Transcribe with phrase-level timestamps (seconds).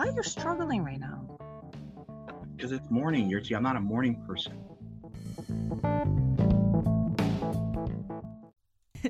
[0.00, 1.20] Why are you struggling right now?
[2.56, 3.28] Because it's morning.
[3.28, 4.58] You're see, I'm not a morning person.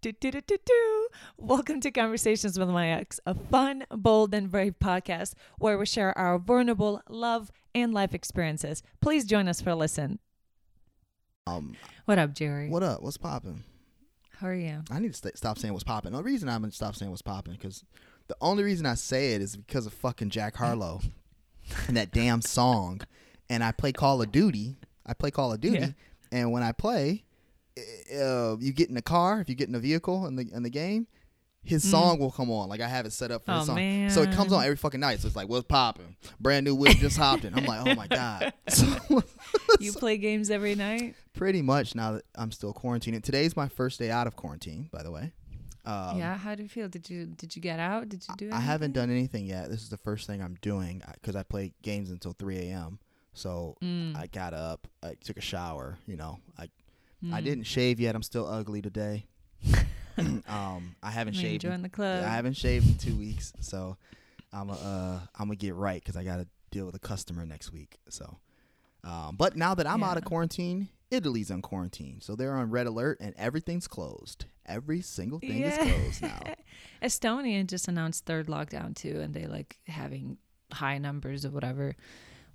[0.00, 1.08] do, do, do, do, do.
[1.36, 6.16] Welcome to Conversations with My Ex, a fun, bold, and brave podcast where we share
[6.16, 8.82] our vulnerable love and life experiences.
[9.02, 10.20] Please join us for a listen.
[11.46, 12.70] Um, What up, Jerry?
[12.70, 13.02] what up?
[13.02, 13.62] What's popping?
[14.38, 14.84] How are you?
[14.90, 16.12] I need to st- stop saying what's popping.
[16.12, 17.84] The reason I'm gonna stop saying what's popping because
[18.28, 21.00] the only reason I say it is because of fucking Jack Harlow
[21.86, 23.00] and that damn song.
[23.50, 24.76] And I play Call of Duty.
[25.06, 25.88] I play Call of Duty, Yeah.
[26.30, 27.24] and when I play,
[28.14, 30.62] uh, you get in the car if you get in a vehicle in the in
[30.62, 31.06] the game.
[31.64, 32.68] His song will come on.
[32.68, 33.54] Like I have it set up for Mm.
[33.54, 33.66] Oh, his
[34.14, 35.20] song, so it comes on every fucking night.
[35.20, 36.16] So it's like, "What's popping?
[36.40, 38.86] Brand new whip just hopped in." I'm like, "Oh my god!" So,
[39.80, 41.14] You play games every night?
[41.34, 43.22] pretty much now that I'm still quarantining.
[43.22, 45.32] Today's my first day out of quarantine, by the way.
[45.88, 46.36] Um, yeah.
[46.36, 46.88] How do you feel?
[46.88, 48.08] Did you did you get out?
[48.08, 48.50] Did you do?
[48.52, 49.70] I haven't done anything yet.
[49.70, 52.98] This is the first thing I'm doing because I play games until 3 a.m.
[53.32, 54.16] So Mm.
[54.16, 55.98] I got up, I took a shower.
[56.06, 56.68] You know, I
[57.24, 57.32] Mm.
[57.34, 58.14] I didn't shave yet.
[58.14, 59.26] I'm still ugly today.
[60.48, 61.62] um, I haven't I mean, shaved.
[61.62, 62.24] join the club.
[62.24, 63.96] I haven't shaved in two weeks, so
[64.52, 67.46] I'm a, uh I'm gonna get right because I got to deal with a customer
[67.46, 67.96] next week.
[68.08, 68.38] So,
[69.04, 72.86] um, but now that I'm out of quarantine, Italy's on quarantine, so they're on red
[72.86, 74.44] alert and everything's closed.
[74.66, 76.40] Every single thing is closed now.
[77.02, 80.36] Estonia just announced third lockdown too, and they like having
[80.72, 81.96] high numbers or whatever.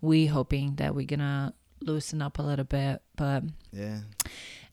[0.02, 4.02] We hoping that we're gonna loosen up a little bit, but Yeah.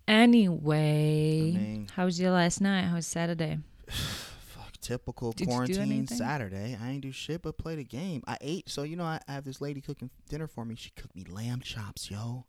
[0.06, 2.82] anyway, I mean- how was your last night?
[2.84, 3.58] How was Saturday?
[3.88, 6.06] Fuck, typical Did quarantine?
[6.06, 6.76] Saturday.
[6.80, 8.22] I ain't do shit but play the game.
[8.26, 10.74] I ate, so you know I, I have this lady cooking dinner for me.
[10.76, 12.44] She cooked me lamb chops, yo.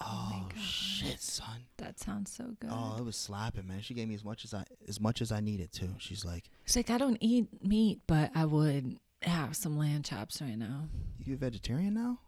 [0.00, 0.58] Oh, oh God.
[0.60, 1.64] shit, son.
[1.78, 2.70] That sounds so good.
[2.72, 3.80] Oh, it was slapping, man.
[3.80, 5.88] She gave me as much as I as much as I needed to.
[5.98, 10.40] She's like, It's like I don't eat meat, but I would have some lamb chops
[10.40, 10.88] right now.
[11.18, 12.20] "You a vegetarian now?"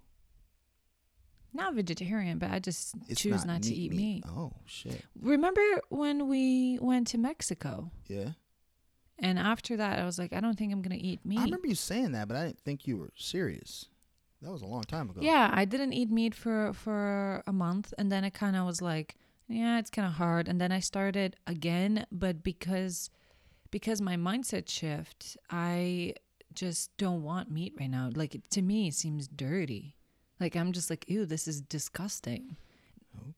[1.52, 4.24] Not vegetarian, but I just It's choose not, to eat meat.
[4.28, 5.02] Oh shit.
[5.20, 7.90] Remember when we went to Mexico?
[8.06, 8.30] Yeah.
[9.18, 11.38] And after that, I was like, I don't think I'm gonna eat meat.
[11.40, 13.86] I remember you saying that, but I didn't think you were serious.
[14.42, 15.20] That was a long time ago.
[15.22, 18.80] Yeah, I didn't eat meat for for a month, and then I kind of was
[18.80, 19.16] like,
[19.48, 20.48] yeah, it's kind of hard.
[20.48, 23.10] And then I started again, but because
[23.70, 26.14] because my mindset shift, I
[26.54, 28.10] just don't want meat right now.
[28.14, 29.96] Like it, to me, it seems dirty.
[30.38, 32.56] Like I'm just like, ew, this is disgusting.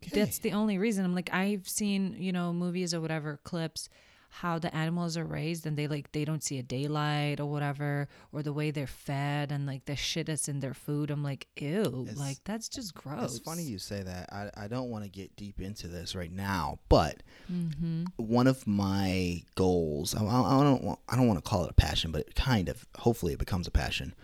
[0.04, 0.20] Okay.
[0.20, 1.04] That's the only reason.
[1.04, 3.88] I'm like, I've seen you know movies or whatever clips.
[4.36, 8.08] How the animals are raised and they like they don't see a daylight or whatever,
[8.32, 11.10] or the way they're fed and like the shit that's in their food.
[11.10, 13.36] I'm like, ew, It's- like that's just gross.
[13.36, 14.32] It's funny you say that.
[14.32, 17.22] I, I don't want to get deep into this right now, but
[17.52, 18.04] Mm-hmm.
[18.16, 21.70] one of my goals, I, I I don't want, I don't want to call it
[21.70, 24.14] a passion, but it kind of, hopefully it becomes a passion.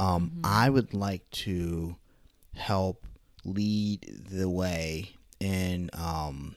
[0.00, 0.40] Um, Mm-hmm.
[0.44, 1.94] I would like to
[2.54, 3.06] help
[3.44, 6.56] lead the way in um,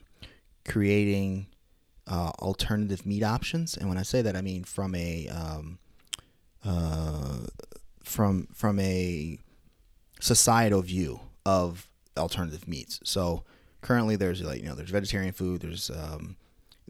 [0.64, 1.46] creating
[2.06, 3.76] uh, alternative meat options.
[3.76, 5.78] And when I say that, I mean from a um,
[6.64, 7.38] uh,
[8.02, 9.38] from from a
[10.20, 13.00] societal view of alternative meats.
[13.04, 13.44] So
[13.82, 15.62] currently, there's like you know there's vegetarian food.
[15.62, 16.36] There's um,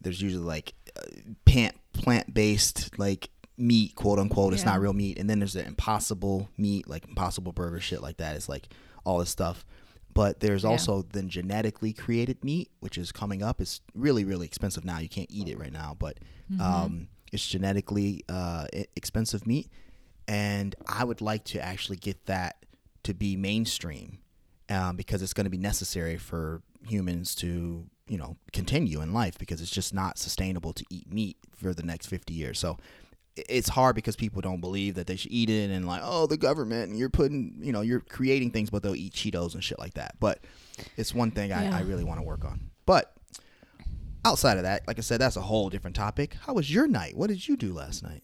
[0.00, 1.02] there's usually like uh,
[1.44, 4.52] plant plant based like meat, quote unquote.
[4.52, 5.18] It's not real meat.
[5.18, 8.36] And then there's the impossible meat, like impossible burger shit like that.
[8.36, 8.68] It's like
[9.04, 9.64] all this stuff.
[10.16, 10.70] But there's Yeah.
[10.70, 13.60] also then genetically created meat, which is coming up.
[13.60, 14.98] It's really really expensive now.
[14.98, 16.18] You can't eat it right now, but
[16.60, 18.66] um, it's genetically uh,
[18.96, 19.68] expensive meat.
[20.28, 22.64] And I would like to actually get that
[23.04, 24.18] to be mainstream
[24.68, 29.36] um, because it's going to be necessary for humans to you know continue in life
[29.38, 32.78] because it's just not sustainable to eat meat for the next 50 years so
[33.36, 36.36] it's hard because people don't believe that they should eat it and like oh the
[36.36, 39.78] government and you're putting you know you're creating things but they'll eat cheetos and shit
[39.78, 40.42] like that but
[40.96, 43.12] it's one thing I, I really want to work on but
[44.24, 47.16] outside of that like i said that's a whole different topic how was your night
[47.16, 48.22] what did you do last night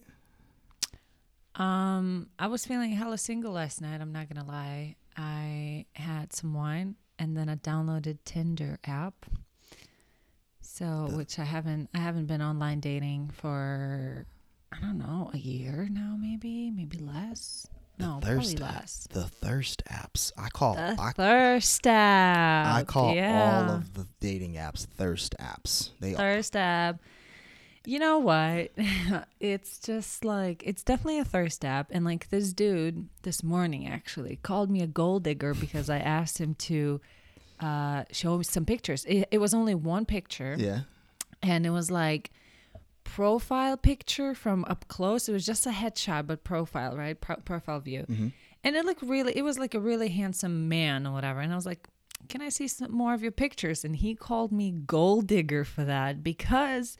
[1.54, 4.00] Um, I was feeling hella single last night.
[4.00, 4.96] I'm not gonna lie.
[5.16, 9.26] I had some wine and then I downloaded Tinder app.
[10.60, 14.24] So, which I haven't, I haven't been online dating for,
[14.72, 17.66] I don't know, a year now, maybe, maybe less.
[17.98, 19.06] No, thirst probably app- less.
[19.12, 22.74] the thirst apps i call The I, thirst app.
[22.74, 23.66] I call yeah.
[23.68, 27.00] all of the dating apps thirst apps they thirst app.
[27.84, 28.70] You know what?
[29.40, 31.88] it's just like it's definitely a thirst app.
[31.90, 36.38] And like this dude this morning actually called me a gold digger because I asked
[36.38, 37.00] him to
[37.60, 39.04] uh, show me some pictures.
[39.04, 40.80] It, it was only one picture, yeah
[41.42, 42.30] and it was like
[43.14, 45.28] profile picture from up close.
[45.28, 47.20] It was just a headshot, but profile, right?
[47.20, 48.06] Pro- profile view.
[48.08, 48.28] Mm-hmm.
[48.64, 51.40] And it looked really, it was like a really handsome man or whatever.
[51.40, 51.86] And I was like,
[52.28, 53.84] can I see some more of your pictures?
[53.84, 56.96] And he called me gold digger for that because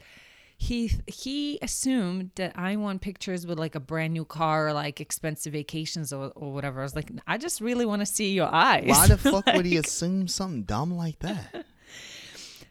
[0.55, 5.01] he he assumed that I want pictures with like a brand new car or like
[5.01, 6.81] expensive vacations or, or whatever.
[6.81, 8.87] I was like, I just really want to see your eyes.
[8.87, 11.65] Why the fuck would he assume something dumb like that?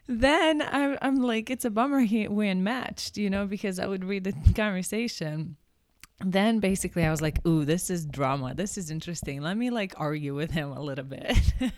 [0.07, 4.03] Then I'm, I'm like, it's a bummer he, we unmatched, you know, because I would
[4.03, 5.55] read the conversation.
[6.25, 8.53] Then basically I was like, ooh, this is drama.
[8.55, 9.41] This is interesting.
[9.41, 11.37] Let me like argue with him a little bit.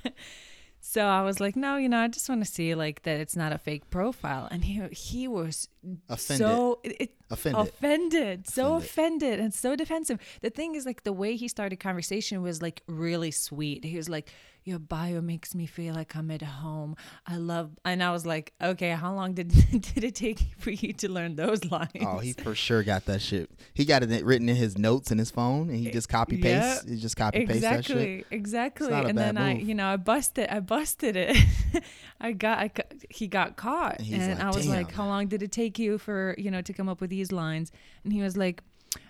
[0.81, 3.35] so I was like, no, you know, I just want to see like that it's
[3.35, 4.47] not a fake profile.
[4.51, 5.67] And he he was
[6.09, 6.45] Offended.
[6.47, 7.59] so it, it- Offended.
[7.67, 8.83] offended, so Offended.
[8.85, 10.19] offended and so defensive.
[10.41, 13.83] The thing is like the way he started conversation was like really sweet.
[13.83, 14.29] He was like,
[14.65, 16.95] "Your bio makes me feel like I'm at home.
[17.25, 19.49] I love." And I was like, "Okay, how long did
[19.93, 23.21] did it take for you to learn those lines?" Oh, he for sure got that
[23.21, 23.49] shit.
[23.73, 26.85] He got it written in his notes in his phone, and he just copy paste.
[26.85, 27.97] Yeah, He just copy paste that shit.
[27.97, 28.93] exactly, exactly.
[28.93, 31.37] And then I, you know, I busted, I busted it.
[32.19, 32.71] I got, I,
[33.09, 35.97] he got caught, And and like, I was like, "How long did it take you
[35.97, 37.71] for, you know, to come up with these lines?"
[38.03, 38.61] And he was like.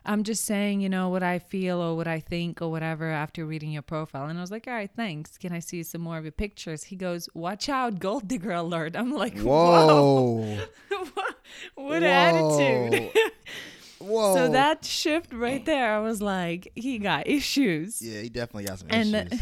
[0.06, 3.46] I'm just saying, you know, what I feel or what I think or whatever after
[3.46, 4.28] reading your profile.
[4.28, 5.38] And I was like, all right, thanks.
[5.38, 6.84] Can I see some more of your pictures?
[6.84, 8.96] He goes, watch out, gold digger alert.
[8.96, 9.88] I'm like, whoa,
[10.42, 10.58] Whoa.
[11.14, 11.36] what,
[11.76, 13.12] what attitude.
[14.00, 14.36] Whoa.
[14.36, 18.80] So that shift right there, I was like, he got issues Yeah, he definitely got
[18.80, 19.40] some and issues.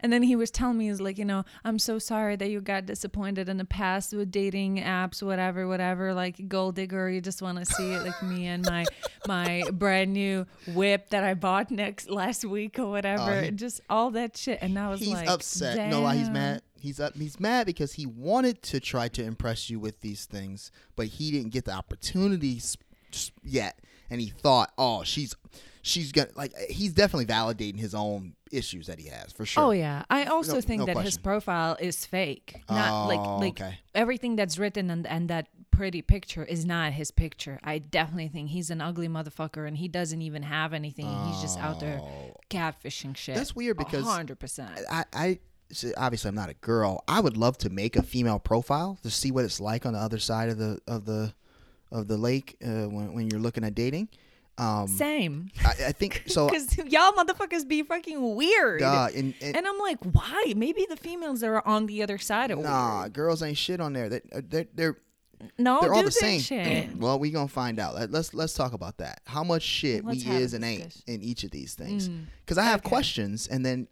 [0.00, 2.60] And then he was telling me he's like you know i'm so sorry that you
[2.60, 7.42] got disappointed in the past with dating apps whatever whatever like gold digger you just
[7.42, 8.84] want to see it like me and my
[9.26, 13.80] my brand new whip that i bought next last week or whatever Oh, he- just
[13.90, 15.76] all that shit and i was he's like upset.
[15.76, 16.62] You know why he's mad?
[16.78, 17.16] He's up.
[17.16, 21.32] He's mad because he wanted to try to impress you with these things, but he
[21.32, 22.76] didn't get the opportunities
[23.42, 25.34] yet, and he thought, oh, she's
[25.86, 26.52] she's gonna like.
[26.68, 29.64] He's definitely validating his own issues that he has for sure.
[29.64, 32.62] Oh yeah, I also No- think no that his profile is fake.
[32.68, 33.78] Not like Oh, like okay.
[33.94, 37.58] everything that's written and and that pretty picture is not his picture.
[37.62, 41.06] I definitely think he's an ugly motherfucker and he doesn't even have anything.
[41.26, 42.00] He's just out there
[42.50, 43.34] catfishing shit.
[43.34, 43.38] Oh.
[43.38, 44.70] That's weird because- hundred percent.
[44.90, 45.38] I, I
[45.72, 47.02] so obviously I'm not a girl.
[47.08, 49.98] I would love to make a female profile to see what it's like on the
[49.98, 51.34] other side of the of the
[51.90, 54.08] of the lake uh, when when you're looking at dating.
[54.58, 56.46] Um, Same, I, I think so.
[56.48, 58.80] because y'all motherfuckers be fucking weird.
[58.80, 60.54] And, and, and I'm like, why?
[60.56, 63.12] Maybe the females are on the other side are nah, weird.
[63.12, 64.08] girls ain't shit on there.
[64.08, 64.96] They, uh, they're they're
[65.58, 66.40] No, they're all the same.
[66.40, 66.96] Shit.
[66.98, 67.94] well, we gonna find out.
[67.94, 69.20] Let- Let's let's talk about that.
[69.26, 71.02] How much shit Let's we is and ain't discussion.
[71.14, 72.08] in each of these things.
[72.08, 72.88] Mm, Because I have okay.
[72.88, 73.88] questions, and then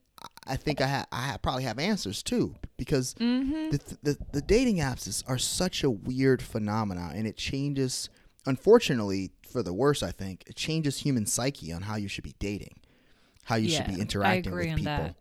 [0.46, 2.54] I- think I ha- I ha- probably have answers too.
[2.78, 3.68] Because Mm-hmm.
[3.70, 8.08] the, the the dating apps are such a weird phenomenon, and it changes.
[8.46, 12.34] Unfortunately, for the worse, I think it changes human psyche on how you should be
[12.40, 12.80] dating,
[13.44, 15.04] how you should Yeah, be I interacting agree with on people.
[15.06, 15.14] that.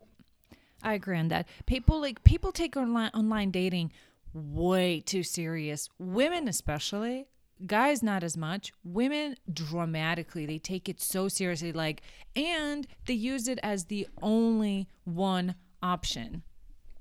[0.82, 1.46] I agree on that.
[1.66, 3.92] People like people take online online dating
[4.32, 5.88] way too serious.
[6.00, 7.28] Women especially,
[7.64, 8.72] guys not as much.
[8.82, 12.02] Women dramatically they take it so seriously like
[12.34, 16.42] and they use it as the only one option.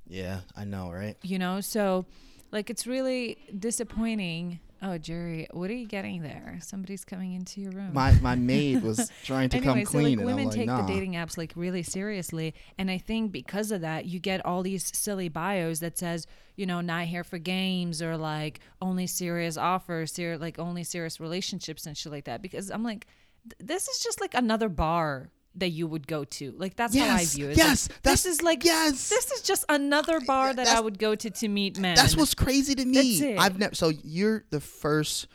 [0.07, 1.17] Yeah, I know, right?
[1.23, 1.61] You know?
[1.61, 2.05] So
[2.51, 4.59] like it's really disappointing.
[4.85, 6.59] Oh, Jerry, what are you getting there?
[6.61, 7.93] Somebody's coming into your room.
[7.93, 10.81] My my maid was trying to anyway, come clean, so like women like, take nah.
[10.81, 14.61] the dating apps like really seriously, and I think because of that, you get all
[14.61, 19.55] these silly bios that says, you know, not here for games or like only serious
[19.55, 22.41] offers, ser- like only serious relationships and shit like that.
[22.41, 23.07] Because I'm like,
[23.43, 26.53] th- this is just like another bar that you would go to.
[26.57, 27.57] Like that's how I view it.
[27.57, 29.09] yes, like, this is like yes.
[29.09, 31.95] this is just another bar that I would go to to meet men.
[31.95, 33.19] That's what's crazy to me.
[33.19, 33.39] That's it.
[33.39, 33.75] I've never.
[33.75, 35.27] So you're the first.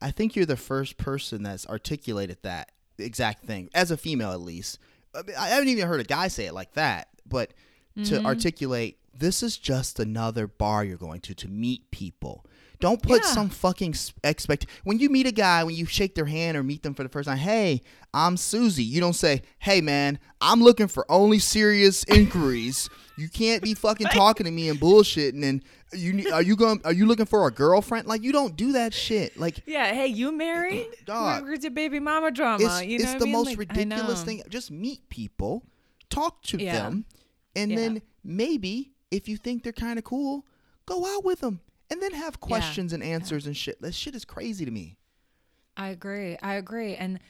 [0.00, 4.40] I think you're the first person that's articulated that exact thing as a female, at
[4.40, 4.78] least.
[5.14, 7.52] I, I haven't even heard a guy say it like that, but
[7.94, 8.04] Mm-hmm.
[8.04, 12.46] to articulate this is just another bar you're going to to meet people.
[12.82, 13.30] Don't put Yeah.
[13.32, 16.82] some fucking expect when you meet a guy when you shake their hand or meet
[16.82, 17.38] them for the first time.
[17.38, 17.80] Hey,
[18.12, 18.82] I'm Susie.
[18.82, 24.08] You don't say, "Hey, man, I'm looking for only serious inquiries." You can't be fucking
[24.08, 25.44] talking to me and bullshitting.
[25.44, 25.62] And
[25.92, 26.80] you are you going?
[26.84, 28.08] Are you looking for a girlfriend?
[28.08, 29.38] Like you don't do that shit.
[29.38, 29.92] Like yeah.
[29.94, 30.88] Hey, you married?
[31.06, 31.42] Dog.
[31.44, 32.64] Where- Where's your baby mama drama?
[32.64, 33.32] it's, you know it's the I mean?
[33.32, 34.42] most Like, ridiculous thing.
[34.48, 35.62] Just meet people,
[36.10, 36.72] talk to Yeah.
[36.72, 37.04] them,
[37.54, 37.76] and Yeah.
[37.76, 40.44] then maybe if you think they're kind of cool,
[40.84, 41.60] go out with them,
[41.92, 43.80] and then have questions and answers and shit.
[43.82, 44.96] That shit is crazy to me.
[45.76, 46.38] I agree.
[46.42, 46.94] I agree.
[46.94, 47.20] And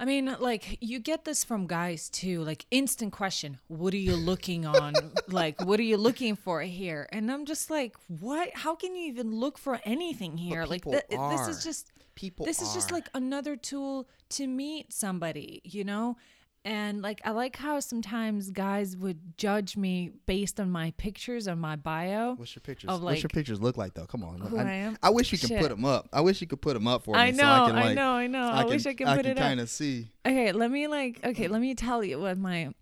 [0.00, 2.42] I mean, like, you get this from guys too.
[2.42, 4.94] Like, instant question What are you looking on?
[5.28, 7.08] like, what are you looking for here?
[7.12, 8.50] And I'm just like, What?
[8.54, 10.64] How can you even look for anything here?
[10.64, 11.92] Like, th- this is just.
[12.16, 12.44] people.
[12.44, 16.16] this is just like another tool to meet somebody, you know?
[16.64, 21.58] And like I like how sometimes guys would judge me based on my pictures on
[21.58, 22.34] my bio.
[22.34, 22.88] What's your pictures?
[22.88, 24.06] of, What's your pictures look like though?
[24.06, 24.38] Come on.
[24.38, 24.98] who I, I am?
[25.02, 25.60] I wish you could Shit.
[25.60, 26.08] put them up.
[26.12, 27.20] I wish you could put them up for me.
[27.20, 28.48] I so know, I, can, I know, I know.
[28.48, 29.26] I wish I could put it up.
[29.26, 30.08] I can kind of see.
[30.24, 32.72] Okay, let me like okay, let me tell you what my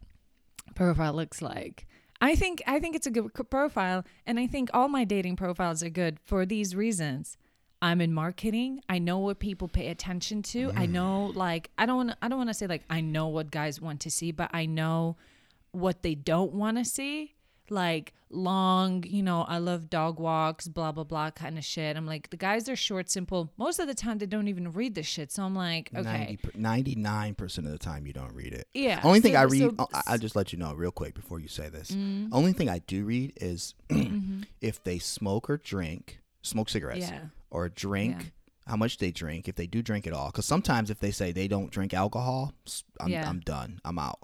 [0.75, 1.87] profile looks like.
[2.21, 5.83] I think I think it's a good profile and I think all my dating profiles
[5.83, 7.39] are good for these reasons.
[7.83, 8.83] I'm in marketing.
[8.89, 10.71] I know what people pay attention to.
[10.77, 13.81] I know like I don't I don't want to say like I know what guys
[13.81, 15.17] want to see, but I know
[15.73, 17.35] what they don't want to see.
[17.71, 21.97] Like long, you know, I love dog walks, blah blah blah kind of shit.
[21.97, 23.51] I'm like the guys are short, simple.
[23.57, 25.31] Most of the time they don't even read the shit.
[25.33, 26.37] So I'm like, okay.
[26.55, 28.67] 99 percent of the time you don't read it.
[28.75, 29.01] Yeah.
[29.05, 31.39] Only thing I read, so- oh, I, I'll just let you know real quick before
[31.41, 31.93] you say this.
[31.93, 32.29] Mm.
[32.33, 34.43] Only thing I do read is Mm-hmm.
[34.61, 37.27] if they smoke or drink, smoke cigarettes, Yeah.
[37.51, 38.27] or drink, Yeah.
[38.67, 40.27] how much they drink, if they do drink at all.
[40.27, 42.53] Because sometimes if they say they don't drink alcohol,
[43.01, 43.29] I'm, Yeah.
[43.29, 43.81] I'm done.
[43.85, 44.21] I'm out.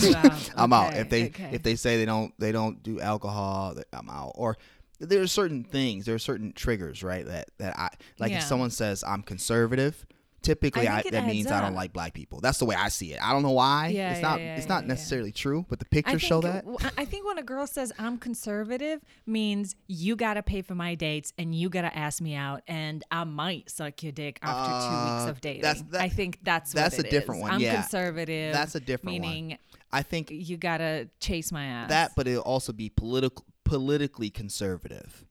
[0.00, 0.94] Wow, I'm out.
[0.94, 1.50] If they okay.
[1.52, 4.32] if they say they don't they don't do alcohol, I'm out.
[4.36, 4.56] Or
[5.00, 7.26] there are certain things, there are certain triggers, right?
[7.26, 8.32] That that I like.
[8.32, 10.06] If someone says I'm conservative,
[10.42, 12.40] typically I I, that means I don't like black people.
[12.40, 13.20] That's the way I see it.
[13.22, 13.88] I don't know why.
[13.88, 14.40] Yeah, it's yeah, not.
[14.40, 16.64] yeah, it's not necessarily true, but the pictures think, show that.
[16.96, 21.32] I think when a girl says I'm conservative means you gotta pay for my dates
[21.38, 25.20] and you gotta ask me out and I might suck your dick after two Uh,
[25.24, 25.62] weeks of dating.
[25.62, 27.42] that's- that- I think that's that's what a different is.
[27.42, 27.80] one, I'm yeah.
[27.82, 28.52] conservative.
[28.52, 29.30] That's a different one.
[29.30, 29.58] meaning
[29.92, 31.88] I think you gotta chase my ass.
[31.88, 35.24] that, but it'll also be political, politically conservative.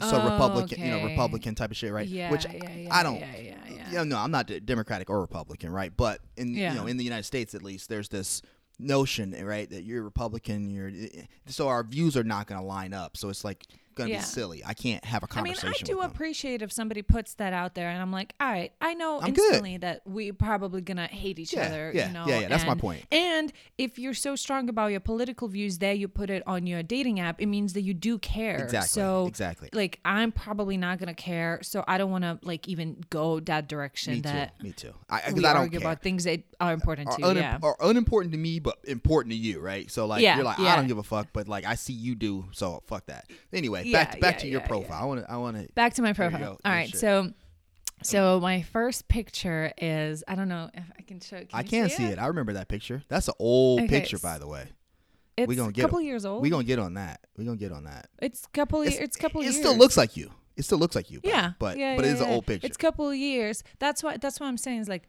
[0.00, 1.04] So Oh, Republican, you know.
[1.04, 2.08] Republican type of shit, right?
[2.08, 3.20] Yeah, Which yeah, yeah, I don't.
[3.20, 3.88] Yeah, yeah, yeah.
[3.92, 5.92] Yeah, no, I'm not Democratic or Republican, right?
[5.94, 8.40] But in you know, in the United States at least, there's this
[8.78, 12.60] notion, eh, right, that you're Republican, you're eh, eh, so our views are not going
[12.60, 13.16] to line up.
[13.16, 13.64] So it's like
[13.96, 14.18] to Yeah.
[14.18, 14.62] be silly.
[14.64, 16.10] I can't have a conversation I do with them.
[16.12, 19.32] appreciate if somebody puts that out there, and I'm like, all right, I know I'm
[19.32, 19.44] good.
[19.44, 21.92] instantly that we probably gonna hate each Yeah, other.
[21.94, 23.04] yeah, you know, yeah, yeah, that's my and- point.
[23.12, 26.82] And if you're so strong about your political views, there you put it on your
[26.82, 28.62] dating app, it means that you do care.
[28.62, 29.68] Exactly, So exactly.
[29.72, 33.68] Like I'm probably not gonna care, so I don't want to like even go that
[33.68, 34.14] direction.
[34.14, 34.64] Me that too.
[34.64, 34.94] Me too.
[35.10, 35.88] I we I don't argue care.
[35.88, 37.26] about things that are important are, to you.
[37.28, 37.58] unim- yeah.
[37.62, 39.90] are unimportant to me, but important to you, right?
[39.90, 42.14] So like Yeah, you're like I don't give a fuck, but like I see you
[42.14, 43.30] do, so fuck that.
[43.52, 45.02] Anyway, Yeah, back to, back yeah, to your yeah, profile.
[45.02, 46.42] I want to I want to Back to my profile.
[46.42, 47.00] All right, All Good right, shit.
[47.00, 47.32] so.
[48.04, 51.36] So my first picture is I don't know if I can show.
[51.38, 52.18] Can I you can't see it?
[52.18, 53.02] I remember that picture.
[53.08, 54.68] That's an old Okay, picture, by the way.
[55.36, 56.04] It's we gonna get a couple 'em.
[56.06, 56.42] years old.
[56.42, 57.20] We gonna get on that.
[57.36, 58.08] We gonna get on that.
[58.20, 58.82] It's couple.
[58.82, 59.56] It's, it's couple It years.
[59.56, 60.30] still looks like you.
[60.56, 61.20] It still looks like you.
[61.20, 62.66] but- Yeah, but yeah, but yeah, it is an old picture.
[62.66, 63.62] It's couple of years.
[63.78, 64.16] That's why.
[64.16, 64.80] That's what I'm saying.
[64.80, 65.04] Is like,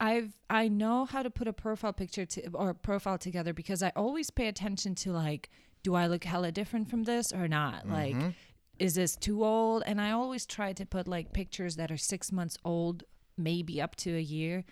[0.00, 3.92] I've I know how to put a profile picture to or profile together because I
[3.94, 5.50] always pay attention to like,
[5.88, 7.86] do I look hella different from this or not?
[7.86, 7.92] Mm-hmm.
[8.20, 8.34] Like,
[8.78, 9.82] is this too old?
[9.86, 13.04] And I always try to put like pictures that are six months old,
[13.38, 14.64] maybe up to a year.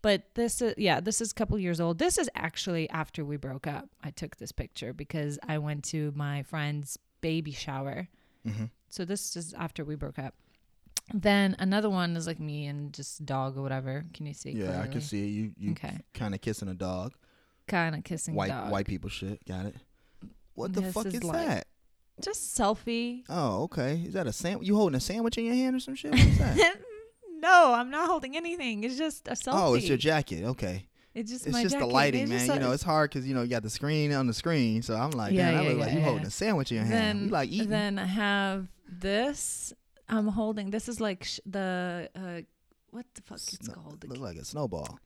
[0.00, 1.98] But this is yeah, this is a couple years old.
[1.98, 3.88] This is actually after we broke up.
[4.02, 8.06] I took this picture because I went to my friend's baby shower.
[8.46, 8.66] Mm-hmm.
[8.90, 10.34] So this is after we broke up.
[11.12, 14.04] Then another one is like me and just dog or whatever.
[14.14, 14.52] Can you see?
[14.52, 15.30] yeah, I can see it.
[15.30, 15.98] You you Okay.
[16.14, 17.14] kind of kissing a dog.
[17.66, 18.70] Kind of kissing White dog.
[18.70, 19.44] white people shit.
[19.46, 19.76] Got it.
[20.54, 21.66] What the This fuck is is, like- that?
[22.20, 23.24] Just selfie.
[23.28, 24.02] Oh, okay.
[24.06, 24.68] Is that a sandwich?
[24.68, 26.12] You holding a sandwich in your hand or some shit?
[26.12, 26.76] What is that?
[27.40, 28.84] no, I'm not holding anything.
[28.84, 29.52] It's just a selfie.
[29.54, 30.44] oh, it's your jacket.
[30.44, 30.86] Okay.
[31.12, 31.86] It's just It's my just jacket.
[31.88, 32.38] the lighting, It's man.
[32.38, 34.32] just You a- know, it's hard because you know you got the screen on the
[34.34, 34.82] screen.
[34.82, 36.04] So I'm like, Yeah, damn, that yeah, look like yeah, you yeah.
[36.04, 37.18] holding a sandwich in your hand.
[37.18, 37.68] then You like eating?
[37.70, 39.72] then I have this.
[40.08, 40.70] I'm holding.
[40.70, 42.42] This is like sh- the uh,
[42.90, 44.04] what the fuck it's Sno- called?
[44.08, 45.00] Look like a snowball.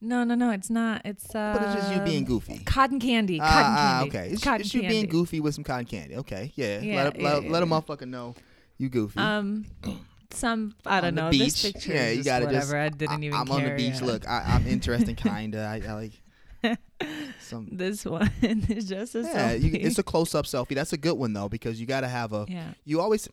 [0.00, 0.50] No, no, no.
[0.50, 1.02] It's not.
[1.04, 1.54] It's uh.
[1.58, 2.58] But it's just you being goofy.
[2.64, 3.38] Cotton candy.
[3.40, 4.08] Ah, Cotton ah, candy.
[4.18, 4.28] okay.
[4.32, 4.94] It's, cotton it's you candy.
[4.96, 6.16] being goofy with some cotton candy.
[6.16, 6.80] Okay, yeah.
[6.80, 8.34] Yeah, let a, yeah, let, yeah, let a motherfucker know
[8.78, 9.18] you goofy.
[9.20, 9.66] Um,
[10.30, 11.30] some I don't know.
[11.30, 11.62] beach.
[11.62, 13.56] This picture Yeah, you just gotta just- I didn't even I'm care.
[13.56, 14.00] on the beach.
[14.00, 14.06] yeah.
[14.06, 15.60] Look, I, I'm interesting, kinda.
[15.60, 16.12] I, I like
[17.40, 17.68] some.
[17.72, 19.62] This one is just a Yeah, selfie.
[19.62, 20.74] you, it's a close-up selfie.
[20.74, 22.46] That's a good one though because you got to have a.
[22.48, 22.68] yeah.
[22.84, 23.28] You always,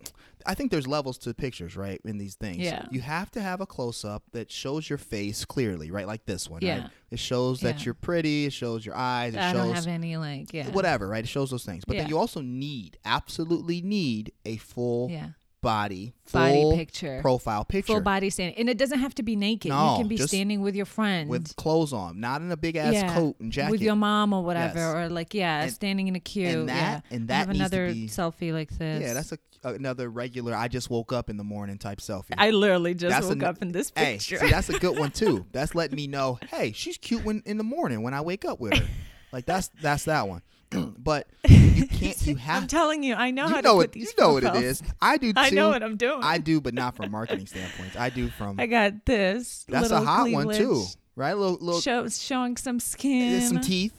[0.46, 2.00] I think there's levels to pictures, right?
[2.06, 2.86] In these things, Yeah.
[2.92, 6.08] You have to have a close-up that shows your face clearly, right?
[6.08, 6.62] Like this one.
[6.62, 6.82] Yeah.
[6.82, 6.90] Right?
[7.12, 7.86] It shows that Yeah.
[7.86, 8.46] you're pretty.
[8.46, 9.34] It shows your eyes.
[9.34, 10.70] It I shows don't have any like yeah.
[10.72, 11.24] whatever, right?
[11.24, 11.84] It shows those things.
[11.86, 12.02] But Yeah.
[12.04, 15.30] then you also need, absolutely need a full Yeah.
[15.62, 17.20] Body, Body full picture.
[17.22, 19.70] profile picture Full body standing, and it doesn't have to be naked.
[19.70, 22.76] No, you can be standing with your friend, with clothes on, not in a big
[22.76, 23.72] ass Yeah, coat and jacket.
[23.72, 24.96] with your mom or whatever, Yes.
[24.96, 26.48] or like yeah, And- standing in a queue.
[26.48, 27.16] and that- yeah.
[27.16, 29.02] and I have that needs to another be- selfie like this.
[29.02, 30.56] yeah, that's a another regular.
[30.56, 32.34] I just woke up in the morning type selfie.
[32.36, 34.38] I literally just That's woke an- up in this hey, picture.
[34.40, 35.46] see, that's a good one too.
[35.52, 38.60] That's letting me know, hey, she's cute when in the morning when I wake up
[38.60, 38.88] with her.
[39.32, 40.42] like that's that's that one.
[40.98, 42.26] but you can't.
[42.28, 42.64] You have.
[42.64, 44.14] I'm telling you, I know how you to know put what these.
[44.18, 44.82] you know what it is.
[45.02, 45.40] I do too.
[45.40, 46.20] I know what I'm doing.
[46.24, 47.96] I do, but not from marketing standpoints.
[47.96, 48.60] I do from.
[48.60, 49.66] I got this.
[49.68, 50.84] that's a little hot one too,
[51.16, 51.34] right?
[51.36, 53.42] Little little Show, showing some skin.
[53.42, 53.94] some teeth,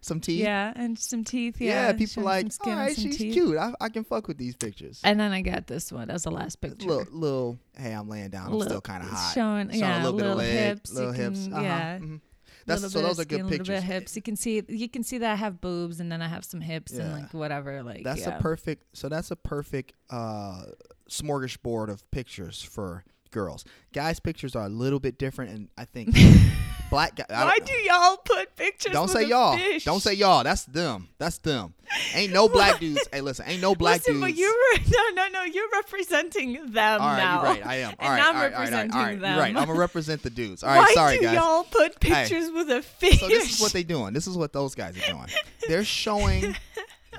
[0.00, 0.42] some teeth.
[0.42, 1.60] Yeah, and some teeth.
[1.60, 3.32] Yeah, Yeah, people like, all right, she's teeth.
[3.34, 3.56] cute.
[3.56, 5.00] I, I can fuck with these pictures.
[5.04, 6.86] And then I got this one as the last picture.
[6.88, 8.46] little, little, hey, I'm laying down.
[8.46, 9.32] I'm Little- still kind of hot.
[9.34, 11.44] showing- yeah, a little bit of little leg, hips, little hips.
[11.44, 11.98] can- uh-huh, yeah.
[11.98, 12.20] mhm.
[12.66, 14.16] That's so those are good skin, little bit hips.
[14.16, 16.60] You can see you can see that I have boobs and then I have some
[16.60, 17.82] hips and like whatever.
[17.82, 18.36] Like That's yeah.
[18.36, 18.96] a perfect.
[18.96, 20.64] So that's a perfect uh,
[21.10, 23.64] smorgasbord of pictures for girls.
[23.92, 26.16] Guys' pictures are a little bit different, and I think
[26.92, 27.26] black guys.
[27.30, 28.92] Why do y'all put pictures?
[28.92, 29.56] Don't say y'all.
[29.56, 29.84] Fish?
[29.84, 30.44] Don't say y'all.
[30.44, 31.08] That's them.
[31.18, 31.74] That's them.
[32.14, 33.08] Ain't no black dudes.
[33.12, 33.46] Hey, listen.
[33.48, 34.26] Ain't no black Listen, dudes.
[34.26, 34.78] but you're
[35.14, 35.42] no, no, no.
[35.44, 37.42] You're representing them all right, now.
[37.42, 37.66] you're right.
[37.66, 37.94] I am.
[37.98, 39.38] All and right, I'm all right, all right, all right, representing all right, them.
[39.38, 39.56] Right.
[39.56, 40.62] I'm gonna represent the dudes.
[40.62, 40.94] All right, sorry.
[40.94, 41.34] Why sorry do guys.
[41.34, 43.20] y'all put pictures with a fish?
[43.20, 44.12] So this is what they doing.
[44.12, 45.26] This is what those guys are doing.
[45.68, 46.56] They're showing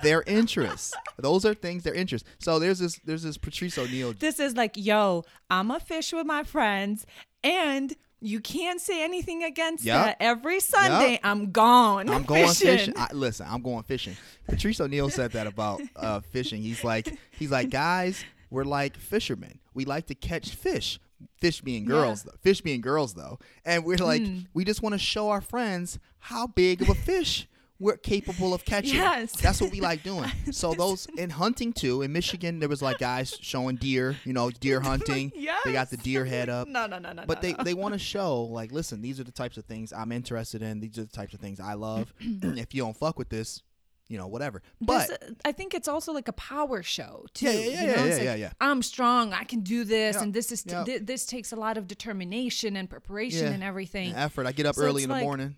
[0.01, 0.94] their interests.
[1.18, 2.27] Those are things their interests.
[2.39, 4.13] So there's this there's this Patrice O'Neal.
[4.13, 7.06] this is like, yo, I'm a fish with my friends,
[7.44, 10.06] and you can't say anything against Yep.
[10.06, 10.18] that.
[10.20, 11.20] Every Sunday, Yep.
[11.24, 12.10] I'm gone.
[12.10, 12.68] I'm going fishing.
[12.77, 12.94] fishing.
[12.98, 14.15] I, listen, I'm going fishing.
[14.48, 16.62] Patrice O'Neal said that about uh, fishing.
[16.62, 19.60] He's like he's like guys, we're like fishermen.
[19.74, 21.00] We like to catch fish.
[21.39, 22.34] Fish being girls, though.
[22.42, 24.39] fish being girls though, and we're like Hmm.
[24.53, 27.48] we just want to show our friends how big of a fish
[27.80, 28.96] we're capable of catching.
[28.96, 29.34] Yes.
[29.34, 30.30] That's what we like doing.
[30.51, 32.01] So those in hunting too.
[32.01, 34.15] In Michigan, there was like guys showing deer.
[34.24, 35.32] You know, deer hunting.
[35.65, 36.68] They got the deer head up.
[36.68, 37.24] No, no, no, no.
[37.25, 37.63] But no, they, no.
[37.63, 40.80] they want to show like, listen, these are the types of things I'm interested in.
[40.82, 42.13] These are the types of things I love.
[42.20, 43.62] if you don't fuck with this,
[44.10, 44.62] you know, whatever.
[44.82, 45.15] But uh,
[45.46, 47.46] I think it's also like a power show too.
[47.46, 48.06] Yeah, yeah, yeah, you know?
[48.06, 48.51] yeah, yeah, like, yeah.
[48.60, 49.34] I'm strong.
[49.34, 50.84] I can do this, Yeah, and this is t- yeah.
[50.84, 53.53] thi- this takes a lot of determination and preparation Yeah.
[53.53, 54.12] and everything.
[54.12, 54.46] an effort.
[54.48, 55.56] I get up So early in the morning.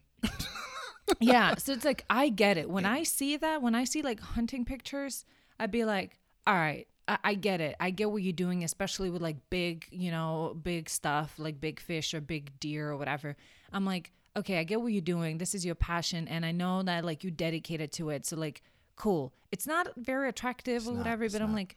[1.20, 2.70] Yeah, so it's like I get it.
[2.70, 5.26] When I see that, when I see like hunting pictures,
[5.60, 6.88] I'd be like, all right.
[7.08, 7.76] I I get it.
[7.80, 11.80] I get what you're doing, especially with like big, you know, big stuff like big
[11.80, 13.36] fish or big deer or whatever.
[13.72, 15.38] I'm like, okay, I get what you're doing.
[15.38, 18.26] This is your passion, and I know that like you dedicated to it.
[18.26, 18.62] So like,
[18.96, 19.34] cool.
[19.52, 21.56] It's not very attractive or whatever, it's but I'm not.
[21.58, 21.76] like,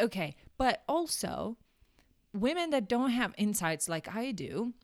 [0.00, 0.36] okay.
[0.58, 1.56] But also,
[2.32, 4.74] women that don't have insights like I do,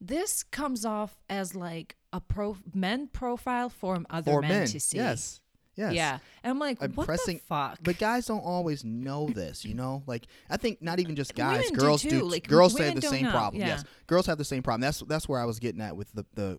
[0.00, 4.80] this comes off as like a pro men profile for other For men, men, to
[4.80, 4.96] see.
[4.98, 5.40] yes,
[5.76, 5.92] yes.
[5.94, 6.18] Yeah.
[6.42, 7.78] And I'm like, I'm what pressing- the fuck?
[7.82, 10.02] But guys don't always know this, you know.
[10.06, 12.10] Like I think not even just guys, Women do girls too.
[12.10, 12.24] do.
[12.24, 13.30] Like, girls have the same know.
[13.30, 13.60] problem.
[13.60, 13.68] Yeah.
[13.68, 14.80] Yes, girls have the same problem.
[14.82, 16.58] That's that's where I was getting at with the the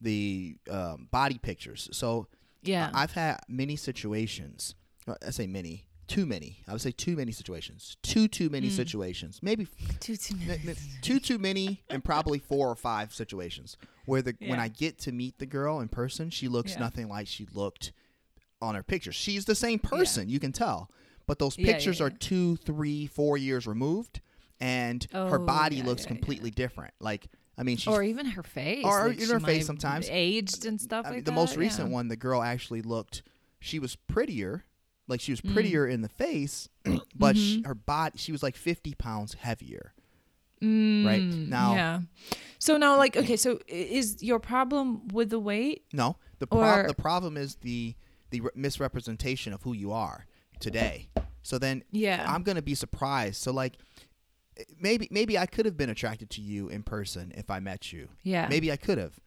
[0.00, 1.88] the um, body pictures.
[1.92, 2.26] So
[2.62, 2.90] yeah.
[2.94, 4.74] I've had many situations.
[5.06, 6.58] uh, I say many, too many.
[6.66, 7.96] I would say too many situations.
[8.02, 8.52] Too too Mm.
[8.52, 9.40] many situations.
[9.42, 9.66] Maybe
[10.00, 10.74] too, too many.
[11.02, 15.12] too too many, and probably four or five situations where the when I get to
[15.12, 16.80] meet the girl in person, she looks Yeah.
[16.80, 17.92] nothing like she looked
[18.60, 19.14] on her pictures.
[19.14, 20.90] She's the same person, you can tell,
[21.26, 24.20] but those Yeah, yeah, pictures are two, three, four years removed,
[24.58, 26.16] and her Oh, body yeah, looks yeah, yeah.
[26.16, 26.94] completely different.
[27.00, 28.84] Like I mean, she's or even her face.
[28.84, 30.08] or like, in her face sometimes.
[30.10, 31.34] Aged and stuff I mean, like the that.
[31.36, 31.94] most recent yeah.
[31.94, 33.22] one, the girl actually looked.
[33.60, 34.64] She was prettier,
[35.08, 35.52] like she was Mm.
[35.54, 36.68] prettier in the face,
[37.16, 37.34] but Mm-hmm.
[37.34, 39.92] she, her body, she was like fifty pounds heavier.
[40.62, 41.22] Mm, right?
[41.22, 42.00] Now- Yeah.
[42.58, 45.84] So now, like, okay, so is your problem with the weight?
[45.92, 47.94] No, the pro- the problem is the
[48.30, 50.26] the re- misrepresentation of who you are
[50.60, 51.08] today.
[51.42, 52.24] So then, Yeah.
[52.28, 53.36] I'm gonna be surprised.
[53.40, 53.78] So like,
[54.80, 58.08] maybe maybe I could have been attracted to you in person if I met you.
[58.22, 58.48] Yeah.
[58.48, 59.20] Maybe I could have,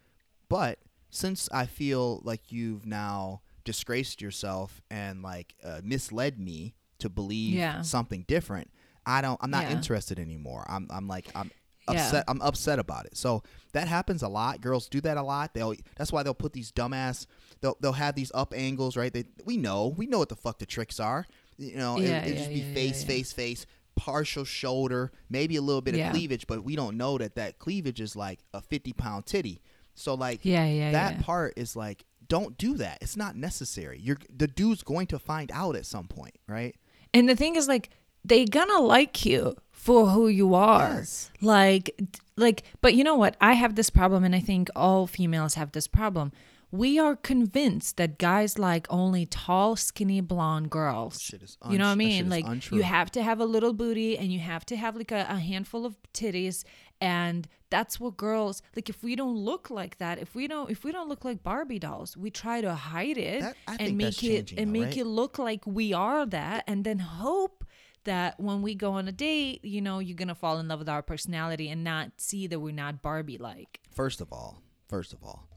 [0.50, 7.10] but since I feel like you've now disgraced yourself and like uh, misled me to
[7.10, 7.82] believe Yeah.
[7.82, 8.70] something different,
[9.06, 9.40] I don't.
[9.42, 9.72] I'm not Yeah.
[9.74, 10.66] interested anymore.
[10.70, 10.88] I'm.
[10.92, 11.28] I'm like.
[11.36, 11.50] I'm
[11.90, 12.06] Yeah.
[12.06, 12.26] upset.
[12.28, 13.18] I'm upset about it.
[13.18, 13.42] So
[13.74, 14.62] that happens a lot.
[14.62, 15.54] Girls do that a lot.
[15.56, 15.74] They'll.
[15.96, 17.26] That's why they'll put these dumbass.
[17.62, 17.76] They'll.
[17.82, 19.12] They'll have these up angles, right?
[19.12, 19.24] They.
[19.46, 19.88] We know.
[19.88, 21.26] We know what the fuck the tricks are.
[21.58, 21.98] You know.
[21.98, 23.08] Yeah, it, it yeah, just be yeah, yeah, face, yeah.
[23.08, 23.66] face, face.
[23.96, 26.08] Partial shoulder, maybe a little bit Yeah.
[26.08, 29.62] of cleavage, but we don't know that that cleavage is like a 50 pound titty.
[29.96, 31.22] So like Yeah, yeah, that yeah.
[31.22, 32.98] part is like don't do that.
[33.02, 34.00] It's not necessary.
[34.00, 36.74] You're the dude's going to find out at some point, right?
[37.14, 37.90] And the thing is, like,
[38.24, 40.94] they gonna like you for who you are.
[40.94, 41.30] Yes.
[41.42, 42.00] Like,
[42.38, 43.36] like, but you know what?
[43.42, 46.32] I have this problem, and I think all females have this problem.
[46.72, 51.20] We are convinced that guys like only tall, skinny, blonde girls.
[51.20, 52.06] Shit is you know what I untrue.
[52.06, 52.30] That shit mean?
[52.30, 55.26] Like, you have to have a little booty, and you have to have like a,
[55.28, 56.64] a handful of titties,
[57.02, 58.90] and that's what girls like.
[58.90, 61.80] If we don't look like that, if we don't, if we don't look like Barbie
[61.80, 64.98] dolls, we try to hide it That- and make it and though, make right?
[64.98, 67.66] it look like we are that and then hope
[68.04, 70.90] that when we go on a date, you know, you're gonna fall in love with
[70.90, 73.80] our personality and not see that we're not Barbie like.
[73.92, 75.48] First of all, first of all,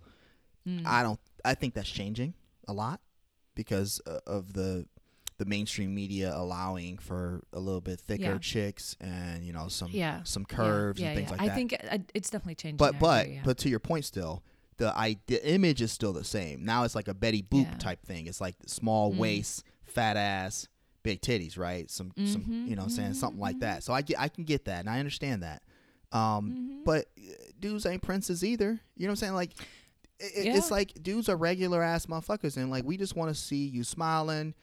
[0.65, 0.81] Hmm.
[0.87, 1.21] I don't.
[1.45, 2.35] I think that's changing
[2.67, 3.01] a lot.
[3.57, 4.85] because uh, of the
[5.39, 8.39] the mainstream media allowing for a little bit thicker Yeah.
[8.39, 10.23] chicks and you know some Yeah.
[10.25, 11.53] some curves yeah, and things like I that.
[11.53, 12.77] I think uh, it's definitely changing.
[12.77, 13.43] but but yeah.
[13.45, 14.43] but to your point still
[14.77, 18.05] the I, the image is still the same now it's like a betty boop type
[18.05, 19.19] thing it's like small Mm.
[19.19, 20.69] waist fat ass
[21.03, 23.61] big titties right some some Mhm, you know i'm saying something like mhm.
[23.61, 25.63] that so i get i can get that and i understand that
[26.13, 26.85] um Mhm.
[26.85, 29.53] but uh, dudes ain't princes either you know what i'm saying like
[30.21, 33.67] it, it's like dudes are regular ass motherfuckers and like we just want to see
[33.67, 34.55] you smiling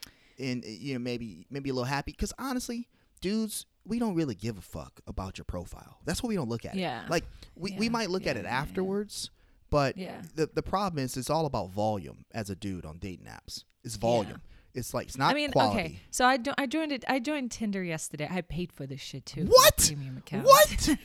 [0.41, 2.89] and uh, you know maybe maybe a little happy because honestly
[3.21, 6.65] dudes we don't really give a fuck about your profile that's what we don't look
[6.65, 6.79] at it.
[6.79, 7.03] Yeah.
[7.09, 7.23] like
[7.55, 8.61] we, we might look at yeah, it yeah, yeah.
[8.61, 9.29] afterwards
[9.69, 10.21] but Yeah.
[10.35, 13.95] the the problem is it's all about volume as a dude on dating apps it's
[13.95, 14.41] volume
[14.73, 15.99] it's like it's not I mean, quality okay.
[16.11, 17.03] So I do, I joined it.
[17.07, 18.27] I joined Tinder yesterday.
[18.31, 19.45] I paid for this shit too.
[19.45, 19.93] What?
[20.31, 20.97] What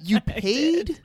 [0.00, 1.00] you paid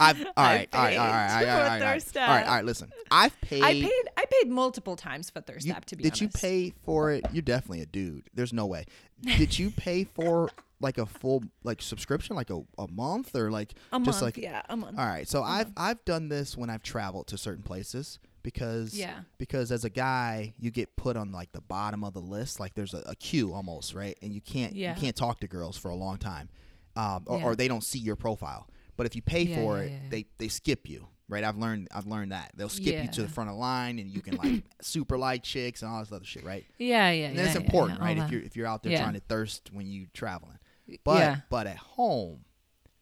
[0.00, 2.16] I've all right, all right, all right, all right, all right, all right, all right,
[2.16, 2.48] all right, App.
[2.48, 2.64] all right.
[2.64, 3.62] Listen, I've paid.
[3.62, 3.92] I paid.
[4.16, 5.84] I paid multiple times for Thirst you- App.
[5.86, 7.24] To be did honest, you pay for it?
[7.32, 8.24] You're definitely a dude.
[8.34, 8.84] There's no way.
[9.22, 13.72] Did you pay for like a full like subscription, like a, a month or like
[13.92, 14.22] a just month?
[14.22, 14.98] like yeah, a month.
[14.98, 19.20] All right, so I've I've done this when I've traveled to certain places because Yeah.
[19.38, 22.74] because as a guy you get put on like the bottom of the list, like
[22.74, 24.16] there's a, a queue almost, right?
[24.22, 24.94] And you can't Yeah.
[24.94, 26.48] you can't talk to girls for a long time,
[26.94, 27.44] um, or, Yeah.
[27.44, 28.68] or they don't see your profile.
[28.96, 31.44] But if you pay Yeah, for yeah, it, yeah, they they skip you, right?
[31.44, 34.10] I've learned I've learned that they'll skip you to the front of the line, and
[34.10, 36.64] you can like super light chicks and all this other shit, right?
[36.78, 37.42] Yeah, yeah, And yeah.
[37.42, 38.16] that's important, right?
[38.18, 40.58] If you're if you're out there trying to thirst when you traveling.
[41.04, 42.44] But but at home,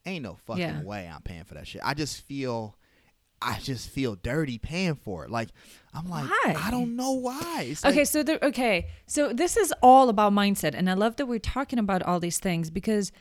[0.07, 1.83] ain't no fucking way I'm paying for that shit.
[1.85, 2.77] I just feel
[3.43, 5.31] I just feel dirty paying for it.
[5.31, 5.51] Like
[5.93, 6.57] I'm like Why?
[6.59, 7.67] I don't know why.
[7.69, 11.17] It's okay like, so there, okay so this is all about mindset and i love
[11.17, 13.13] that we're talking about all these things because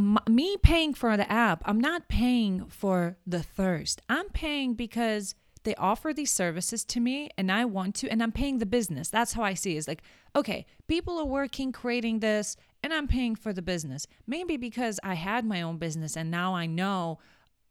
[0.00, 4.00] m- me paying for the app i'm not paying for the thirst.
[4.08, 5.34] I'm paying because
[5.64, 9.08] they offer these services to me and i want to and i'm paying the business.
[9.08, 9.78] That's how i see it.
[9.78, 10.02] it's like
[10.34, 14.06] okay people are working creating this and i'm paying for the business.
[14.26, 17.18] Maybe because i had my own business and now i know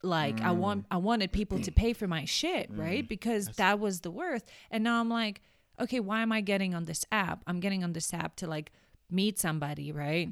[0.02, 2.80] like i want i wanted people to pay for my shit mm.
[2.80, 3.04] right?
[3.04, 3.10] Mm.
[3.10, 4.44] Because that was the worth.
[4.72, 5.42] And now i'm like
[5.80, 7.44] okay why am i getting on this app?
[7.48, 8.72] I'm getting on this app to like
[9.10, 10.30] meet somebody right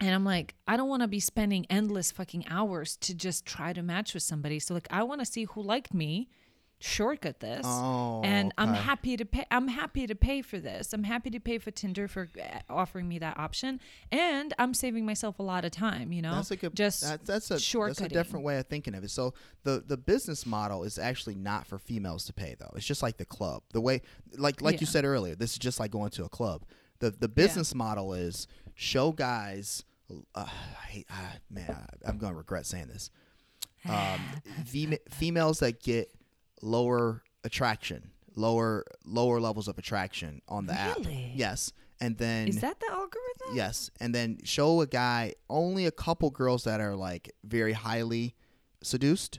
[0.00, 3.72] and i'm like i don't want to be spending endless fucking hours to just try
[3.72, 4.58] to match with somebody.
[4.58, 6.28] So like i want to see who liked me
[6.80, 7.64] shortcut this.
[7.64, 10.92] Oh, and i'm happy to pay i'm happy to pay for this.
[10.92, 13.80] I'm happy to pay for tinder for uh, offering me that option.
[14.12, 16.34] And i'm saving myself a lot of time you know?
[16.34, 19.10] That's a good just that, that's a that's a different way of thinking of it.
[19.10, 22.72] So the the business model is actually not for females to pay though.
[22.76, 23.62] It's just like the club.
[23.72, 24.02] The way
[24.36, 26.64] like like you said earlier, this is just like going to a club.
[26.98, 29.84] The the business model is show guys
[30.34, 31.14] uh, I hate, uh,
[31.50, 33.10] man, I, I'm going to regret saying this.
[33.88, 34.20] Um,
[34.64, 36.10] fema- females that get
[36.62, 40.98] lower attraction, lower lower levels of attraction on the app.
[41.34, 41.72] Yes.
[42.00, 46.28] And then is that the algorithm Yes, and then show a guy only a couple
[46.30, 48.34] girls that are like very highly
[48.82, 49.38] seduced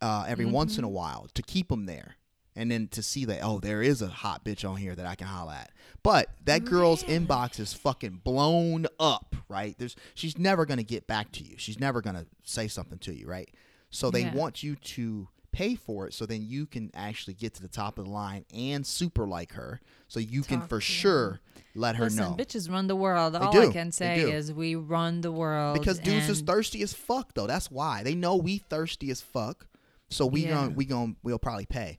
[0.00, 2.16] uh, every once in a while to keep them there,
[2.56, 5.14] and then to see that oh there is a hot bitch on here that I
[5.14, 5.70] can holla at.
[6.02, 7.20] But that oh, girl's Really?
[7.26, 9.76] inbox is fucking blown up, right?
[9.78, 11.54] There's she's never gonna get back to you.
[11.58, 13.48] She's never gonna say something to you, right?
[13.90, 14.34] So they Yeah.
[14.34, 17.98] want you to pay for it so then you can actually get to the top
[17.98, 21.40] of the line and super like her so you can for sure
[21.74, 23.34] let her Listen, know bitches run the world.
[23.34, 23.68] All do.
[23.68, 25.76] I can say is we run the world.
[25.78, 27.48] because dudes is thirsty as fuck though.
[27.48, 29.66] That's why they know we thirsty as fuck.
[30.08, 30.50] So we Yeah.
[30.50, 31.98] gon' we gon' we'll probably pay.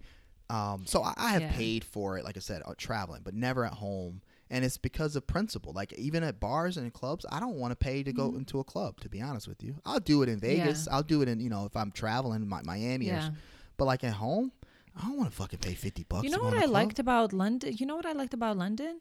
[0.51, 1.51] Um, so I, I have Yeah.
[1.53, 4.21] paid for it, like I said, uh, traveling, but never at home.
[4.49, 5.71] And it's because of principle.
[5.71, 8.31] Like even at bars and clubs, I don't want to pay to Mm-hmm.
[8.31, 8.99] go into a club.
[9.01, 10.87] To be honest with you, I'll do it in Vegas.
[10.91, 13.05] I'll do it in you know if I'm traveling, Mi- Miami.
[13.05, 13.29] Yeah.
[13.77, 14.51] but like at home,
[14.97, 16.25] I don't want to fucking pay fifty bucks.
[16.25, 16.71] You know what I club.
[16.71, 17.75] liked about London?
[17.77, 18.99] You know what I liked about London?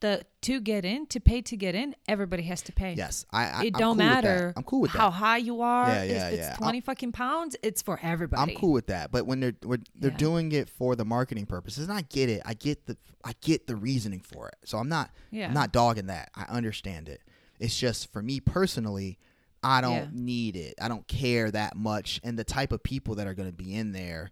[0.00, 2.94] The to get in, to pay to get in, everybody has to pay.
[2.94, 3.42] Yes, I.
[3.46, 4.24] I it I'm don't cool with that.
[4.24, 4.52] matter.
[4.56, 5.16] I'm cool with how that.
[5.16, 5.88] high you are.
[5.88, 6.54] Yeah, yeah, it's yeah.
[6.56, 8.52] twenty fucking pounds, it's for everybody.
[8.52, 10.16] I'm cool with that, but when they're we're, they're Yeah.
[10.16, 13.66] doing it for the marketing purposes, and I get it, I get the I get
[13.66, 14.56] the reasoning for it.
[14.64, 15.48] So I'm not Yeah.
[15.48, 16.30] I'm not dogging that.
[16.36, 17.20] I understand it.
[17.58, 19.18] It's just for me personally,
[19.64, 20.06] I don't Yeah.
[20.12, 20.74] need it.
[20.80, 23.74] I don't care that much, and the type of people that are going to be
[23.74, 24.30] in there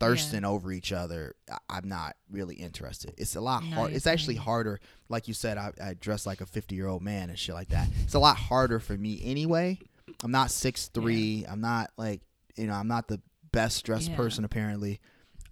[0.00, 3.14] thirsting over each other, I, I'm not really interested.
[3.18, 3.92] It's a lot No, hard.
[3.92, 4.80] It's actually harder.
[5.08, 7.68] Like you said, I, I dress like a 50 year old man and shit like
[7.70, 7.88] that.
[8.04, 9.78] It's a lot harder for me anyway.
[10.22, 11.44] I'm not six three.
[11.48, 12.20] I'm not like
[12.56, 12.74] you know.
[12.74, 13.20] I'm not the
[13.52, 14.16] best dressed Yeah.
[14.16, 15.00] person apparently.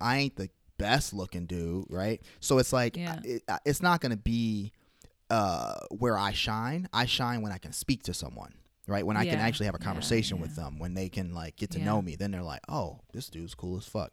[0.00, 2.20] I ain't the best looking dude, right?
[2.40, 3.20] So it's like Yeah.
[3.24, 4.72] it, it's not gonna be
[5.30, 6.88] uh, where I shine.
[6.92, 8.54] I shine when I can speak to someone,
[8.86, 9.04] right?
[9.04, 10.42] When I can actually have a conversation yeah.
[10.42, 11.84] with them, when they can like get to Yeah.
[11.86, 14.12] know me, then they're like, oh, this dude's cool as fuck.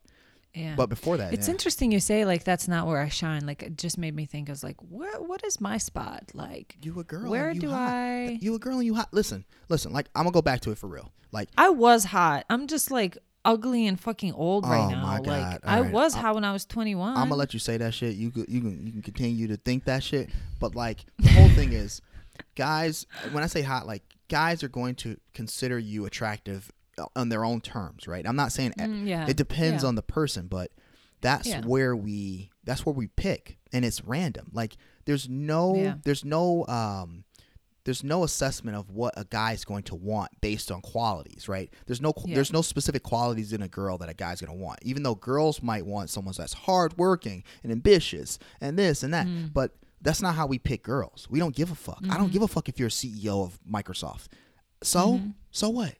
[0.54, 0.76] Yeah.
[0.76, 1.54] But before that, It's yeah.
[1.54, 3.46] interesting you say like that's not where I shine.
[3.46, 4.50] Like it just made me think.
[4.50, 5.20] I was like, where?
[5.22, 6.32] What is my spot?
[6.34, 7.30] Like you a girl.
[7.32, 7.90] where you do hot.
[7.92, 8.38] I?
[8.40, 9.10] You a girl and you hot.
[9.12, 9.92] Listen, listen.
[9.94, 11.12] Like I'm gonna go back to it for real.
[11.32, 12.46] Like I was hot.
[12.50, 15.02] I'm just like ugly and fucking old right Oh, now.
[15.02, 15.60] my Like God.
[15.64, 17.10] I was I'm- hot when I was 21.
[17.18, 18.14] I'm gonna let you say that shit.
[18.16, 21.50] You could, you can you can continue to think that shit, but like the whole
[21.50, 22.02] thing is,
[22.56, 23.06] guys.
[23.32, 26.72] When I say hot, like guys are going to consider you attractive
[27.16, 28.28] on their own terms, right?
[28.28, 29.28] I'm not saying Mm, yeah.
[29.28, 29.90] it depends Yeah.
[29.90, 30.72] on the person, but
[31.22, 31.62] that's Yeah.
[31.66, 34.50] where we that's where we pick, and it's random.
[34.54, 37.24] Like there's no there's no um
[37.86, 41.70] there's no assessment of what a guy's going to want based on qualities, right?
[41.86, 44.80] There's no there's no specific qualities in a girl that a guy's going to want.
[44.84, 49.52] Even though girls might want someone that's hardworking and ambitious and this and that, Mm.
[49.54, 51.28] but that's not how we pick girls.
[51.30, 52.00] We don't give a fuck.
[52.04, 52.18] I Mm-hmm.
[52.18, 54.28] don't give a fuck if you're a CEO of Microsoft.
[54.82, 55.30] So, Mm-hmm.
[55.52, 55.96] so what?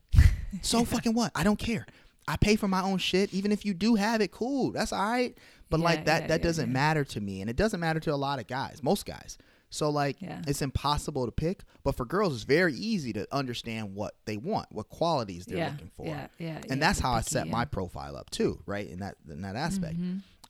[0.62, 1.32] So fucking what?
[1.36, 1.86] I don't care.
[2.28, 3.34] I pay for my own shit.
[3.34, 4.72] Even if you do have it, cool.
[4.72, 5.38] That's all right.
[5.70, 8.00] But Yeah, like that, yeah, that yeah, doesn't matter to me, and it doesn't matter
[8.02, 9.38] to a lot of guys, most guys.
[9.70, 10.42] So like, Yeah.
[10.48, 11.64] it's impossible to pick.
[11.84, 15.90] But for girls, it's very easy to understand what they want, what qualities they're looking
[15.96, 16.62] for, Yeah, yeah.
[16.70, 18.88] and that's how I set my profile up too, right?
[18.88, 19.98] In that in that aspect,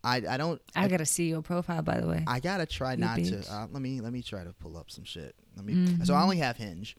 [0.03, 2.23] I I don't I got to see your profile, by the way.
[2.27, 3.45] I gotta try You not bitch.
[3.45, 3.51] to.
[3.53, 5.33] Uh, let me let me try to pull up some shit.
[5.55, 5.73] Let me.
[5.73, 6.03] Mm-hmm.
[6.03, 6.97] So I only have Hinge,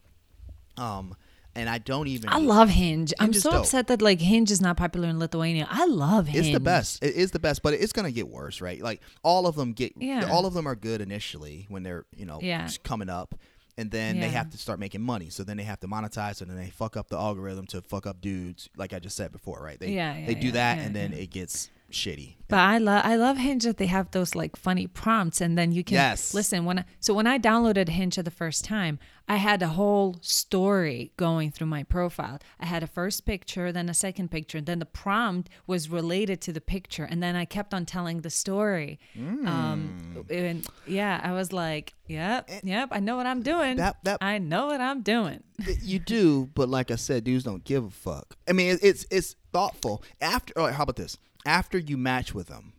[0.77, 1.15] um,
[1.55, 2.29] and I don't even.
[2.29, 3.13] I love Hinge.
[3.19, 3.59] I'm so dope.
[3.61, 5.67] upset that like Hinge is not popular in Lithuania.
[5.69, 6.47] I love Hinge.
[6.47, 7.03] It's the best.
[7.03, 8.81] It is the best, but it's gonna get worse, right?
[8.81, 9.93] Like all of them get.
[9.97, 10.29] Yeah.
[10.31, 12.63] All of them are good initially when they're you know Yeah.
[12.65, 13.35] just coming up,
[13.77, 15.29] and then they have to start making money.
[15.29, 18.05] So then they have to monetize, and then they fuck up the algorithm to fuck
[18.05, 19.79] up dudes, like I just said before, right?
[19.79, 21.19] They Yeah, yeah, they do yeah, that, yeah, and then yeah.
[21.19, 22.35] it gets shitty.
[22.47, 25.71] But I love I love Hinge that they have those like funny prompts and then
[25.71, 26.31] you can Yes.
[26.33, 30.17] listen when I, so when I downloaded Hinge the first time, I had a whole
[30.21, 32.37] story going through my profile.
[32.59, 36.39] I had a first picture, then a second picture, and then the prompt was related
[36.41, 38.99] to the picture and then I kept on telling the story.
[39.17, 39.47] Mm.
[39.47, 43.77] Um and yeah, I was like, yep, yep, I know what I'm doing.
[43.77, 45.41] That- that- I know what I'm doing.
[45.81, 48.37] you do, but like I said, dudes don't give a fuck.
[48.47, 50.03] I mean, it's it's thoughtful.
[50.21, 51.17] After, oh, how about this?
[51.45, 52.73] After you match with them,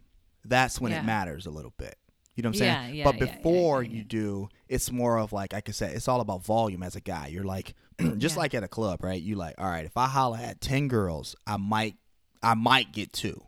[0.44, 1.00] that's when Yeah.
[1.00, 1.96] it matters a little bit.
[2.34, 2.72] You know what I'm saying?
[2.74, 6.20] Yeah, yeah, but before you do, it's more of like, like I said, it's all
[6.20, 7.28] about volume as a guy.
[7.28, 7.74] You're like,
[8.18, 9.20] just like at a club, right?
[9.20, 11.94] You like, all right, if I holler at ten girls, I might,
[12.42, 13.42] I might get two.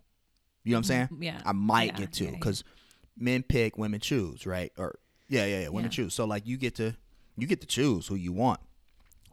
[0.64, 1.04] You know what I'm saying?
[1.06, 1.22] Mm-hmm.
[1.22, 2.64] yeah, I might get two because
[3.16, 4.72] men pick, women choose, right?
[4.78, 6.14] Or yeah, yeah, yeah, women choose.
[6.14, 6.96] So like, you get to,
[7.36, 8.60] you get to choose who you want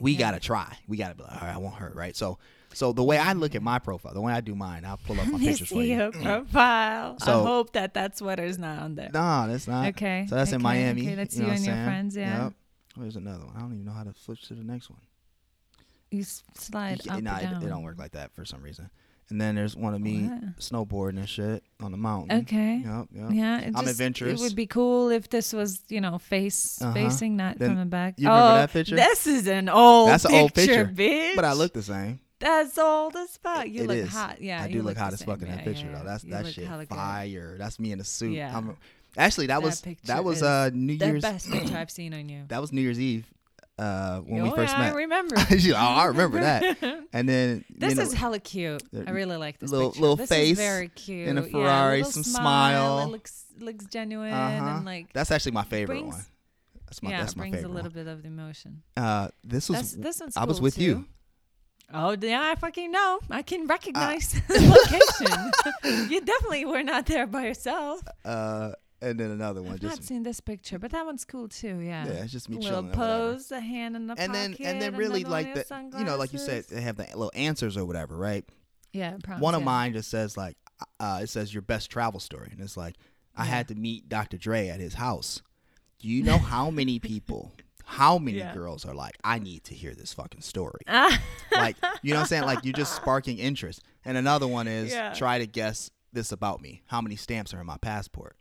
[0.02, 0.20] we Yeah.
[0.20, 0.78] gotta try.
[0.90, 2.16] We gotta be like, all right, I want her, right?
[2.18, 2.38] So,
[2.76, 5.20] so the way I look at my profile, the way I do mine, I'll pull
[5.20, 5.96] up my pictures for you.
[5.96, 7.18] your profile.
[7.20, 9.10] So- I hope that that sweater's not on there.
[9.14, 9.88] Nah, that's not.
[9.90, 11.04] Okay, So that's in Miami.
[11.04, 11.86] okay, that's you you and your saying?
[11.86, 12.44] friends, yeah.
[12.46, 12.54] Yep.
[12.98, 13.56] There's another one.
[13.56, 15.00] I don't even know how to flip to the next one.
[16.12, 17.64] You slide up nah, or it, down.
[17.64, 18.90] it don't work like that for some reason.
[19.30, 20.58] And then there's one of me What?
[20.60, 22.42] snowboarding and shit on the mountain.
[22.42, 22.84] Okay.
[22.86, 23.30] Yep, yep.
[23.32, 24.40] Yeah, I'm just, adventurous.
[24.40, 26.94] It would be cool if this was, you know, face Uh-huh.
[26.94, 28.16] facing, not Then from the back.
[28.20, 28.96] you remember oh, that picture?
[28.96, 30.86] This is an old That's an picture, old picture.
[30.86, 31.36] bitch.
[31.36, 32.20] But I look the same.
[32.40, 33.68] That's old as fuck.
[33.68, 34.10] You It look is.
[34.10, 34.42] hot.
[34.42, 35.98] Yeah, I do look the hot as fuck in that Yeah, picture yeah, though.
[36.00, 36.04] yeah.
[36.04, 36.96] That's You that look shit hella good.
[36.96, 37.56] fire.
[37.58, 38.34] That's me in a suit.
[38.34, 38.54] Yeah.
[38.54, 38.76] I'm-
[39.18, 41.22] actually, that, That was that was uh New The Year's.
[41.22, 42.44] best picture I've seen on you.
[42.50, 43.26] That was New Year's Eve
[43.80, 44.94] uh, when we oh, first yeah, met.
[44.94, 45.36] I remember.
[45.50, 46.78] Oh, I remember that.
[47.14, 48.84] And then This you know, is hella cute.
[49.08, 50.02] I really like this little- picture.
[50.02, 51.28] little this face is very cute.
[51.30, 52.98] in a Yeah, Ferrari, little some smile.
[52.98, 53.08] smile.
[53.08, 54.76] It looks looks genuine uh-huh.
[54.78, 56.26] and like that's actually my favorite brings- one.
[56.88, 58.04] That's my yeah, that's my brings favorite a little one.
[58.06, 58.84] bit of the emotion.
[58.96, 60.82] Uh, this was That's, this one's I was cool, with too.
[60.84, 61.06] you.
[61.94, 63.20] Oh yeah, I fucking know.
[63.30, 65.52] I can recognize Uh, the
[65.84, 66.10] location.
[66.12, 68.02] you definitely were not there by yourself.
[68.24, 68.72] Uh,
[69.02, 71.80] and then another one I've just not seen this picture, but that one's cool too.
[71.80, 72.06] Yeah.
[72.08, 72.92] yeah, it's just me little chilling.
[72.92, 76.16] pose, a hand in the And then and then really like the with you know
[76.18, 78.46] like you said they have the little answers or whatever, right?
[78.94, 79.18] Yeah.
[79.24, 79.66] prompts, One of yeah.
[79.66, 80.58] mine just says like
[81.00, 82.96] uh, it says your best travel story, and it's like
[83.36, 84.38] I had to meet Dr.
[84.38, 85.42] Dre at his house.
[86.00, 87.52] Do you know how many people,
[87.86, 88.54] how many Yeah.
[88.54, 90.82] girls are like, I need to hear this fucking story?
[90.88, 91.22] Ah.
[91.52, 92.44] like you know what I'm saying?
[92.46, 93.82] Like you're just sparking interest.
[94.04, 95.14] And another one is Yeah.
[95.14, 96.82] try to guess this about me.
[96.88, 98.36] How many stamps are in my passport?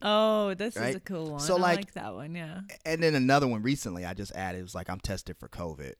[0.00, 1.40] oh, this is a cool one.
[1.40, 2.34] So, I like- like that one.
[2.34, 2.60] Yeah.
[2.84, 5.94] And then another one recently I just added was like I'm tested for COVID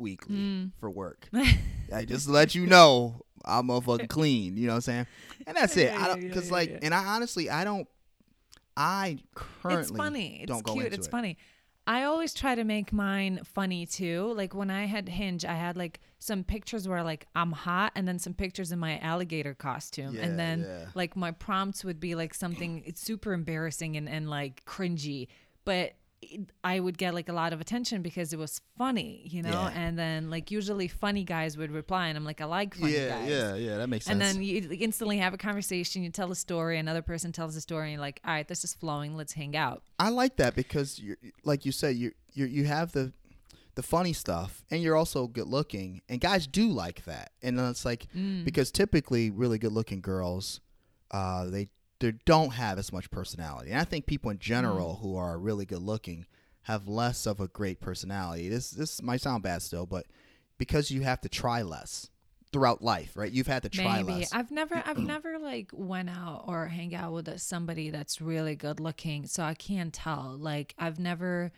[0.00, 0.72] weekly Mm.
[0.80, 1.28] for work.
[1.94, 4.56] I just let you know I'm motherfucking clean.
[4.56, 5.06] You know what I'm saying?
[5.46, 5.92] And that's it.
[5.92, 7.86] Yeah, I don't because yeah, like, and I honestly I don't.
[8.76, 10.40] I currently it's funny.
[10.42, 10.92] It's cute.
[10.92, 11.10] It's it.
[11.86, 14.32] I always try to make mine funny too.
[14.36, 18.08] Like when I had Hinge, I had like some pictures where like I'm hot, and
[18.08, 20.86] then some pictures in my alligator costume, Yeah, and then yeah.
[20.94, 25.28] like my prompts would be like something it's super embarrassing and and like cringy,
[25.64, 25.92] but
[26.64, 29.50] I would get like a lot of attention because it was funny, you know.
[29.50, 29.72] Yeah.
[29.74, 33.08] And then like usually funny guys would reply, and I'm like, I like funny yeah,
[33.08, 33.28] guys.
[33.28, 33.76] yeah, yeah.
[33.78, 34.12] That makes sense.
[34.12, 36.02] And then you instantly have a conversation.
[36.02, 38.64] You tell a story, another person tells a story, and you're like, all right, this
[38.64, 39.16] is flowing.
[39.16, 39.82] Let's hang out.
[39.98, 43.12] I like that because you're like you said, you you you have the
[43.74, 47.32] the funny stuff and you're also good looking and guys do like that.
[47.42, 48.42] And then it's like Mm.
[48.42, 50.60] because typically really good looking girls
[51.10, 51.68] uh they
[52.00, 53.70] they don't have as much personality.
[53.70, 55.00] And I think people in general Mm.
[55.02, 56.26] who are really good looking
[56.62, 58.48] have less of a great personality.
[58.48, 60.06] This this might sound bad still, but
[60.58, 62.10] because you have to try less
[62.52, 63.30] throughout life, right?
[63.32, 64.32] You've had to try Maybe less.
[64.32, 68.80] I've never I've never like went out or hang out with somebody that's really good
[68.80, 70.36] looking, so I can't tell.
[70.38, 71.52] Like I've never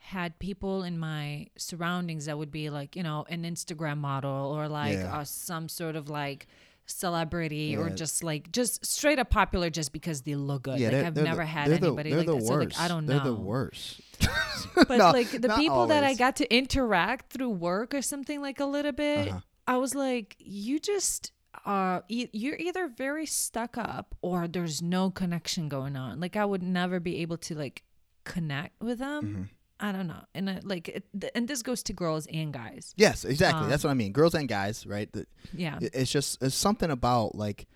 [0.00, 4.68] had people in my surroundings that would be like you know an Instagram model or
[4.68, 5.18] like Yeah.
[5.18, 6.46] uh, some sort of like
[6.90, 10.80] celebrity or just like just straight up popular just because they look good.
[10.80, 12.42] like they're- I've they're the- never had they're the- anybody like that.
[12.42, 12.78] So like.
[12.80, 13.14] I don't know.
[13.14, 14.00] They're the worst.
[14.74, 18.58] But No, like the people that I got to interact through work or something like
[18.60, 19.40] a little bit, Uh-huh.
[19.66, 21.32] I was like, you just
[21.64, 26.20] uh e- you're either very stuck up or there's no connection going on.
[26.20, 27.82] Like I would never be able to like
[28.24, 29.24] connect with them.
[29.24, 29.42] Mm-hmm.
[29.80, 30.24] I don't know.
[30.34, 32.94] And I, like it, th- and this goes to girls and guys.
[32.96, 33.64] Yes, exactly.
[33.64, 34.12] Um, That's what I mean.
[34.12, 35.10] Girls and guys, right?
[35.12, 35.78] The, Yeah.
[35.80, 37.66] It- It's just it's something about like,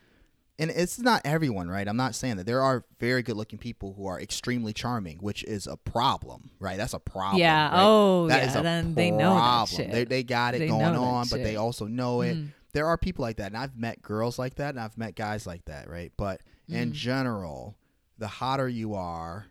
[0.58, 1.86] and it's not everyone, right?
[1.88, 5.42] I'm not saying that there are very good looking people who are extremely charming, which
[5.44, 6.76] is a problem, right?
[6.76, 7.40] That's a problem.
[7.40, 7.70] Yeah.
[7.70, 7.82] right?
[7.84, 8.48] Oh, That yeah.
[8.50, 9.76] is a then they know that problem.
[9.76, 9.90] shit.
[9.92, 12.36] They they got it They going on, but they also know it.
[12.36, 12.48] Mm.
[12.72, 15.46] There are people like that, and I've met girls like that, and I've met guys
[15.46, 16.10] like that, right?
[16.16, 16.74] But Mm.
[16.76, 17.76] in general,
[18.18, 19.46] the hotter you are,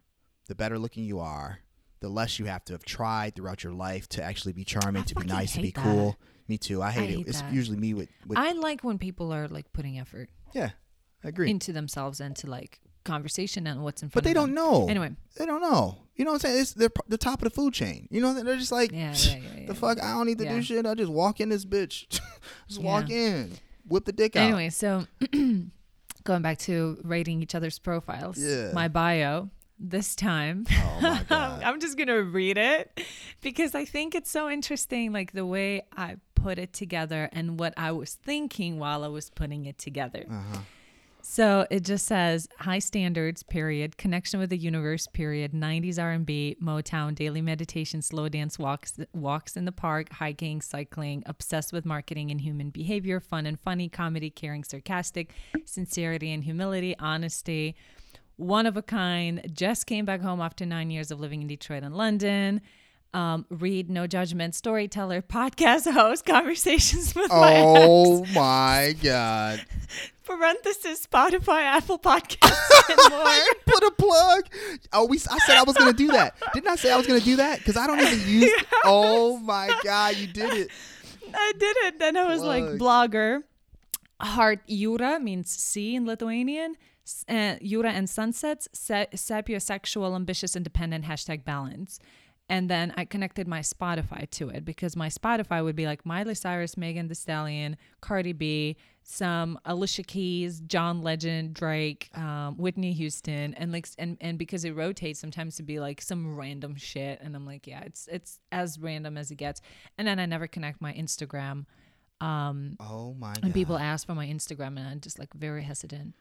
[0.48, 1.60] the better looking you are,
[2.02, 5.06] the less you have to have tried throughout your life to actually be charming, I
[5.06, 5.82] to be nice, to be that.
[5.84, 6.18] cool.
[6.48, 6.82] Me too.
[6.82, 7.18] I hate it.
[7.18, 7.54] hate It's that.
[7.54, 10.72] usually me with, with I like when people are like putting effort yeah,
[11.24, 11.50] I agree.
[11.50, 14.88] into themselves and to like conversation and what's in front but they don't know.
[14.90, 15.98] Anyway, they don't know.
[16.16, 16.62] You know what I'm saying?
[16.62, 18.08] It's they're the top of the food chain.
[18.12, 18.44] You know what?
[18.46, 20.02] they're just like, Yeah, yeah, yeah, the fuck.
[20.02, 20.86] I don't need to do shit.
[20.86, 22.08] I just walk in this bitch.
[22.68, 23.52] just walk in,
[23.88, 24.44] whip the dick out.
[24.44, 25.06] Anyway, so
[26.24, 28.38] going back to rating each other's profiles.
[28.38, 28.72] Yeah.
[28.74, 29.50] My bio
[29.90, 30.66] this time.
[30.70, 31.64] Oh my god.
[31.64, 33.02] I'm just gonna read it
[33.42, 37.74] because I think it's so interesting, like the way I put it together and what
[37.78, 40.26] I was thinking while I was putting it together.
[40.30, 40.60] Uh-huh.
[41.24, 47.14] So it just says high standards, period, connection with the universe, period, 90s R&B, Motown,
[47.14, 52.42] daily meditation, slow dance, walks, walks in the park, hiking, cycling, obsessed with marketing and
[52.42, 55.32] human behavior, fun and funny, comedy, caring, sarcastic,
[55.64, 57.76] sincerity and humility, honesty,
[58.42, 61.84] one of a kind, just came back home after nine years of living in Detroit
[61.84, 62.62] and London.
[63.14, 69.66] Um, read, no judgment, storyteller, podcast host, conversations with my Oh my god.
[70.24, 73.44] parenthesis Spotify, Apple Podcasts, and more.
[73.66, 74.44] Put a plug.
[74.94, 75.18] Oh, we.
[75.30, 76.36] I said I was gonna do that.
[76.54, 77.60] Didn't I say I was gonna do that?
[77.60, 78.64] Because I don't even use.
[78.86, 80.70] Oh my god, you did it.
[81.34, 82.00] I did it.
[82.00, 83.44] Then I was like blogger.
[84.22, 86.76] Heart Jura means sea in Lithuanian.
[87.28, 88.68] Uh, Jura and sunsets.
[88.74, 91.06] Se- sapiosexual, ambitious, independent.
[91.06, 92.00] Hashtag balance.
[92.50, 96.36] And then I connected my Spotify to it because my Spotify would be like Miley
[96.36, 103.54] Cyrus, Megan Thee Stallion, Cardi B, some Alicia Keys, John Legend, Drake, um, Whitney Houston,
[103.54, 107.38] and like and and because it rotates, sometimes to be like some random shit, and
[107.38, 109.62] I'm like, yeah, it's it's as random as it gets.
[109.98, 111.66] And then I never connect my Instagram.
[112.20, 113.44] Um, Oh my god.
[113.46, 116.16] and people ask for my Instagram, and I'm just like very hesitant.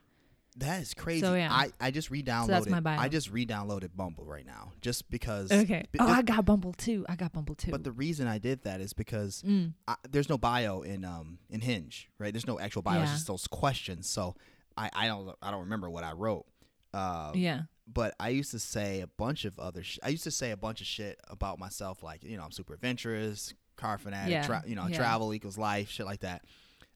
[0.56, 1.20] That is crazy.
[1.20, 1.48] So, yeah.
[1.50, 2.68] I, I just re-downloaded.
[2.68, 2.98] my bio.
[2.98, 5.50] I just re-downloaded Bumble right now, just because.
[5.52, 5.84] Okay.
[5.92, 7.06] But Oh, I got Bumble too.
[7.08, 7.70] I got Bumble too.
[7.70, 9.74] But the reason I did that is because Mm.
[9.86, 12.32] I, there's no bio in um in Hinge, right?
[12.32, 13.00] There's no actual bio.
[13.02, 14.08] It's just those questions.
[14.08, 14.34] So
[14.76, 16.46] I I don't I don't remember what I wrote.
[16.92, 17.62] Uh, yeah.
[17.92, 19.82] But I used to say a bunch of other.
[19.82, 22.52] Sh- I used to say a bunch of shit about myself, like you know I'm
[22.52, 24.96] super adventurous, car fanatic, Yeah, tra- you know yeah.
[24.96, 26.44] travel equals life, shit like that.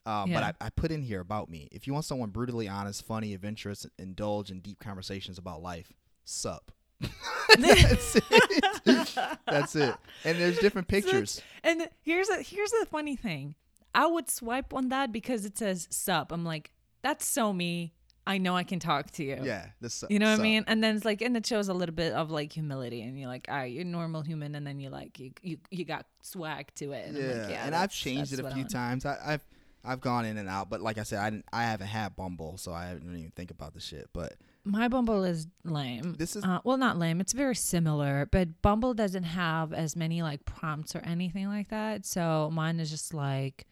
[0.06, 0.40] Um, Yeah.
[0.40, 1.68] But I, I put in here about me.
[1.72, 5.92] If you want someone brutally honest, funny, adventurous, indulge in deep conversations about life,
[6.24, 6.72] sup.
[7.58, 9.28] That's it.
[9.46, 9.94] That's it.
[10.24, 11.40] And there's different pictures.
[11.62, 13.54] And here's a here's the funny thing.
[13.94, 16.32] I would swipe on that because it says sup.
[16.32, 17.92] I'm like, that's so me.
[18.26, 19.38] I know I can talk to you.
[19.42, 20.40] Yeah, the su- You know what sup.
[20.40, 20.64] I mean?
[20.66, 23.28] And then it's like, and it shows a little bit of like humility, and you're
[23.28, 26.74] like, all right, you're normal human, and then you like, you you, you got swag
[26.76, 27.08] to it.
[27.08, 29.04] And Yeah, like, yeah and I've changed it a what I few times.
[29.04, 29.44] I, I've
[29.84, 32.56] I've gone in and out, but like I said, I didn't, I haven't had Bumble,
[32.56, 34.08] so I didn't even think about the shit.
[34.12, 36.14] But My Bumble is lame.
[36.18, 37.20] This is- uh, well, not lame.
[37.20, 42.06] It's very similar, but Bumble doesn't have as many like prompts or anything like that.
[42.06, 43.66] So mine is just like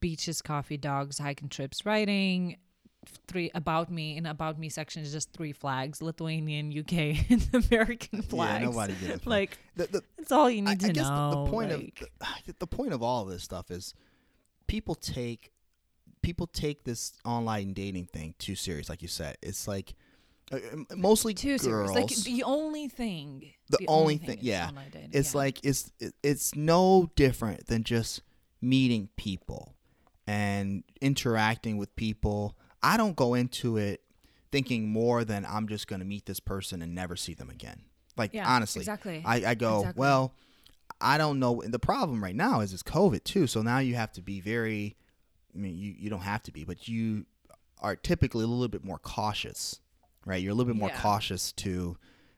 [0.00, 2.56] beaches, coffee, dogs, hiking trips, writing,
[3.28, 6.92] three about me in about me section is just three flags: Lithuanian, UK,
[7.30, 8.62] and American flags.
[8.62, 9.26] Yeah, nobody fuck.
[9.26, 11.30] Like The, the, that's all you I, need to I guess know.
[11.30, 13.94] the, the point like- of the, the point of all this stuff is
[14.66, 15.52] people take
[16.22, 18.88] people take this online dating thing too serious.
[18.88, 19.94] Like you said, it's like
[20.52, 20.58] uh,
[20.96, 21.62] mostly too girls.
[21.62, 21.90] serious.
[21.92, 23.52] Like the only thing.
[23.70, 24.70] The only thing- is yeah.
[25.12, 25.38] it's yeah.
[25.38, 28.22] like it's it- it's no different than just
[28.60, 29.74] meeting people
[30.26, 32.56] and interacting with people.
[32.82, 34.02] I don't go into it
[34.52, 37.82] thinking more than I'm just going to meet this person and never see them again.
[38.16, 39.22] Like Yeah, honestly, exactly.
[39.24, 40.00] I, I go Exactly.
[40.00, 40.34] well.
[41.00, 41.62] I don't know.
[41.64, 43.46] The problem right now is it's COVID too.
[43.46, 44.96] So now you have to be very.
[45.54, 47.26] I mean, you you don't have to be, but you
[47.80, 49.80] are typically a little bit more cautious,
[50.24, 50.40] right?
[50.42, 51.00] You're a little bit more Yeah.
[51.00, 51.96] cautious to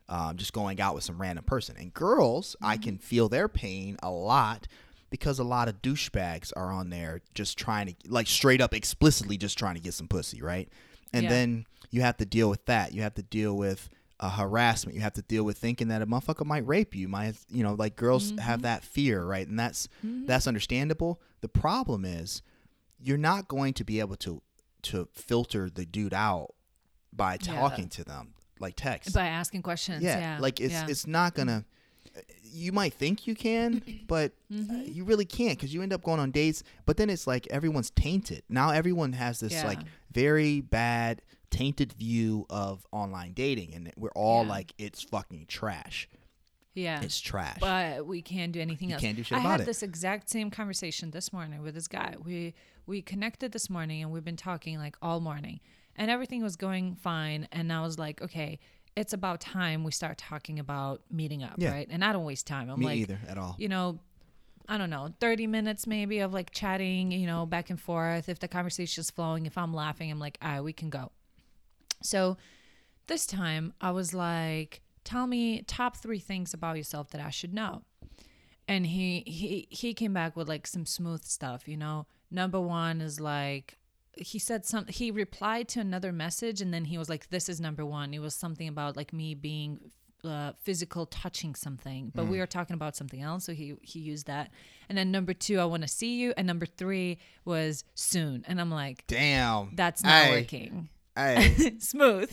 [0.08, 1.76] um, just going out with some random person.
[1.76, 2.82] And girls, I Mm-hmm.
[2.82, 4.66] can feel their pain a lot
[5.10, 9.36] because a lot of douchebags are on there just trying to, like, straight up explicitly
[9.36, 10.68] just trying to get some pussy, right?
[11.12, 11.28] And Yeah.
[11.30, 12.92] then you have to deal with that.
[12.94, 13.88] You have to deal with
[14.20, 14.94] uh, harassment.
[14.96, 17.08] You have to deal with thinking that a motherfucker might rape you.
[17.08, 18.38] Might you know, like girls Mm-hmm.
[18.40, 19.46] have that fear, right?
[19.46, 21.20] And that's that's understandable.
[21.40, 22.42] The problem is
[23.00, 24.42] you're not going to be able to
[24.82, 26.54] to filter the dude out
[27.12, 27.54] by Yeah.
[27.54, 29.14] talking to them like text.
[29.14, 30.02] by asking questions.
[30.02, 30.86] yeah, Yeah, like it's yeah.
[30.88, 31.64] it's not gonna.
[32.42, 34.84] You might think you can, but Mm-hmm.
[34.86, 36.62] you really can't because you end up going on dates.
[36.86, 38.42] But then it's like everyone's tainted.
[38.48, 39.66] Now everyone has this Yeah.
[39.66, 44.48] like very bad tainted view of online dating, and we're all Yeah.
[44.50, 46.08] like, it's fucking trash.
[46.74, 47.00] yeah.
[47.02, 47.58] It's trash.
[47.60, 49.02] but we can't do anything You else.
[49.02, 49.66] can't do shit I about had it.
[49.66, 52.14] this exact same conversation this morning with this guy.
[52.22, 52.54] We
[52.86, 55.60] we connected this morning and we've been talking like all morning,
[55.96, 57.48] and everything was going fine.
[57.52, 58.58] And I was like, okay,
[58.96, 61.72] it's about time we start talking about meeting up, Yeah.
[61.72, 61.86] right?
[61.90, 62.70] And I don't waste time.
[62.70, 63.56] I'm Me like, either at all.
[63.58, 63.98] you know.
[64.70, 68.28] I don't know, 30 minutes maybe of like chatting, you know, back and forth.
[68.28, 71.10] If the conversation's flowing, if I'm laughing, I'm like, all right, we can go.
[72.02, 72.36] So
[73.06, 77.54] this time I was like, tell me top three things about yourself that I should
[77.54, 77.82] know.
[78.66, 82.06] And he he he came back with like some smooth stuff, you know.
[82.30, 83.78] Number one is like
[84.16, 87.60] he said some he replied to another message and then he was like, This is
[87.60, 88.12] number one.
[88.12, 89.90] It was something about like me being
[90.24, 94.26] uh, physical touching something, but we were talking about something else, so he he used
[94.26, 94.50] that.
[94.88, 98.60] And then number two, I want to see you, and number three was soon, and
[98.60, 99.70] I'm like, Damn.
[99.74, 100.88] that's not working.
[101.18, 102.30] Hey, Smooth.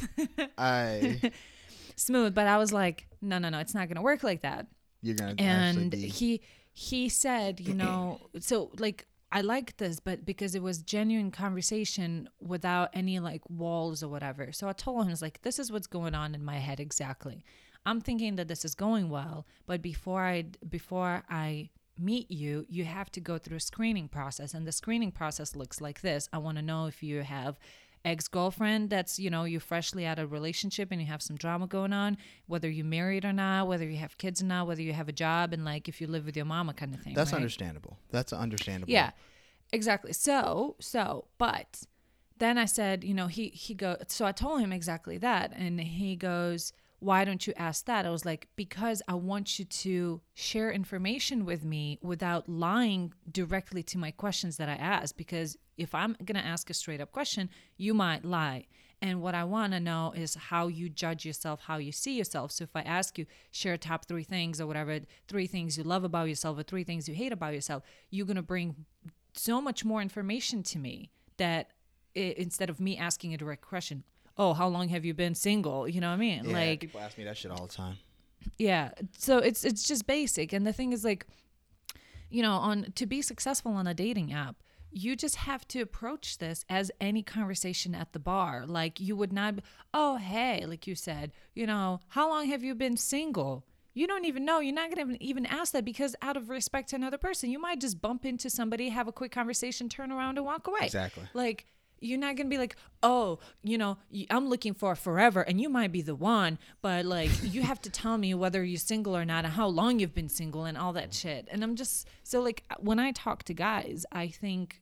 [0.58, 1.32] hey.
[1.98, 4.68] smooth but i was like no no no it's not gonna work like that
[5.02, 6.08] You're gonna and be.
[6.08, 6.42] he
[6.74, 12.28] he said you know so like i like this but because it was genuine conversation
[12.42, 15.88] without any like walls or whatever so i told him it's like this is what's
[15.88, 17.46] going on in my head exactly
[17.86, 22.84] i'm thinking that this is going well but before i before i meet you you
[22.84, 26.38] have to go through a screening process and the screening process looks like this i
[26.38, 27.58] want to know if you have
[28.06, 31.66] ex-girlfriend that's you know you're freshly out of a relationship and you have some drama
[31.66, 34.94] going on whether you're married or not whether you have kids or not whether you
[34.94, 37.32] have a job and like if you live with your mama kind of thing That's
[37.32, 37.38] right?
[37.38, 37.98] understandable.
[38.12, 38.92] That's understandable.
[38.92, 39.12] Yeah,
[39.74, 40.14] exactly.
[40.14, 41.84] So, so, but
[42.38, 43.98] then I said, you know, he he go.
[44.08, 48.10] So I told him exactly that, and he goes, "Why don't you ask that?" I
[48.10, 53.98] was like, "Because I want you to share information with me without lying directly to
[53.98, 55.16] my questions that I ask.
[55.16, 58.68] Because if I'm gonna ask a straight up question, you might lie."
[59.02, 62.52] And what I want to know is how you judge yourself, how you see yourself.
[62.52, 66.04] So if I ask you, share top three things or whatever, three things you love
[66.04, 68.86] about yourself or three things you hate about yourself, you're going to bring
[69.34, 71.72] so much more information to me that
[72.16, 74.04] i instead of me asking a direct question,
[74.38, 75.88] oh, how long have you been single?
[75.88, 76.46] You know what I mean?
[76.46, 77.98] Yeah, like, people ask me that shit all the time.
[78.58, 78.92] yeah.
[79.18, 80.54] So it's it's just basic.
[80.54, 81.26] And the thing is like,
[82.30, 84.56] you know, on to be successful on a dating app,
[84.92, 88.66] you just have to approach this as any conversation at the bar.
[88.66, 89.56] Like you would not,
[89.94, 93.66] oh hey, like you said, you know, how long have you been single?
[93.94, 94.60] You don't even know.
[94.60, 97.60] You're not gonna even- even ask that because out of respect to another person, you
[97.60, 100.80] might just bump into somebody, have a quick conversation, turn around and walk away.
[100.84, 101.24] Exactly.
[101.34, 101.66] Like
[102.06, 103.98] you're not gonna be like, oh, you know,
[104.30, 107.90] I'm looking for forever, and you might be the one, but like you have to
[107.90, 110.94] tell me whether you're single or not, and how long you've been single, and all
[110.94, 111.48] that shit.
[111.52, 114.82] And I'm just so like uh, when I talk to guys, I think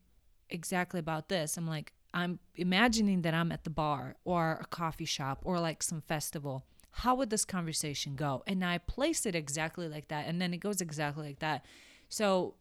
[0.50, 1.58] exactly about this.
[1.58, 5.82] I'm like, I'm imagining that I'm at the bar or a coffee shop or like
[5.82, 6.66] some festival.
[6.98, 8.44] How would this conversation go?
[8.46, 11.66] And I place it exactly like that, and then it goes exactly like that.
[12.10, 12.54] So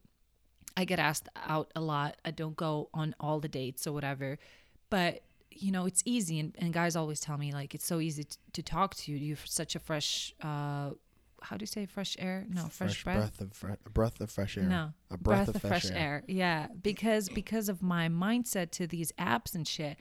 [0.76, 2.16] I get asked out a lot.
[2.24, 4.38] I don't go on all the dates or whatever,
[4.90, 6.38] but you know it's easy.
[6.40, 9.18] And, and guys always tell me like it's so easy to, to talk to you.
[9.18, 10.34] You're such a fresh.
[10.42, 10.90] uh
[11.42, 12.46] How do you say fresh air?
[12.48, 13.16] No, fresh, breath.
[13.16, 14.64] breath of fre- a breath of fresh air.
[14.64, 16.22] No, a breath, of fresh, air.
[16.26, 19.96] Yeah, because because of my mindset to these apps and shit.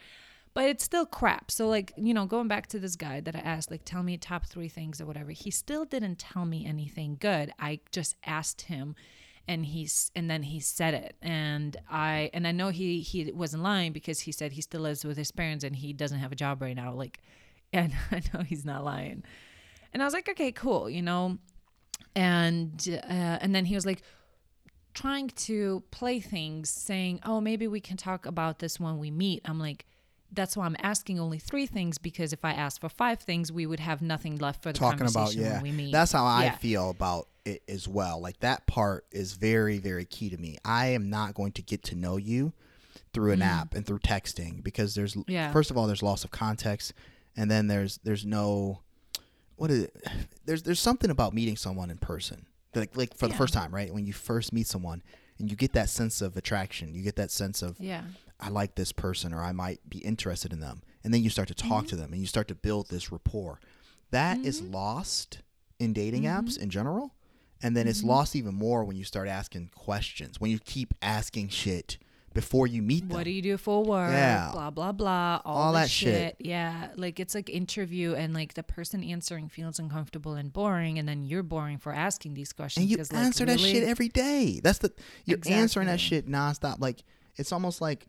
[0.54, 1.50] but it's still crap.
[1.52, 4.18] So like, you know, going back to this guy that I asked, like, tell me
[4.18, 5.32] top three things or whatever.
[5.32, 7.52] He still didn't tell me anything good.
[7.60, 8.96] I just asked him
[9.48, 11.16] and he's and then he said it.
[11.22, 15.04] And i and i know he he wasn't lying because he said he still lives
[15.04, 16.94] with his parents and he doesn't have a job right now.
[16.94, 17.20] Like
[17.74, 19.24] and i know he's not lying.
[19.94, 21.38] And i was like okay cool you know?
[22.16, 24.02] And uh, and then he was like
[24.94, 29.42] trying to play things saying oh maybe we can talk about this when we meet.
[29.46, 29.86] I'm like
[30.34, 33.66] that's why i'm asking only three things because if i asked for five things we
[33.66, 35.62] would have nothing left for the talking about conversation yeah.
[35.62, 35.92] we meet.
[35.92, 36.56] That's how i Yeah.
[36.56, 38.22] feel about it as well.
[38.22, 40.58] Like that part is very very key to me.
[40.64, 42.54] I am not going to get to know you
[43.14, 45.24] through an app and through texting because there's Mm.
[45.28, 45.52] Yeah.
[45.52, 46.94] first of all there's loss of context
[47.36, 48.82] and then there's there's no
[49.56, 50.08] what is it?
[50.46, 52.46] There's there's something about meeting someone in person.
[52.76, 53.94] Like like for the first time right?
[53.94, 55.02] When you first meet someone
[55.40, 58.04] and you get that sense of attraction you get that sense of yeah
[58.42, 60.82] I like this person or I might be interested in them.
[61.04, 61.88] And then you start to talk Mm-hmm.
[61.88, 63.60] to them and you start to build this rapport.
[64.12, 65.40] That is lost
[65.80, 66.48] in dating Mm-hmm.
[66.48, 67.14] apps in general.
[67.64, 71.50] And then it's lost even more when you start asking questions, when you keep asking
[71.50, 72.00] shit
[72.34, 73.16] before you meet them.
[73.18, 74.10] What do you do for work?
[74.12, 74.50] Yeah.
[74.52, 75.42] Blah blah blah.
[75.46, 76.38] All, All that that shit.
[76.40, 81.08] Yeah, like it's like interview, and like the person answering feels uncomfortable and boring, and
[81.08, 82.84] then you're boring for asking these questions.
[82.84, 84.60] and you 'cause, like, answer that shit every day.
[84.64, 84.92] That's the
[85.26, 86.18] you're answering that Exactly.
[86.18, 86.80] shit nonstop.
[86.80, 87.04] Like
[87.36, 88.08] it's almost like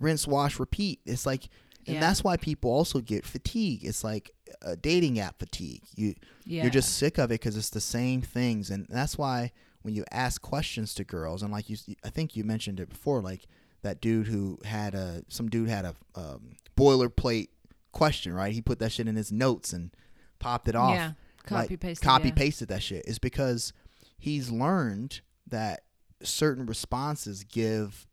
[0.00, 1.00] rinse, wash, repeat.
[1.04, 1.48] It's like,
[1.86, 2.00] and Yeah.
[2.00, 3.84] that's why people also get fatigue.
[3.84, 4.30] It's like
[4.62, 5.82] a dating app fatigue.
[5.94, 6.14] You
[6.44, 6.62] Yeah.
[6.62, 10.04] you're just sick of it because it's the same things, and that's why when you
[10.10, 13.46] ask questions to girls, and like you, I think you mentioned it before, like
[13.82, 17.48] that dude who had a some dude had a um, boilerplate
[17.92, 18.52] question, right?
[18.52, 19.90] He put that shit in his notes and
[20.38, 20.94] popped it off.
[20.94, 21.12] Yeah,
[21.50, 22.04] like, copy pasted.
[22.04, 22.34] copy yeah.
[22.34, 23.72] pasted that shit is because
[24.18, 25.84] he's learned that
[26.22, 28.06] certain responses give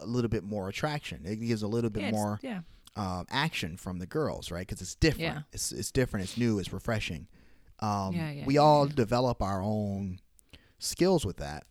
[0.00, 1.22] a little bit more attraction.
[1.24, 2.60] It gives a little bit Yeah, more Yeah,
[2.96, 4.66] um, action from the girls, right?
[4.66, 5.22] Because it's different.
[5.36, 5.42] Yeah.
[5.52, 6.24] It's it's different.
[6.24, 6.58] It's new.
[6.58, 7.26] It's refreshing.
[7.80, 10.20] Um, Yeah, yeah, we all develop our own
[10.78, 11.64] skills with that,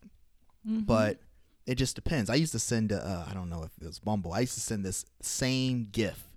[0.67, 0.86] Mhm.
[0.86, 1.19] but
[1.65, 2.30] it just depends.
[2.30, 4.34] I used to send, a, uh, I don't know if it was Bumble.
[4.34, 6.30] I used to send this same GIF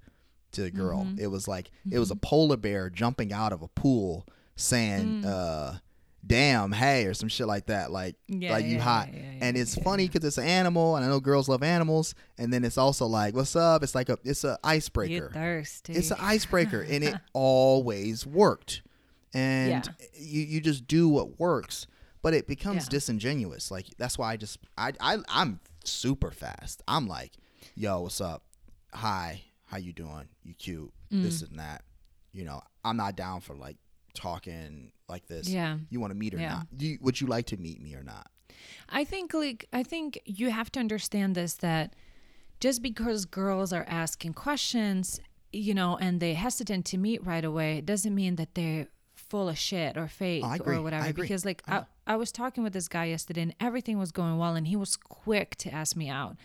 [0.52, 1.04] to a girl.
[1.04, 1.18] Mhm.
[1.18, 4.24] It was like it was a polar bear jumping out of a pool,
[4.54, 5.26] saying, Mm.
[5.26, 5.78] uh,
[6.26, 7.90] "Damn, hey," or some shit like that.
[7.92, 9.08] Like, Yeah, like you hot.
[9.12, 10.08] yeah, yeah, and it's yeah, funny yeah.
[10.12, 12.14] because it's an animal, and I know girls love animals.
[12.38, 15.30] And then it's also like, "What's up?" It's like a, it's a you icebreaker.
[15.32, 15.92] thirsty.
[15.92, 18.82] It's an icebreaker, and it always worked.
[19.34, 19.82] And Yeah.
[20.18, 21.86] you you just do what works,
[22.22, 22.90] but it becomes Yeah.
[22.90, 23.70] disingenuous.
[23.70, 26.82] Like that's why I just I I I'm super fast.
[26.88, 27.32] I'm like,
[27.74, 28.42] yo, what's up?
[28.94, 30.28] Hi, how you doing?
[30.42, 30.92] You cute.
[31.10, 31.50] This Mm.
[31.50, 31.82] and that.
[32.32, 33.76] You know, I'm not down for like
[34.16, 35.48] talking like this.
[35.48, 35.78] Yeah.
[35.90, 36.48] You want to meet or Yeah.
[36.54, 36.66] not?
[36.76, 38.28] Do you, would you like to meet me or not?
[38.88, 41.94] I think like I think you have to understand this that
[42.60, 45.20] just because girls are asking questions,
[45.52, 49.58] you know, and they hesitant to meet right away, doesn't mean that they're full of
[49.58, 51.04] shit or fake Oh, or whatever.
[51.04, 51.22] I agree.
[51.24, 51.84] Because like I I.
[52.08, 54.96] I was talking with this guy yesterday and everything was going well and he was
[54.96, 56.36] quick to ask me out.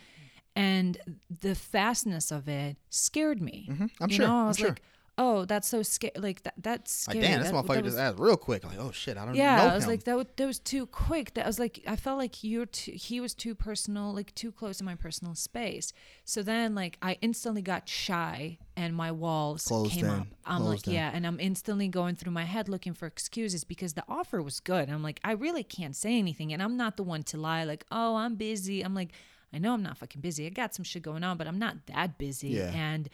[0.55, 0.97] And
[1.41, 3.67] the fastness of it scared me.
[3.71, 3.89] Mhm.
[4.01, 4.27] I'm you sure.
[4.27, 4.35] Know?
[4.35, 4.75] I I'm was sure.
[5.17, 6.13] Oh, that's so scary.
[6.17, 8.63] Like that that's Like, damn, this That- motherfucker that just asked real quick.
[8.63, 9.37] Like, oh shit, I don't know.
[9.37, 9.89] yeah, know I was him.
[9.91, 10.15] like that.
[10.17, 11.33] Was, that was too quick.
[11.35, 12.91] That I was like I felt like you're too.
[12.93, 15.93] He was too personal, like too close to my personal space.
[16.25, 20.11] So then, like I instantly got shy, and my walls Closed came in.
[20.11, 20.27] up.
[20.45, 20.93] I'm Closed like, in.
[20.93, 24.59] yeah, and I'm instantly going through my head looking for excuses because the offer was
[24.59, 24.89] good.
[24.89, 27.63] I'm like, I really can't say anything, and I'm not the one to lie.
[27.65, 28.81] Like, oh, I'm busy.
[28.81, 29.09] I'm like,
[29.53, 30.45] I know I'm not fucking busy.
[30.47, 32.49] I got some shit going on, but I'm not that busy.
[32.49, 32.71] Yeah.
[32.73, 33.09] And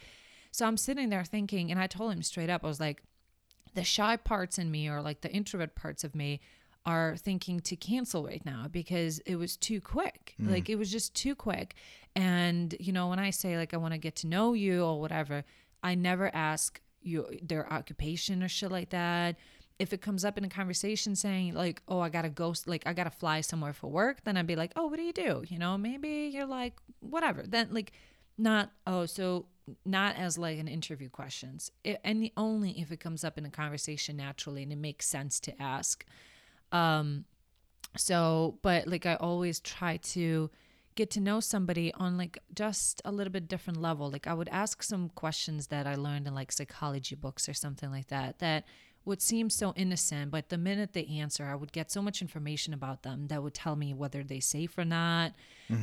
[0.58, 3.04] so I'm sitting there thinking, and I told him straight up, I was like
[3.74, 6.40] the shy parts in me or like the introvert parts of me
[6.84, 10.34] are thinking to cancel right now because it was too quick.
[10.36, 10.50] Hmm.
[10.50, 11.76] Like it was just too quick.
[12.16, 15.00] And you know, when I say like I want to get to know you or
[15.00, 15.44] whatever,
[15.84, 19.36] I never ask you their occupation or shit like that.
[19.78, 22.94] If it comes up in a conversation saying like, "Oh, I gotta go, like I
[22.94, 25.60] gotta fly somewhere for work," then I'd be like, "Oh, what do you do?" You
[25.60, 27.44] know, maybe you're like, whatever.
[27.46, 27.92] Then like,
[28.36, 29.46] not oh, so
[29.84, 31.70] not as like an interview questions.
[31.84, 35.40] It, and only if it comes up in a conversation naturally and it makes sense
[35.40, 36.04] to ask.
[36.72, 37.24] Um,
[37.96, 40.50] so, but like I always try to
[40.94, 44.10] get to know somebody on like just a little bit different level.
[44.10, 47.90] Like I would ask some questions that I learned in like psychology books or something
[47.90, 48.64] like that that
[49.04, 52.74] would seem so innocent, but the minute they answer, I would get so much information
[52.74, 55.32] about them that would tell me whether they're safe or not,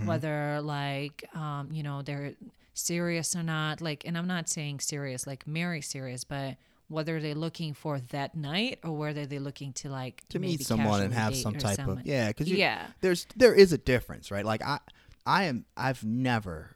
[0.05, 2.33] whether like um, you know, they're
[2.75, 3.81] serious or not.
[3.81, 6.57] Like and I'm not saying serious like Mary serious, but
[6.87, 11.01] whether they're looking for that night or whether they're looking to like to meet someone
[11.01, 11.97] and have some type someone.
[11.99, 12.85] of yeah because Yeah.
[13.01, 14.77] there's there is a difference right like i
[15.25, 16.75] i am i've never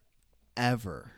[0.58, 1.12] ever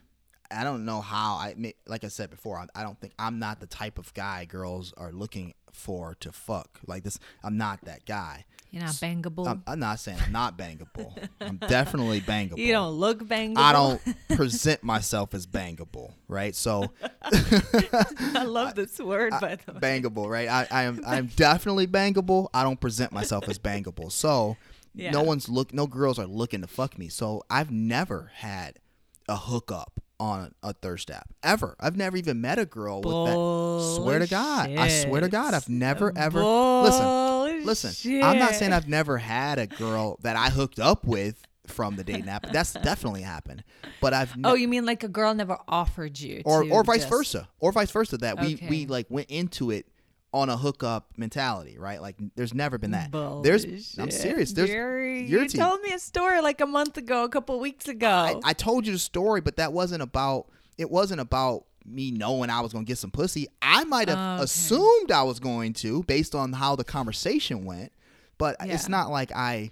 [0.54, 1.56] I don't know how I
[1.88, 2.58] like I said before.
[2.58, 6.34] I, I don't think I'm not the type of guy girls are looking for to
[6.34, 7.18] fuck like this.
[7.42, 8.44] I'm not that guy.
[8.72, 9.48] You're not bangable.
[9.48, 11.14] I'm, I'm not saying I'm not bangable.
[11.42, 12.58] I'm definitely bangable.
[12.58, 13.58] you don't look bangable.
[13.58, 16.56] I don't present myself as bangable, right?
[16.56, 16.92] So
[17.22, 19.80] I love this word, by the way.
[19.80, 20.48] bangable, right?
[20.48, 22.48] I, I am I am definitely bangable.
[22.54, 24.12] I don't present myself as bangable.
[24.12, 24.56] So
[24.96, 25.12] Yeah.
[25.12, 27.10] no one's look no girls are looking to fuck me.
[27.10, 28.80] So I've never had
[29.28, 31.28] a hookup on a thirst app.
[31.44, 31.76] Ever.
[31.80, 34.70] I've never even met a girl with that swear to God.
[34.78, 37.41] I swear to God, I've never ever listen.
[37.64, 41.96] Listen, I'm not saying I've never had a girl that I hooked up with from
[41.96, 42.52] the dating app.
[42.52, 43.64] That's definitely happened.
[44.02, 46.70] But I've oh, ne- Oh, you mean like a girl never offered you, or to
[46.70, 48.18] or vice just- versa, or vice versa.
[48.18, 48.68] That we Okay.
[48.70, 49.86] we like went into it
[50.34, 52.02] on a hookup mentality, right?
[52.02, 53.12] Like there's never been that.
[53.44, 53.66] There's
[53.98, 54.54] I'm serious.
[54.54, 55.62] There's Jerry, you team.
[55.62, 58.08] told me a story like a month ago, a couple weeks ago.
[58.10, 60.48] I, I told you the story, but that wasn't about.
[60.78, 63.48] It wasn't about me knowing I was gonna get some pussy.
[63.62, 64.44] I might have Oh, okay.
[64.44, 67.92] assumed I was going to based on how the conversation went,
[68.38, 69.72] but it's not like I,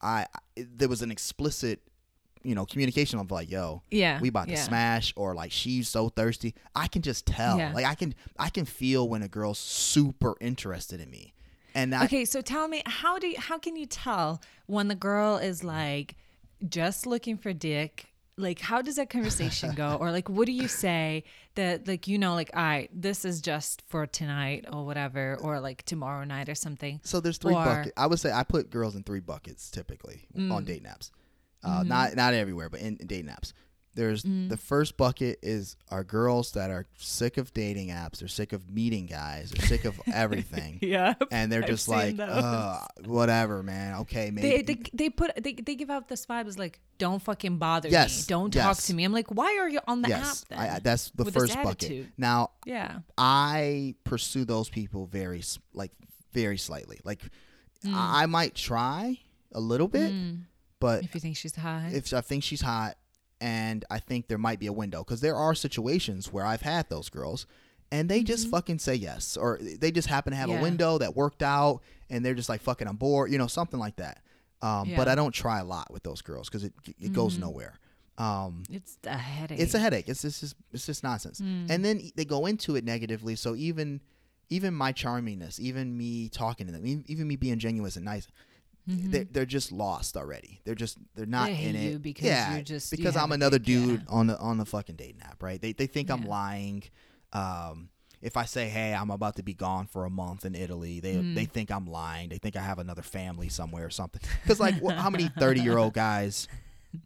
[0.00, 1.80] I there was an explicit.
[2.44, 6.08] You know, communication of like, yo, Yeah, we about to smash, or like she's so
[6.08, 6.54] thirsty.
[6.74, 7.58] I can just tell.
[7.58, 7.72] Yeah.
[7.74, 11.34] Like I can, I can feel when a girl's super interested in me,
[11.74, 14.94] and I, okay, so tell me, how do you, how can you tell when the
[14.94, 16.14] girl is like
[16.66, 18.06] just looking for dick?
[18.38, 19.96] Like, how does that conversation go?
[20.00, 21.24] Or like, what do you say
[21.56, 25.82] that like you know, like, I this is just for tonight or whatever, or like
[25.84, 27.00] tomorrow night or something.
[27.04, 27.92] So there's three Or- buckets.
[27.96, 30.52] I would say I put girls in three buckets typically Mm.
[30.52, 31.10] on date naps
[31.64, 33.52] Uh, Not not everywhere, but in, in dating apps.
[33.98, 34.48] There's Mm.
[34.48, 38.18] the first bucket is our girls that are sick of dating apps.
[38.20, 39.50] They're sick of meeting guys.
[39.50, 40.78] They're sick of everything.
[40.80, 43.96] Yeah, And they're I've just like, uh, whatever, man.
[44.02, 44.62] Okay, maybe.
[44.62, 47.88] They, they they put they, they give out this vibe is like don't fucking bother
[47.88, 50.48] Yes, me don't talk to me I'm like why are you on the yes, app
[50.48, 52.06] then I, that's the with first bucket.
[52.16, 55.42] Now yeah I pursue those people very
[55.74, 55.92] like
[56.32, 57.00] very slightly.
[57.04, 57.20] Like
[57.84, 57.94] Mm.
[57.94, 59.18] I, I might try
[59.52, 60.12] a little bit,
[60.80, 62.96] but if you think she's hot, if I think she's hot
[63.40, 66.88] and I think there might be a window because there are situations where I've had
[66.88, 67.46] those girls
[67.90, 70.62] and they just fucking say yes or they just happen to have a Mm-hmm.
[70.62, 71.80] Window that worked out
[72.10, 74.22] and they're just like fucking I'm bored, you know, something like that.
[74.60, 74.96] Um, But Yeah.
[74.98, 75.08] Mm-hmm.
[75.10, 77.78] I don't try a lot with those girls because it it goes nowhere.
[78.18, 80.08] Um, it's a headache it's a headache.
[80.08, 81.40] It's just it's just nonsense.
[81.40, 81.70] Mm.
[81.70, 83.36] And then they go into it negatively.
[83.36, 84.00] So even
[84.50, 88.26] even my charmingness, even me talking to them, even, even me being genuine and nice,
[88.90, 90.60] they're, they're just lost already.
[90.64, 91.62] They're just they're not Mm-hmm.
[91.62, 91.92] They in it.
[91.92, 93.84] you because yeah, you're just- because have I'm another dick, yeah.
[93.86, 95.60] dude on the on the fucking dating app, right?
[95.60, 96.82] They they think I'm lying.
[97.32, 101.00] Um, if I say, "Hey, I'm about to be gone for a month in Italy,"
[101.00, 101.34] they Mm.
[101.34, 102.30] they think I'm lying.
[102.30, 104.22] They think I have another family somewhere or something.
[104.42, 106.48] Because like, wh- how many 30 year old guys,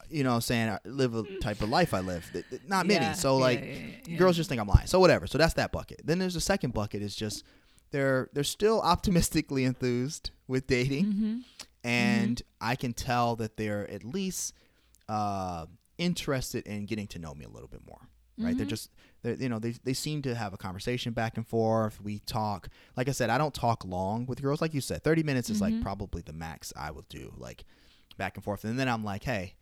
[0.08, 2.30] you know, what I'm saying uh, live a type of life I live?
[2.66, 3.04] Not many.
[3.04, 3.76] Yeah, So like, yeah,
[4.06, 4.16] yeah.
[4.16, 4.86] girls just think I'm lying.
[4.86, 5.26] So whatever.
[5.26, 6.00] So that's that bucket.
[6.04, 7.02] Then there's a second bucket.
[7.02, 7.44] Is just
[7.90, 11.38] they're they're still optimistically enthused with dating, Mm-hmm.
[11.84, 14.54] And I can tell that they're at least
[15.08, 15.66] uh,
[15.98, 18.08] interested in getting to know me a little bit more.
[18.38, 18.48] Right?
[18.50, 18.56] Mm-hmm.
[18.58, 18.90] They're just
[19.22, 22.00] they're, you know they they seem to have a conversation back and forth.
[22.00, 22.68] We talk.
[22.96, 24.60] Like I said, I don't talk long with girls.
[24.62, 25.74] Like you said, thirty minutes is Mm-hmm.
[25.76, 27.32] like probably the max I will do.
[27.36, 27.64] Like
[28.16, 29.54] back and forth, and then I'm like, hey,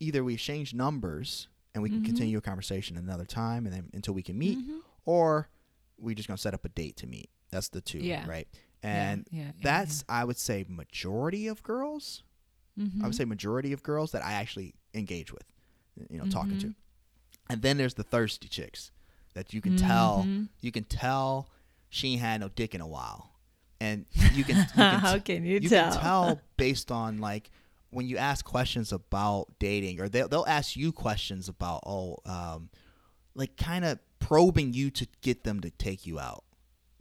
[0.00, 2.06] either we exchange numbers and we can Mm-hmm.
[2.06, 4.58] continue a conversation another time, and then until we can meet,
[5.04, 5.48] or
[5.98, 7.28] we just gonna set up a date to meet.
[7.50, 8.24] That's the two, Yeah.
[8.28, 8.46] right?
[8.82, 12.22] And yeah, yeah, that's I would say majority of girls.
[12.78, 13.04] Mm-hmm.
[13.04, 15.44] I would say majority of girls that I actually engage with,
[16.10, 16.70] you know, talking Mm-hmm.
[16.70, 16.74] to.
[17.50, 18.90] And then there's the thirsty chicks
[19.34, 20.44] that you can tell Mm-hmm.
[20.60, 21.48] you can tell
[21.90, 23.30] she ain't had no dick in a while,
[23.80, 25.92] and you can, you can How can you you tell?
[25.92, 27.50] can tell based on like
[27.90, 32.70] when you ask questions about dating, or they'll they'll ask you questions about oh, um,
[33.34, 36.44] like kind of probing you to get them to take you out,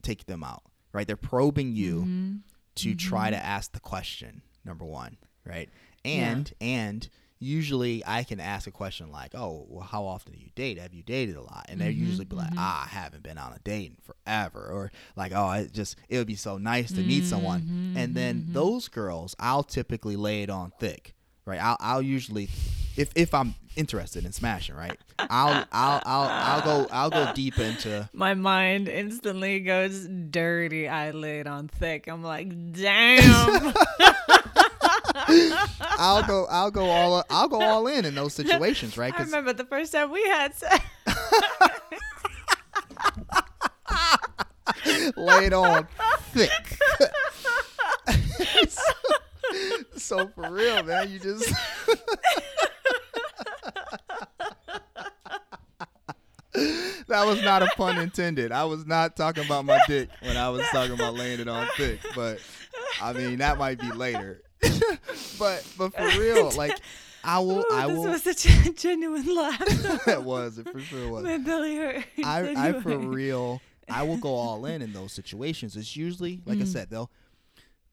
[0.01, 0.63] take them out,
[0.93, 1.07] right?
[1.07, 2.37] They're probing you Mm-hmm.
[2.75, 5.69] to try to ask the question number one, right?
[6.05, 7.07] And and
[7.39, 10.77] usually I can ask a question like, "Oh, well, how often do you date?
[10.79, 13.37] Have you dated a lot?" And they Mm-hmm, usually be like, "Ah, I haven't been
[13.37, 16.91] on a date in forever," or like, "Oh, it just it would be so nice
[16.93, 17.65] to meet someone."
[17.95, 21.13] Mm-hmm, And then those girls, I'll typically lay it on thick,
[21.45, 21.61] right?
[21.61, 22.49] I'll I'll usually,
[22.97, 24.97] if if I'm interested in smashing, right?
[25.19, 30.87] I'll I'll I'll I'll go I'll go deep into My mind instantly goes dirty.
[30.87, 32.07] I laid on thick.
[32.07, 33.73] I'm like, damn.
[35.97, 39.13] I'll go I'll go all I'll go all in in those situations, right?
[39.17, 40.83] I remember the first time we had sex.
[45.15, 45.87] laid on
[46.33, 46.51] thick.
[49.97, 51.51] so for real, man, you just
[56.53, 58.51] that was not a pun intended.
[58.51, 61.67] I was not talking about my dick when I was talking about laying it on
[61.77, 61.99] thick.
[62.15, 62.39] But
[63.01, 64.41] I mean, that might be later.
[65.39, 66.77] but but for real, like
[67.23, 67.59] I will.
[67.59, 68.09] Ooh, I this will.
[68.11, 69.59] was such a genuine laugh.
[70.05, 71.23] that was it for sure was.
[71.23, 72.03] My belly hurt.
[72.23, 75.75] I, I for real, I will go all in in those situations.
[75.77, 76.67] It's usually, like I Mm.
[76.67, 77.09] said, they'll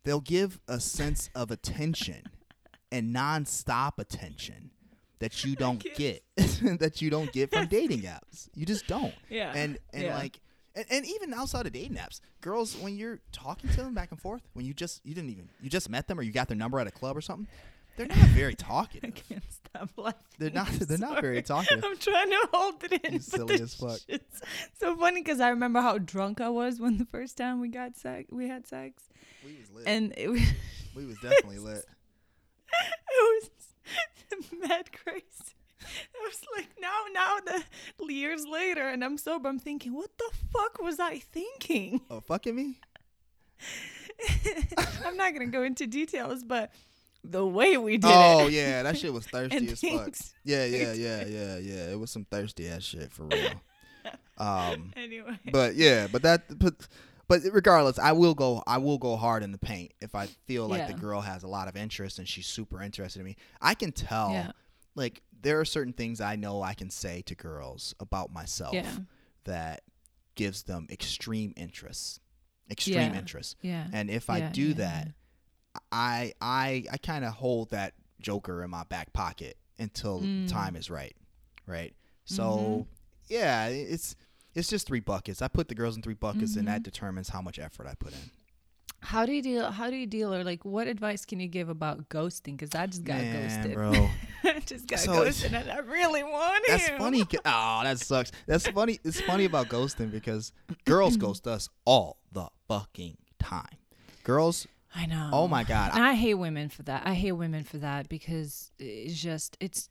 [0.08, 2.22] they'll give a sense of attention
[2.90, 4.70] and nonstop attention
[5.18, 8.48] that you don't get, that you don't get from dating apps.
[8.54, 9.14] You just don't.
[9.28, 9.52] Yeah.
[9.54, 10.16] And and yeah.
[10.16, 10.40] like.
[10.74, 14.20] And, and even outside of dating apps, girls, when you're talking to them back and
[14.20, 16.56] forth, when you just you didn't even you just met them or you got their
[16.56, 17.48] number at a club or something,
[17.96, 19.14] they're not very I talkative.
[19.28, 20.20] can't stop laughing.
[20.38, 20.68] They're not.
[20.68, 21.66] They're not very sorry.
[21.66, 21.84] talkative.
[21.84, 23.12] I'm trying to hold it in.
[23.14, 23.98] You silly as fuck.
[24.78, 27.96] So funny because I remember how drunk I was when the first time we got
[27.96, 28.28] sex.
[28.30, 29.02] We had sex,
[29.44, 29.86] We was lit.
[29.86, 30.40] and it was
[30.94, 31.84] we was definitely lit.
[33.10, 33.50] it
[34.30, 35.24] was mad crazy.
[35.80, 37.36] I was like, now, now,
[38.06, 39.48] the years later, and I'm sober.
[39.48, 42.02] I'm thinking, what the fuck was I thinking?
[42.10, 42.78] Oh, fucking me.
[45.04, 46.72] I'm not gonna go into details, but
[47.24, 48.44] the way we did Oh it.
[48.44, 50.14] Oh yeah, that shit was thirsty as fuck.
[50.44, 51.90] Yeah, yeah, yeah, yeah, yeah.
[51.90, 53.50] It was some thirsty ass shit for real.
[54.38, 55.38] Um, Anyway.
[55.50, 56.74] but yeah, but that, but,
[57.28, 58.62] but regardless, I will go.
[58.66, 61.48] I will go hard in the paint if I feel like the girl has a
[61.48, 63.36] lot of interest and she's super interested in me.
[63.60, 64.32] I can tell.
[64.32, 64.52] Yeah.
[64.94, 68.90] Like there are certain things I know I can say to girls about myself Yeah.
[69.44, 69.82] that
[70.34, 72.20] gives them extreme interest,
[72.70, 73.18] extreme Yeah.
[73.18, 73.56] interest.
[73.62, 73.86] Yeah.
[73.92, 75.08] And if I do yeah, that,
[75.92, 80.48] I I I kind of hold that joker in my back pocket until Mm.
[80.48, 81.14] the time is right,
[81.66, 81.92] right?
[81.92, 82.34] Mm-hmm.
[82.34, 82.86] So
[83.28, 84.16] yeah, it's
[84.54, 85.42] it's just three buckets.
[85.42, 86.74] I put the girls in three buckets, and Mm-hmm.
[86.74, 88.30] that determines how much effort I put in.
[89.00, 89.70] How do you deal?
[89.70, 92.56] How do you deal, or like, what advice can you give about ghosting?
[92.56, 94.08] Because I just got Man, ghosted, bro.
[94.44, 96.98] I just got So ghosted, and I really want That's him.
[96.98, 97.24] funny.
[97.44, 98.32] Oh, that sucks.
[98.46, 98.98] That's funny.
[99.04, 100.52] It's funny about ghosting because
[100.84, 103.68] girls ghost us all the fucking time.
[104.24, 105.30] Girls, I know.
[105.32, 107.02] oh my god, And I hate women for that.
[107.06, 109.90] I hate women for that because it's just it's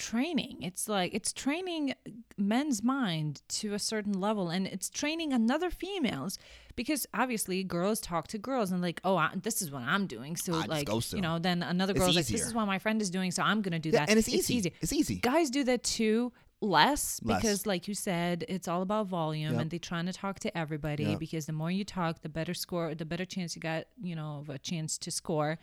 [0.00, 0.62] training.
[0.62, 1.94] It's like it's training
[2.38, 6.38] men's mind to a certain level and it's training another females
[6.74, 10.36] because obviously girls talk to girls and like, "Oh, I, this is what I'm doing."
[10.36, 13.02] So I like, you know, then another It's girl's like, "This is what my friend
[13.02, 14.72] is doing, so I'm going to do yeah, that." and it's easy.
[14.80, 15.16] It's easy.
[15.16, 16.32] Guys do that too
[16.62, 17.36] less, Less.
[17.42, 19.60] because like you said it's all about volume Yep.
[19.62, 21.18] and they're trying to talk to everybody Yep.
[21.18, 24.40] because the more you talk the better score the better chance you got you know
[24.40, 25.58] of a chance to score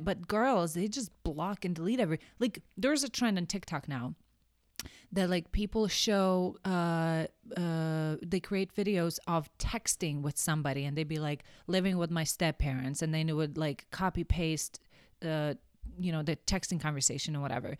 [0.00, 4.14] but girls they just block and delete every like there's a trend on tiktok now
[5.10, 7.26] that like people show uh
[7.56, 12.24] uh they create videos of texting with somebody and they'd be like living with my
[12.24, 14.80] step parents and they would like copy paste
[15.24, 15.54] uh
[15.98, 17.76] you know the texting conversation or whatever.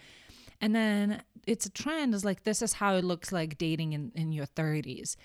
[0.61, 4.13] And then it's a trend is like this is how it looks like dating in,
[4.15, 5.17] in your 30s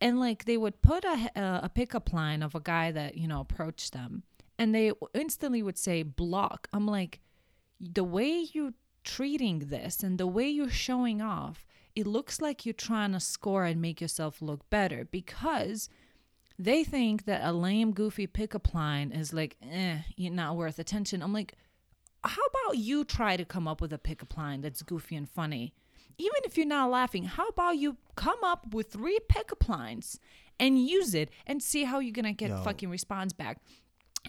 [0.00, 1.30] and like they would put a,
[1.64, 4.22] a pickup line of a guy that you know approached them
[4.58, 7.20] and they instantly would say block i'm like
[7.80, 12.72] the way you're treating this and the way you're showing off it looks like you're
[12.72, 15.88] trying to score and make yourself look better because
[16.58, 21.22] they think that a lame goofy pickup line is like eh you're not worth attention
[21.22, 21.54] i'm like
[22.26, 25.72] how about you try to come up with a pickup line that's goofy and funny?
[26.18, 30.18] Even if you're not laughing, how about you come up with three pickup lines
[30.58, 32.56] and use it and see how you're gonna get Yo.
[32.62, 33.60] fucking response back?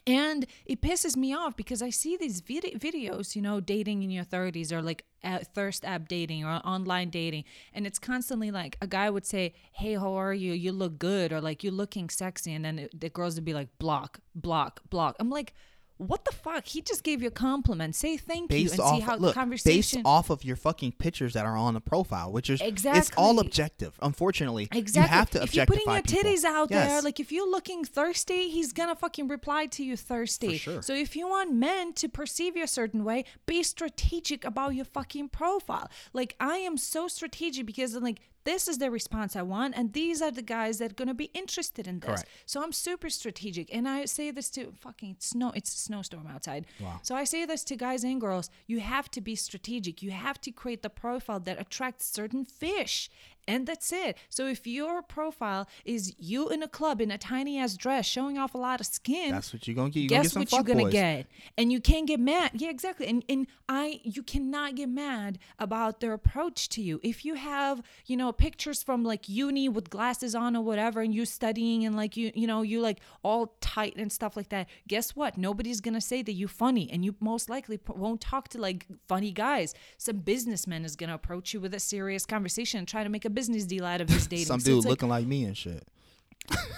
[0.05, 4.09] And it pisses me off because I see these vid- videos, you know, dating in
[4.09, 7.45] your 30s or like uh, thirst app dating or online dating.
[7.73, 10.53] And it's constantly like a guy would say, Hey, how are you?
[10.53, 11.31] You look good.
[11.31, 12.53] Or like, you're looking sexy.
[12.53, 15.15] And then it, the girls would be like, block, block, block.
[15.19, 15.53] I'm like,
[15.97, 16.65] what the fuck?
[16.65, 17.95] He just gave you a compliment.
[17.95, 19.99] Say thank you and off see how look, conversation.
[19.99, 23.11] based off of your fucking pictures that are on the profile, which is exactly it's
[23.17, 23.97] all objective.
[24.01, 25.01] Unfortunately, Exactly.
[25.01, 26.23] you have to if you're putting your people.
[26.29, 30.53] titties out there, like if you're looking thirsty, he's gonna fucking reply to you thirsty.
[30.57, 30.81] For sure.
[30.81, 34.85] So if you want men to perceive you a certain way, be strategic about your
[34.85, 35.89] fucking profile.
[36.13, 40.21] Like I am so strategic because like this is the response I want, and these
[40.21, 42.21] are the guys that are gonna be interested in this.
[42.21, 42.29] Correct.
[42.45, 45.51] So I'm super strategic, and I say this to fucking it's snow.
[45.53, 46.65] It's a snowstorm outside.
[46.79, 46.99] Wow.
[47.03, 50.01] So I say this to guys and girls: you have to be strategic.
[50.01, 53.09] You have to create the profile that attracts certain fish,
[53.47, 54.17] and that's it.
[54.29, 58.37] So if your profile is you in a club in a tiny ass dress showing
[58.37, 60.01] off a lot of skin, that's what you're gonna get.
[60.01, 61.27] You're gonna get guess what you're fuck gonna get?
[61.57, 62.51] And you can't get mad.
[62.53, 63.07] Yeah exactly.
[63.07, 66.99] And and i you cannot get mad about their approach to you.
[67.03, 71.13] If you have you know pictures from like uni with glasses on or whatever and
[71.13, 74.67] you're studying and like you you know you like all tight and stuff like that
[74.87, 75.37] guess what?
[75.37, 79.31] Nobody's gonna say that you're funny and you most likely won't talk to like funny
[79.31, 79.73] guys.
[79.97, 83.29] Some businessman is gonna approach you with a serious conversation and try to make a
[83.39, 84.45] business deal out of this dating.
[84.45, 85.83] Some So dude it's like, looking like me and shit.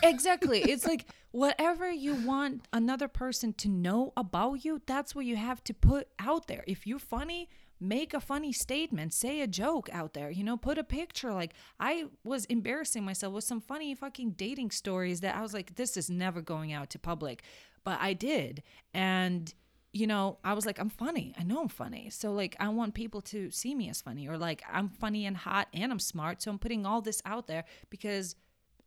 [0.04, 0.62] exactly.
[0.62, 5.64] It's like whatever you want another person to know about you, that's what you have
[5.66, 6.64] to put out there.
[6.68, 7.50] If you're funny,
[7.80, 11.32] make a funny statement, say a joke out there, you know, put a picture.
[11.34, 15.76] Like I was embarrassing myself with some funny fucking dating stories that I was like,
[15.76, 17.44] this is never going out to public.
[17.84, 18.64] But I did.
[18.94, 19.54] And
[19.92, 21.34] you know, I was like, I'm funny.
[21.38, 22.10] I know I'm funny.
[22.10, 25.36] So, like, I want people to see me as funny, or like, I'm funny and
[25.36, 26.42] hot and I'm smart.
[26.42, 28.36] So, I'm putting all this out there because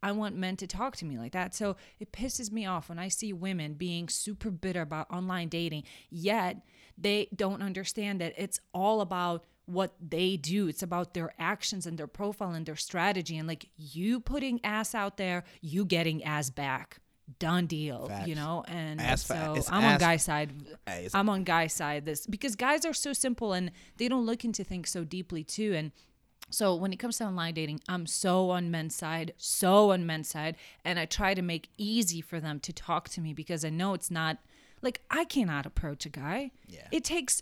[0.02, 1.54] I want men to talk to me like that.
[1.54, 5.84] So it pisses me off when I see women being super bitter about online dating,
[6.10, 6.56] yet
[6.98, 10.66] they don't understand that it's all about what they do.
[10.66, 13.38] It's about their actions and their profile and their strategy.
[13.38, 16.98] And like you putting ass out there, you getting ass back.
[17.38, 18.28] Done deal, Facts.
[18.28, 20.50] you know, and Ass so I'm on ass- guy side.
[20.86, 24.44] Hey, I'm on guy side this because guys are so simple and they don't look
[24.44, 25.72] into things so deeply too.
[25.74, 25.92] And
[26.50, 30.28] so when it comes to online dating, I'm so on men's side, so on men's
[30.28, 33.70] side, and I try to make easy for them to talk to me because I
[33.70, 34.38] know it's not
[34.82, 36.50] like I cannot approach a guy.
[36.68, 36.88] Yeah.
[36.90, 37.40] It takes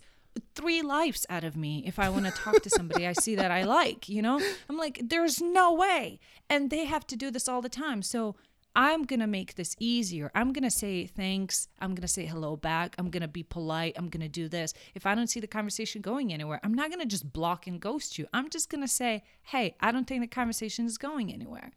[0.54, 3.50] three lives out of me if I want to talk to somebody I see that
[3.50, 4.40] I like, you know?
[4.68, 6.20] I'm like there's no way.
[6.48, 8.02] And they have to do this all the time.
[8.02, 8.36] So
[8.76, 10.30] I'm going to make this easier.
[10.34, 11.68] I'm going to say thanks.
[11.80, 12.94] I'm going to say hello back.
[12.98, 13.94] I'm going to be polite.
[13.96, 14.72] I'm going to do this.
[14.94, 17.80] If I don't see the conversation going anywhere, I'm not going to just block and
[17.80, 18.26] ghost you.
[18.32, 21.72] I'm just going to say, hey, I don't think the conversation is going anywhere.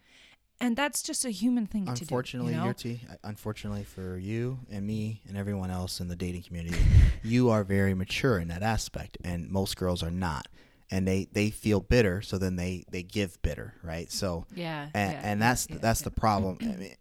[0.60, 2.02] And that's just a human thing to do.
[2.02, 2.68] Unfortunately, you know?
[2.68, 6.78] Yurti, uh, unfortunately for you and me and everyone else in the dating community,
[7.24, 10.48] you are very mature in that aspect, and most girls are not.
[10.92, 14.12] And they, they feel bitter, so then they, they give bitter, right?
[14.12, 16.06] So Yeah, and, yeah, and that's yeah, that's yeah.
[16.06, 16.58] the problem.
[16.62, 16.96] I mean,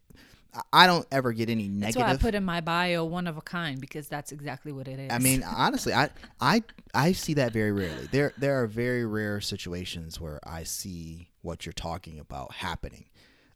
[0.72, 1.94] I- don't ever get any negative.
[1.94, 4.88] That's why I put in my bio one of a kind because that's exactly what
[4.88, 5.10] it is.
[5.12, 6.10] I mean, honestly, I
[6.40, 6.62] I
[6.94, 8.06] I see that very rarely.
[8.10, 13.06] There there are very rare situations where I see what you're talking about happening.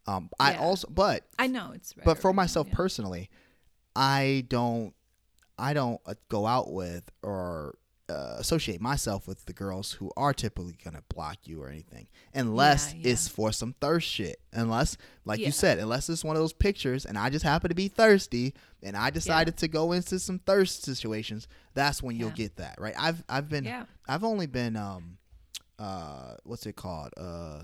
[0.07, 3.29] Um, I also, but I know it's rare, but for myself personally,
[3.95, 4.95] I don't
[5.59, 7.77] I don't uh, go out with or
[8.09, 12.93] uh, associate myself with the girls who are typically gonna block you or anything, unless
[12.95, 13.13] Yeah, yeah.
[13.13, 14.41] it's for some thirst shit.
[14.53, 15.47] Unless, like Yeah.
[15.47, 18.55] you said, unless it's one of those pictures, and I just happen to be thirsty,
[18.83, 21.49] and I decided to go into some thirst situations.
[21.75, 22.95] That's when you'll get that, right?
[22.97, 23.87] I've I've been Yeah.
[24.07, 25.19] I've only been um
[25.79, 27.63] uh what's it called uh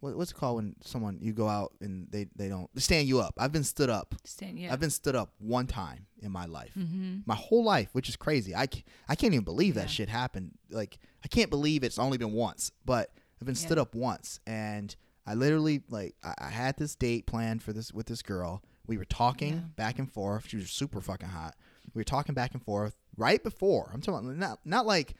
[0.00, 3.08] what, what's it called when someone you go out and they they don't they stand
[3.08, 3.34] you up.
[3.38, 4.14] I've been stood up.
[4.24, 4.72] Stand, yeah.
[4.72, 7.18] I've been stood up one time in my life, mm-hmm.
[7.26, 8.54] my whole life, which is crazy.
[8.54, 10.52] I, ca- I can't even believe that shit happened.
[10.70, 14.94] Like I can't believe it's only been once, but I've been stood up once, and
[15.26, 18.62] I literally like I, I had this date planned for this with this girl.
[18.86, 19.60] We were talking Yeah.
[19.76, 20.48] back and forth.
[20.48, 21.54] She was super fucking hot.
[21.94, 23.90] We were talking back and forth right before.
[23.92, 25.14] I'm talking about not not like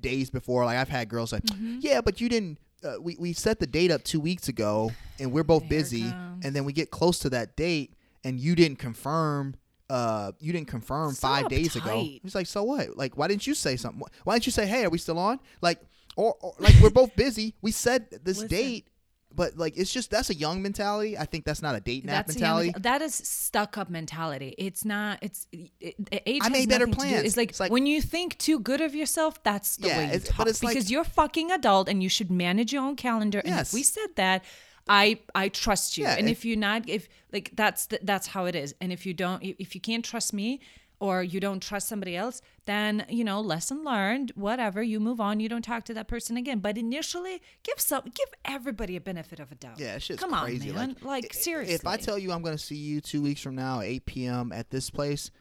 [0.00, 0.64] days before.
[0.64, 1.78] Like I've had girls like, Mm-hmm.
[1.80, 2.58] yeah, but you didn't.
[2.84, 6.10] Uh, we we set the date up two weeks ago, and we're both Here busy.
[6.10, 6.44] comes.
[6.44, 9.54] And then we get close to that date, and you didn't confirm.
[9.88, 11.98] Uh, you didn't confirm So five days ago.
[12.22, 12.96] He's like, so what?
[12.96, 14.02] Like, why didn't you say something?
[14.24, 15.38] Why didn't you say, hey, are we still on?
[15.60, 15.80] Like,
[16.16, 17.54] or, or like we're both busy.
[17.60, 18.48] We said this Listen.
[18.48, 18.88] date,
[19.34, 21.16] but like it's just that's a young mentality.
[21.18, 22.80] I think that's not a date nap That's a young- mentality.
[22.82, 24.54] that is stuck up mentality.
[24.58, 25.18] It's not.
[25.22, 25.94] It's it,
[26.26, 27.26] age I made better nothing to do- plans.
[27.26, 30.04] It's like, It's like- when you think too good of yourself, that's the Yeah, way
[30.06, 30.48] you it's- but talk.
[30.48, 33.40] it's like- because you're fucking adult and you should manage your own calendar.
[33.40, 33.68] And Yes.
[33.68, 34.44] if we said that,
[34.88, 36.04] I I trust you.
[36.04, 38.74] Yeah, and if- if, you're not, if like that's the, that's how it is.
[38.80, 40.60] And if you don't, if you can't trust me.
[41.02, 44.30] Or you don't trust somebody else, then you know, lesson learned.
[44.36, 45.40] Whatever, you move on.
[45.40, 46.60] You don't talk to that person again.
[46.60, 49.80] But initially, give some, give everybody a benefit of a doubt.
[49.80, 50.70] Yeah, it's just come crazy.
[50.70, 50.88] on, man.
[51.02, 51.74] Like, Like, seriously.
[51.74, 54.52] If I tell you I'm gonna see you two weeks from now, 8 p.m.
[54.52, 55.32] at this place,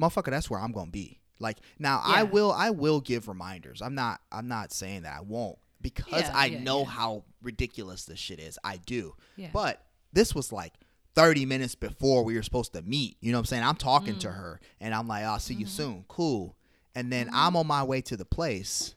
[0.00, 1.20] motherfucker, that's where I'm gonna be.
[1.38, 3.82] Like now, I will, I will give reminders.
[3.82, 6.86] I'm not, I'm not saying that I won't because Yeah, I yeah, know yeah.
[6.86, 8.58] how ridiculous this shit is.
[8.64, 9.14] I do.
[9.36, 9.48] Yeah.
[9.52, 9.82] But
[10.14, 10.72] this was like
[11.14, 13.16] 30 minutes before we were supposed to meet.
[13.20, 13.62] You know what I'm saying?
[13.64, 14.20] I'm talking Mm.
[14.20, 15.74] to her, and I'm like, "I'll see you Mm-hmm.
[15.74, 16.56] soon." Cool.
[16.94, 18.94] And then I'm on my way to the place.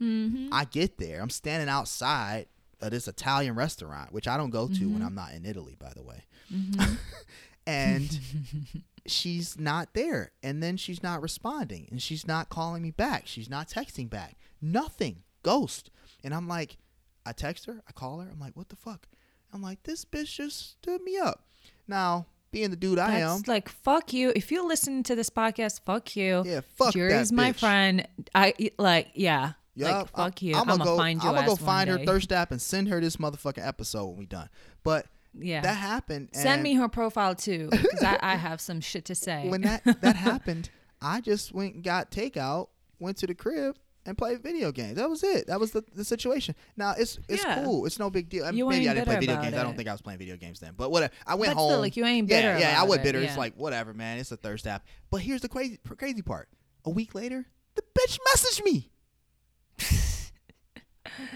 [0.00, 0.48] Mm-hmm.
[0.52, 1.20] I get there.
[1.22, 2.46] I'm standing outside
[2.80, 5.06] of this Italian restaurant, which I don't go to when Mm-hmm.
[5.06, 6.24] I'm not in Italy, by the way.
[7.66, 8.20] and
[9.06, 10.32] she's not there.
[10.42, 11.88] And then she's not responding.
[11.90, 13.26] And she's not calling me back.
[13.26, 14.36] She's not texting back.
[14.60, 15.22] Nothing.
[15.42, 15.90] Ghost.
[16.24, 16.76] And I'm like,
[17.24, 18.28] I text her, I call her.
[18.30, 19.08] I'm like, what the fuck?
[19.52, 21.44] I'm like, this bitch just stood me up.
[21.88, 24.32] Now, being the dude I am, like fuck you.
[24.34, 26.42] If you listen to this podcast, fuck you.
[26.46, 27.60] Yeah, fuck Jerry's that my bitch.
[27.60, 28.08] friend.
[28.34, 29.52] I like yeah.
[29.74, 30.56] Yeah, like fuck you.
[30.56, 30.96] I'm gonna go.
[30.96, 31.28] find you.
[31.28, 32.06] I'm gonna go find her day.
[32.06, 34.48] thirst app and send her this motherfucking episode when we done.
[34.82, 35.06] But
[35.38, 35.60] Yeah.
[35.60, 36.30] that happened.
[36.32, 39.48] Send me her profile too, because I, I have some shit to say.
[39.48, 40.70] when that that happened.
[41.02, 42.68] I just went and got takeout,
[42.98, 43.76] went to the crib,
[44.06, 44.96] and play video games.
[44.96, 45.48] That was it.
[45.48, 46.54] That was the, the situation.
[46.76, 47.62] Now it's it's Yeah.
[47.64, 47.86] cool.
[47.86, 48.44] It's no big deal.
[48.44, 49.54] I mean, maybe I didn't play video games.
[49.54, 50.74] I don't think I was playing video games then.
[50.76, 51.12] But whatever.
[51.26, 51.70] I went But home.
[51.70, 52.68] still, like, you ain't yeah, bitter yeah.
[52.68, 53.18] I about went it, bitter.
[53.20, 53.38] It's yeah.
[53.38, 54.18] like whatever, man.
[54.18, 54.86] It's a thirst app.
[55.10, 56.48] But here's the crazy crazy part.
[56.84, 58.90] A week later, the bitch messaged me.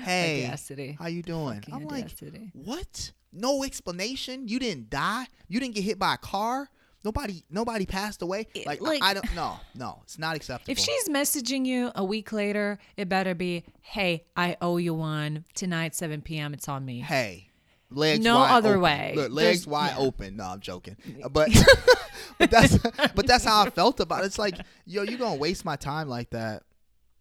[0.05, 0.97] hey, Audacity.
[0.99, 1.57] how you doing?
[1.61, 2.09] Fucking I'm like,
[2.53, 3.13] what?
[3.33, 4.49] No explanation.
[4.49, 5.27] You didn't die.
[5.49, 6.69] You didn't get hit by a car.
[7.05, 8.47] Nobody, nobody passed away.
[8.67, 9.35] Like, like- I, I don't.
[9.35, 10.71] No, no, it's not acceptable.
[10.73, 15.45] If she's messaging you a week later, it better be, "Hey, I owe you one
[15.55, 16.53] tonight, 7 p.m.
[16.53, 17.49] It's on me." hey,
[17.91, 18.81] legs No wide other open.
[18.83, 19.13] way.
[19.17, 20.05] Look, legs There's- wide yeah.
[20.05, 20.37] open.
[20.37, 20.97] No, I'm joking.
[21.31, 21.51] But
[22.39, 22.77] but that's
[23.15, 24.27] but that's how I felt about it.
[24.27, 26.63] It's like, yo, you gonna waste my time like that?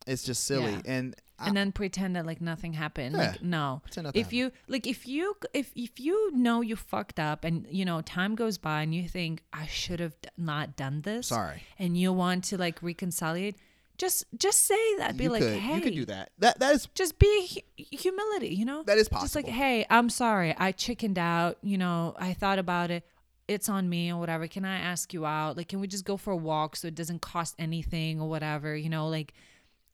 [0.09, 0.71] It's just silly.
[0.71, 0.81] Yeah.
[0.85, 3.15] And and then pretend that like nothing happened.
[3.15, 3.31] Yeah.
[3.31, 3.81] Like no.
[4.13, 8.01] If you like if you if if you know you fucked up and you know
[8.01, 11.27] time goes by and you think I should have d- not done this.
[11.27, 11.63] Sorry.
[11.77, 13.55] And you want to like reconciliate,
[13.97, 15.15] just just say that.
[15.17, 16.31] Be you like, could "Hey, you could do that.
[16.39, 18.83] That that is just be hu- humility, you know?
[18.83, 20.55] That is possible Just like, hey, I'm sorry.
[20.57, 21.57] I chickened out.
[21.61, 23.05] You know, I thought about it.
[23.47, 24.47] It's on me or whatever.
[24.47, 25.57] Can I ask you out?
[25.57, 28.75] Like, can we just go for a walk so it doesn't cost anything or whatever?
[28.75, 29.33] You know, like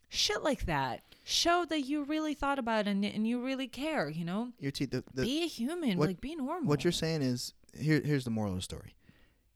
[0.10, 1.02] shit like that.
[1.24, 4.52] Show that you really thought about and, and you really care, you know?
[4.60, 4.92] your teeth.
[4.92, 5.98] The, the, be a human.
[5.98, 6.70] what- like, be normal.
[6.70, 8.00] what you're saying is here.
[8.04, 8.96] Here's the moral of the story: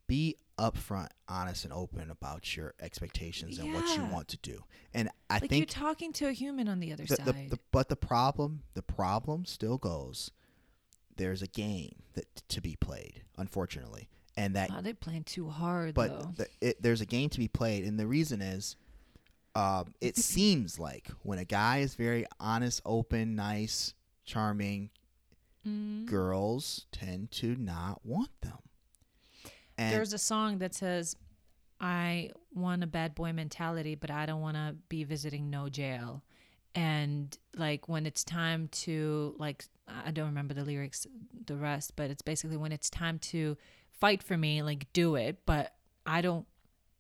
[0.08, 4.64] be upfront, honest, and open about your expectations and what you want to do.
[4.94, 7.26] And I like, you're think talking to a human on the other the, side.
[7.26, 10.32] the, the, but the problem the problem still goes
[11.18, 15.94] there's a game that to be played unfortunately and that oh, they're playing too hard,
[15.94, 16.34] but though.
[16.38, 18.76] the, it, there's a game to be played and the reason is
[19.56, 23.94] um, it seems like when a guy is very honest open nice
[24.26, 24.90] charming
[25.68, 26.06] Mm.
[26.06, 28.60] girls tend to not want them
[29.78, 31.16] and There's a song that says,
[31.82, 36.24] I want a bad boy mentality, but I don't want to be visiting no jail.
[36.76, 41.08] And like when it's time to, like, I don't remember the lyrics,
[41.46, 43.58] the rest, but it's basically when it's time to
[43.90, 45.40] fight for me, like, do it.
[45.46, 45.74] But
[46.06, 46.46] I don't,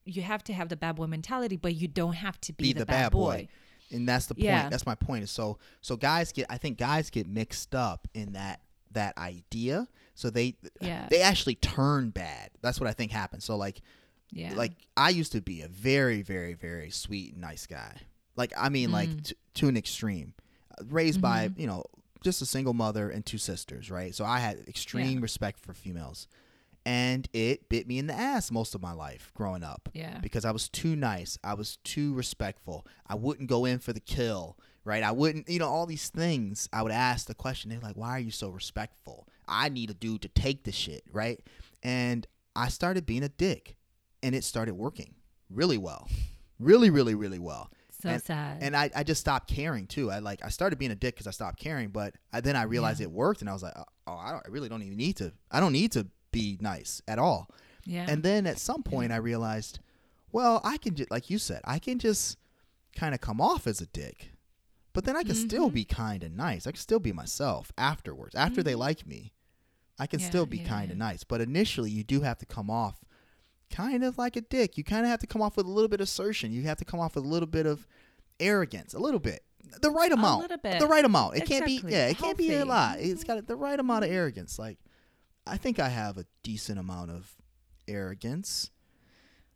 [0.09, 2.85] you have to have the bad boy mentality, but you don't have to be, the,
[2.85, 3.47] bad, boy.
[3.91, 4.69] and that's the point Yeah.
[4.69, 8.61] that's my point so so guys get i think guys get mixed up in that
[8.91, 11.07] that idea so they Yeah.
[11.09, 13.81] they actually turn bad that's what i think happens so like
[14.31, 14.53] Yeah.
[14.55, 17.95] like i used to be a very very very sweet nice guy
[18.35, 19.23] like i mean like Mm.
[19.25, 20.33] t- to an extreme
[20.87, 21.61] raised by Mm-hmm.
[21.61, 21.83] you know
[22.23, 26.27] just a single mother and two sisters right so i had extreme respect for females
[26.85, 30.19] and it bit me in the ass most of my life growing up Yeah.
[30.19, 31.37] because I was too nice.
[31.43, 32.85] I was too respectful.
[33.07, 35.03] I wouldn't go in for the kill, right?
[35.03, 36.67] I wouldn't, you know, all these things.
[36.73, 37.69] I would ask the question.
[37.69, 41.03] They're like, "Why are you so respectful?" I need a dude to take the shit,
[41.11, 41.39] right?
[41.83, 42.25] And
[42.55, 43.75] I started being a dick,
[44.23, 45.15] and it started working
[45.49, 46.07] really well,
[46.59, 47.71] really, really, really well.
[48.01, 48.57] so and, sad.
[48.61, 50.09] And I, I just stopped caring too.
[50.11, 52.63] I like I started being a dick because I stopped caring, but I, then I
[52.63, 53.05] realized Yeah.
[53.07, 53.73] it worked, and I was like,
[54.07, 55.33] "Oh, I, don't, I really don't even need to.
[55.51, 57.49] I don't need to be nice at all."
[57.85, 58.05] yeah.
[58.07, 59.79] And then at some point, I realized,
[60.31, 62.37] well, I can just, like you said, I can just
[62.95, 64.31] kind of come off as a dick,
[64.93, 65.73] but then I can still Mhm.
[65.73, 66.67] be kind and nice.
[66.67, 68.35] I can still be myself afterwards.
[68.35, 69.33] After they like me,
[69.97, 70.23] I can Mm-hmm.
[70.25, 70.91] Yeah, still be yeah, kind yeah.
[70.91, 71.23] and nice.
[71.23, 73.03] But initially, you do have to come off
[73.71, 74.77] kind of like a dick.
[74.77, 76.51] You kind of have to come off with a little bit of assertion.
[76.51, 77.87] You have to come off with a little bit of
[78.39, 79.43] arrogance, a little bit.
[79.81, 80.41] The right amount.
[80.43, 80.79] little bit.
[80.79, 81.37] The right amount.
[81.37, 82.99] It can't be yeah, it can't be a lot.
[82.99, 84.57] It's got the right amount of arrogance.
[84.57, 84.79] Like
[85.49, 87.35] I think I have a decent amount of
[87.87, 88.71] arrogance.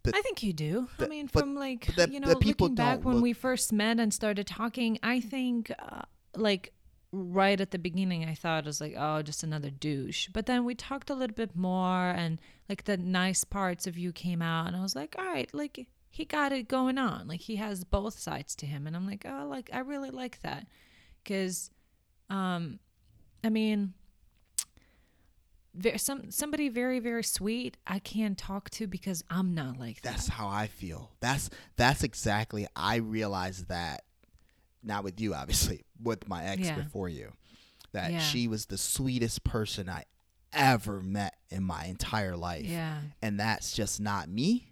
[0.06, 0.90] I think you do.
[1.00, 3.24] I the- mean, but- from like but that- you know, that looking back when look-
[3.24, 6.02] we first met and started talking, I think uh,
[6.36, 6.74] like
[7.14, 10.28] right at the beginning, I thought it was like, oh, just another douche.
[10.34, 14.12] But then we talked a little bit more, and like the nice parts of you
[14.12, 17.28] came out, and I was like, all right, like he got it going on.
[17.28, 20.42] Like he has both sides to him, and I'm like, oh, like I really like
[20.42, 20.68] that,
[21.24, 21.70] because,
[22.30, 22.80] um,
[23.44, 23.94] I mean
[25.98, 30.12] some somebody very very sweet I can't talk to because I'm not like that.
[30.12, 31.12] That's how I feel.
[31.20, 34.04] That's that's exactly I realized that
[34.84, 36.76] not with you obviously, with my ex Yeah.
[36.76, 37.32] before you.
[37.94, 38.20] That Yeah.
[38.20, 40.06] she was the sweetest person I
[40.52, 42.66] ever met in my entire life.
[42.66, 43.00] Yeah.
[43.22, 44.68] And that's just not me.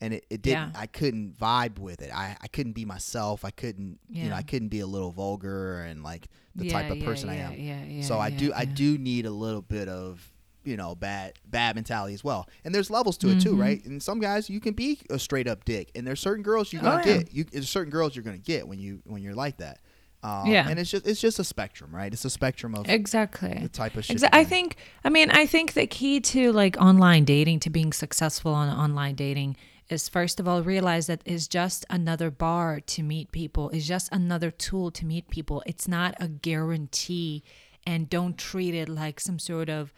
[0.00, 0.80] And it, it didn't Yeah.
[0.80, 2.10] I couldn't vibe with it.
[2.12, 3.44] I, I couldn't be myself.
[3.44, 4.34] I couldn't you know.
[4.36, 7.52] I couldn't be a little vulgar and like the type of person I am.
[7.54, 10.31] Yeah, yeah, so I do I do need a little bit of
[10.64, 12.48] you know bad bad mentality as well.
[12.64, 13.60] And there's levels to it too, Mhm.
[13.60, 13.84] right?
[13.84, 16.82] And some guys you can be a straight up dick, and there's certain girls you're
[16.82, 17.16] Oh, gonna yeah.
[17.18, 17.32] get.
[17.34, 19.78] You there's certain girls you're gonna get when you when you're like that.
[20.24, 20.68] Um, Yeah.
[20.68, 22.12] and it's just it's just a spectrum, right?
[22.12, 23.58] It's a spectrum of Exactly.
[23.60, 24.18] the type of shit.
[24.18, 27.92] Exa- I think I mean I think the key to like online dating to being
[27.92, 29.56] successful on online dating
[29.88, 33.68] is first of all realize that it's just another bar to meet people.
[33.70, 35.60] It's just another tool to meet people.
[35.66, 37.42] It's not a guarantee
[37.84, 39.92] and don't treat it like some sort of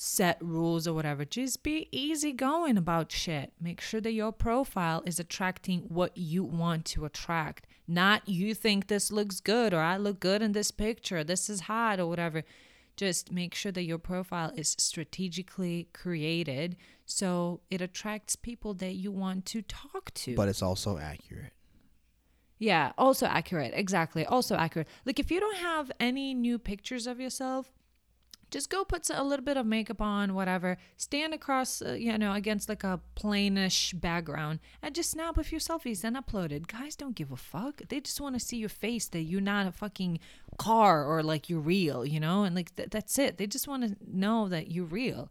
[0.00, 1.24] set rules or whatever.
[1.24, 3.52] Just be easygoing about shit.
[3.60, 7.66] Make sure that your profile is attracting what you want to attract.
[7.88, 11.62] Not you think this looks good or I look good in this picture, this is
[11.62, 12.44] hot or whatever.
[12.96, 19.10] Just make sure that your profile is strategically created so it attracts people that you
[19.10, 20.36] want to talk to.
[20.36, 21.52] But it's also accurate.
[22.60, 23.72] Yeah, also accurate.
[23.74, 24.24] Exactly.
[24.24, 24.88] Also accurate.
[25.04, 27.72] Like if you don't have any new pictures of yourself,
[28.50, 30.76] just go put a little bit of makeup on, whatever.
[30.96, 35.58] Stand across, uh, you know, against like a plainish background and just snap a few
[35.58, 36.66] selfies and upload it.
[36.66, 37.82] Guys don't give a fuck.
[37.88, 40.20] They just want to see your face that you're not a fucking
[40.58, 42.44] car or like you're real, you know?
[42.44, 43.38] And like th- that's it.
[43.38, 45.30] They just want to know that you're real.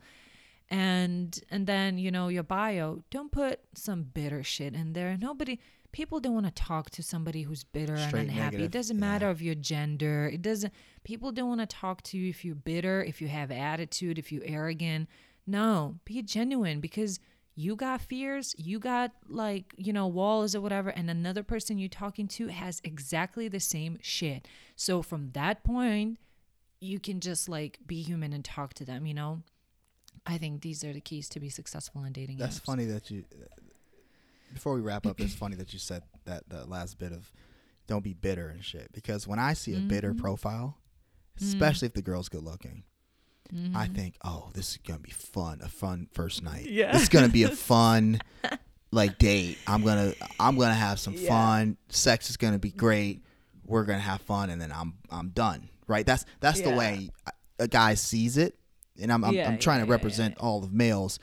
[0.69, 5.17] And and then, you know, your bio, don't put some bitter shit in there.
[5.19, 5.59] Nobody
[5.97, 8.57] people don't want to talk to somebody who's bitter Straight and unhappy.
[8.57, 8.99] negative, It doesn't yeah.
[9.09, 10.29] matter of your gender.
[10.31, 10.71] It doesn't
[11.03, 14.31] people don't want to talk to you if you're bitter, if you have attitude, if
[14.31, 15.09] you're arrogant.
[15.47, 17.19] No, be genuine because
[17.55, 21.89] you got fears, you got like, you know, walls or whatever, and another person you're
[21.89, 24.47] talking to has exactly the same shit.
[24.75, 26.19] So from that point,
[26.79, 29.41] you can just like be human and talk to them, you know?
[30.27, 32.37] I think these are the keys to be successful in dating.
[32.37, 32.65] That's apps.
[32.65, 33.23] funny that you.
[34.53, 37.31] Before we wrap up, it's funny that you said that the last bit of
[37.87, 38.91] don't be bitter and shit.
[38.91, 40.19] Because when I see a bitter Mhm.
[40.19, 40.77] profile,
[41.39, 41.47] Mm.
[41.47, 42.83] especially if the girl's good looking,
[43.73, 43.95] I Mhm.
[43.95, 46.65] think, oh, this is gonna be fun, a fun first night.
[46.69, 46.95] Yeah.
[46.97, 48.19] Is gonna be a fun
[48.91, 49.57] like date.
[49.67, 51.29] I'm gonna I'm gonna have some Yeah.
[51.29, 51.77] fun.
[51.89, 53.21] Sex is gonna be great.
[53.65, 55.69] We're gonna have fun, and then I'm I'm done.
[55.87, 56.05] Right?
[56.05, 57.09] That's that's the way
[57.59, 58.57] a guy sees it,
[58.99, 61.17] and I'm I'm, Yeah, I'm trying yeah, to yeah, represent all of males.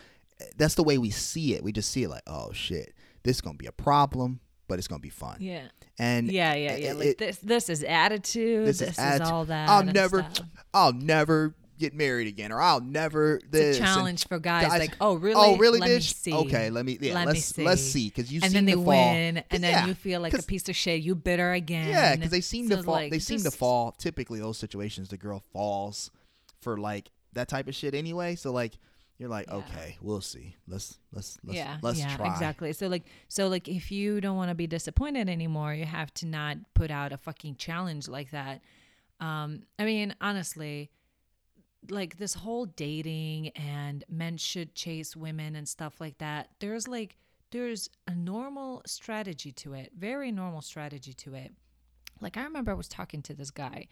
[0.57, 1.63] That's the way we see it.
[1.63, 2.95] We just see it like, oh shit,
[3.25, 5.39] this is gonna be a problem, but it's gonna be fun.
[5.41, 5.63] Yeah.
[5.99, 6.91] And Yeah, yeah, yeah.
[6.93, 8.67] it- Like this this is attitude.
[8.67, 9.69] this This, is is, all that.
[9.69, 10.47] I'll never, stuff.
[10.73, 13.37] I'll never get married again, or I'll never.
[13.37, 14.67] It's this a and- challenge for guys.
[14.69, 15.35] guys- like, oh really?
[15.37, 16.15] Oh, really, Let me bitch?
[16.15, 16.33] see.
[16.33, 16.99] Okay, let me.
[17.01, 17.91] Yeah, Let me let's let's see.
[17.91, 18.85] see because you and then they fall.
[18.85, 21.03] win, and then yeah, you feel like a piece of shit.
[21.03, 21.89] You bitter again.
[21.89, 22.95] Yeah, because they seem So to fall.
[22.95, 23.93] like, they seem to fall.
[23.93, 26.11] Typically, those situations, the girl falls
[26.61, 28.37] for like that type of shit anyway.
[28.37, 28.79] So like,
[29.19, 29.57] you're like, Yeah.
[29.57, 30.57] okay, we'll see.
[30.67, 32.33] Let's let's let's yeah, let's yeah, try.
[32.33, 32.73] exactly.
[32.73, 36.27] So like, so like, if you don't want to be disappointed anymore, you have to
[36.27, 38.61] not put out a fucking challenge like that.
[39.21, 40.91] Um, I mean, honestly,
[41.89, 46.49] like this whole dating and men should chase women and stuff like that.
[46.59, 47.17] There's like,
[47.51, 51.53] there's a normal strategy to it, very normal strategy to it.
[52.21, 53.87] Like I remember I was talking to this guy,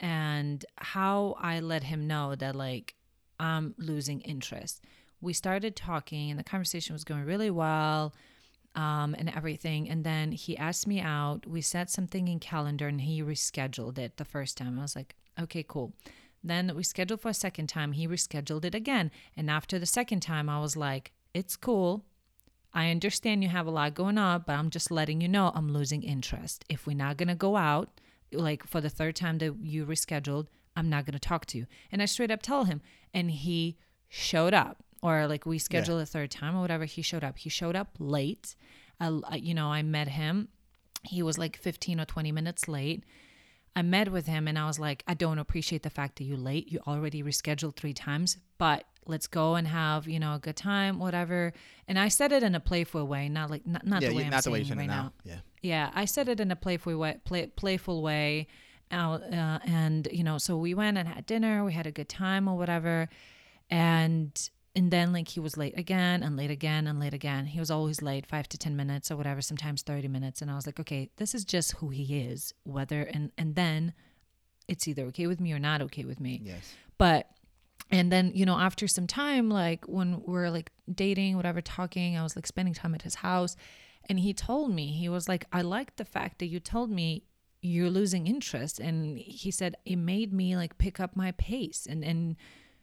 [0.00, 2.94] and how I let him know that like
[3.38, 4.82] I'm losing interest.
[5.20, 8.14] We started talking, and the conversation was going really well,
[8.74, 9.88] um, and everything.
[9.88, 11.46] And then he asked me out.
[11.46, 14.78] We set something in calendar, and he rescheduled it the first time.
[14.78, 15.92] I was like, okay, cool.
[16.44, 17.92] Then we scheduled for a second time.
[17.92, 22.04] He rescheduled it again, and after the second time, I was like, it's cool.
[22.74, 25.72] I understand you have a lot going on, but I'm just letting you know I'm
[25.72, 26.64] losing interest.
[26.68, 28.00] If we're not gonna go out,
[28.32, 31.66] like for the third time that you rescheduled, I'm not gonna talk to you.
[31.90, 32.80] And I straight up tell him,
[33.12, 33.76] and he
[34.08, 36.84] showed up, or like we scheduled a third time or whatever.
[36.84, 37.38] He showed up.
[37.38, 38.54] He showed up late.
[39.00, 40.48] I, I- uh, you know, I met him.
[41.04, 43.04] He was like 15 or 20 minutes late.
[43.74, 46.36] I met with him and I was like, I don't appreciate the fact that you're
[46.38, 46.70] late.
[46.70, 50.98] You already rescheduled three times, but let's go and have, you know, a good time,
[50.98, 51.52] whatever.
[51.88, 54.20] And I said it in a playful way, not like, not, not yeah, the way
[54.20, 55.02] you- I'm not the way saying you're it right now.
[55.02, 55.12] now.
[55.24, 55.38] Yeah.
[55.62, 58.46] Yeah, I said it in a playful way, play, playful way.
[58.92, 61.64] Uh, uh, and you know, so we went and had dinner.
[61.64, 63.08] We had a good time or whatever.
[63.70, 67.46] And and then like he was late again and late again and late again.
[67.46, 70.42] He was always late, five to ten minutes or whatever, sometimes thirty minutes.
[70.42, 72.52] And I was like, okay, this is just who he is.
[72.64, 73.94] Whether and and then
[74.68, 76.72] it's either okay with me or not okay with me Yes.
[76.96, 77.28] but
[77.90, 82.22] and then you know after some time like when we're like dating whatever talking i
[82.22, 83.56] was like spending time at his house
[84.08, 87.24] and he told me he was like i like the fact that you told me
[87.62, 92.02] you're losing interest and he said it made me like pick up my pace and
[92.04, 92.36] and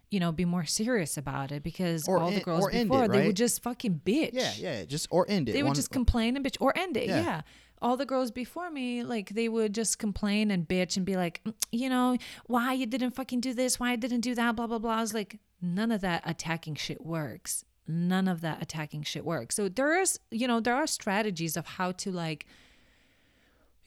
[0.09, 2.89] you know be more serious about it because Or all the girls or end it,
[2.89, 4.85] before they would just fucking bitch Yeah, yeah.
[4.85, 5.51] Just or end it.
[5.53, 7.07] they would One- just complain and bitch or end it.
[7.09, 7.21] Yeah.
[7.23, 7.41] Yeah.
[7.81, 11.41] All the girls before me, like they would just complain and bitch and be like,
[11.45, 14.67] "Mm, you know, why you didn't fucking do this, why I didn't do that, blah
[14.67, 14.95] blah blah.
[14.97, 17.63] I was like, none of that attacking shit works.
[17.87, 19.55] None of that attacking shit works.
[19.55, 22.45] So there is, you know, there are strategies of how to like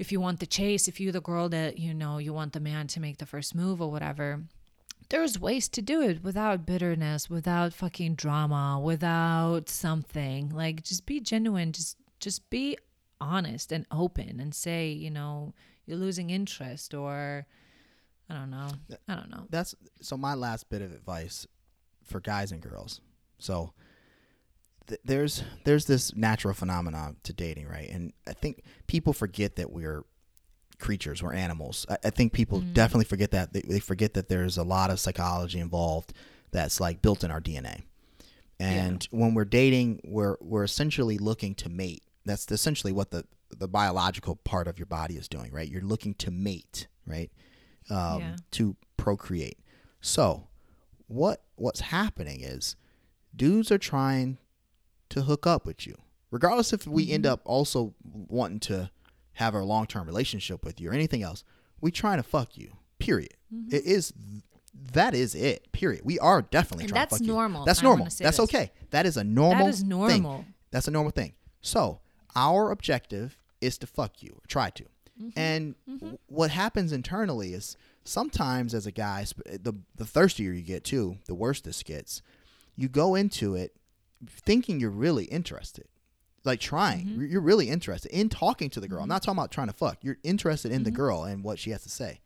[0.02, 2.58] if you want the chase, if you're the girl that, you know, you want the
[2.58, 4.42] man to make the first move or whatever,
[5.10, 10.50] there's ways to do it without bitterness, without fucking drama, without something.
[10.50, 12.76] Like just be genuine, just just be
[13.20, 15.54] honest and open and say, you know,
[15.86, 17.46] you're losing interest or
[18.28, 18.70] I don't know.
[19.06, 19.46] I don't know.
[19.50, 21.46] That's so my last bit of advice
[22.02, 23.00] for guys and girls.
[23.38, 23.72] So
[24.86, 27.88] th- there's there's this natural phenomenon to dating, right?
[27.90, 30.04] And I think people forget that we're
[30.78, 31.86] creatures, we're animals.
[31.88, 32.74] I, I think people Mm.
[32.74, 33.52] definitely forget that.
[33.52, 36.12] They, they forget that there's a lot of psychology involved
[36.50, 37.82] that's like built in our DNA.
[38.58, 42.02] And when we're dating, we're we're essentially looking to mate.
[42.24, 43.24] That's essentially what the
[43.56, 45.68] the biological part of your body is doing, right?
[45.68, 47.30] You're looking to mate, right?
[47.90, 48.36] Um, Yeah.
[48.52, 49.58] To procreate.
[50.00, 50.46] So,
[51.08, 52.76] what what's happening is
[53.34, 54.38] dudes are trying
[55.12, 55.94] to hook up with you,
[56.30, 57.30] regardless if we end Mhm.
[57.30, 58.90] up also wanting to
[59.34, 61.44] have a long term relationship with you or anything else.
[61.80, 62.76] We trying to fuck you.
[62.98, 63.34] Period.
[63.52, 63.72] Mhm.
[63.72, 64.12] It is
[64.92, 65.70] that is it.
[65.72, 66.02] Period.
[66.04, 67.32] We are definitely And trying that's to fuck you.
[67.32, 67.64] normal.
[67.66, 68.04] That's normal.
[68.06, 68.40] That's this.
[68.40, 68.72] okay.
[68.90, 69.66] That is a normal.
[69.66, 69.88] that is thing.
[69.90, 70.44] normal.
[70.70, 71.34] That's a normal thing.
[71.60, 72.00] So
[72.34, 74.84] our objective is to fuck you, or try to.
[75.20, 75.32] Mhm.
[75.36, 76.18] And Mhm.
[76.26, 81.34] what happens internally is sometimes as a guy, the the thirstier you get too, the
[81.34, 82.22] worse this gets.
[82.74, 83.76] You go into it
[84.26, 85.86] thinking you're really interested,
[86.44, 87.06] like trying.
[87.06, 87.30] Mhm.
[87.30, 89.00] You're- really interested in talking to the girl.
[89.00, 89.08] I'm Mhm.
[89.10, 90.02] not talking about trying to fuck.
[90.02, 90.94] You're interested in the Mhm.
[90.94, 92.20] girl and what she has to say.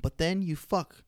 [0.00, 1.04] But then you fuck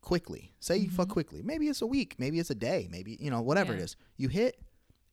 [0.00, 0.54] quickly.
[0.60, 1.12] Say you fuck Mhm.
[1.12, 1.42] quickly.
[1.42, 2.14] Maybe it's a week.
[2.18, 2.88] Maybe it's a day.
[2.90, 3.84] Maybe you know whatever it Yeah.
[3.84, 3.96] is.
[4.16, 4.60] You hit,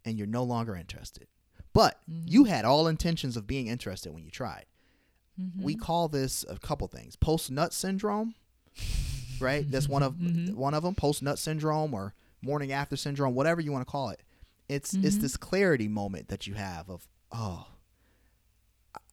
[0.05, 1.27] and you're no longer interested.
[1.73, 4.65] But you had all intentions of being interested when you tried.
[5.57, 8.35] We call this a couple things: post nut syndrome,
[9.39, 9.69] right?
[9.69, 10.53] That's one of Mhm.
[10.53, 10.95] one of them.
[10.95, 12.13] Post nut syndrome or
[12.45, 14.22] morning after syndrome, whatever you want to call it.
[14.69, 15.22] It's it's Mhm.
[15.22, 17.67] this clarity moment that you have of oh,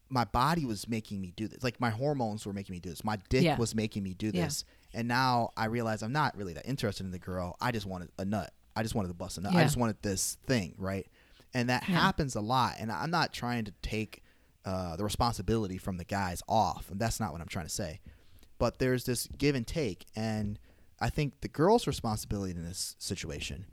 [0.09, 1.62] my body was making me do this.
[1.62, 3.02] Like my hormones were making me do this.
[3.02, 3.56] My dick Yeah.
[3.56, 4.44] was making me do Yeah.
[4.44, 4.64] this.
[4.92, 7.56] And now I realize I'm not really that interested in the girl.
[7.60, 8.52] I just wanted a nut.
[8.76, 9.54] I just wanted to bust a nut.
[9.54, 11.06] I just wanted this thing, right?
[11.54, 11.94] And that Yeah.
[12.00, 12.74] happens a lot.
[12.78, 14.22] And I'm not trying to take
[14.64, 16.88] uh, the responsibility from the guys off.
[16.88, 18.00] And that's not what I'm trying to say.
[18.59, 20.06] But there's this give and take.
[20.14, 20.56] And
[21.02, 23.66] I think the girl's responsibility in this situation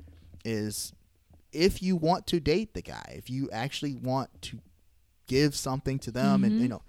[0.44, 0.92] is
[1.52, 4.60] if you want to date the guy, if you actually want to
[5.28, 6.62] give something to them, and Mhm.
[6.62, 6.82] you know,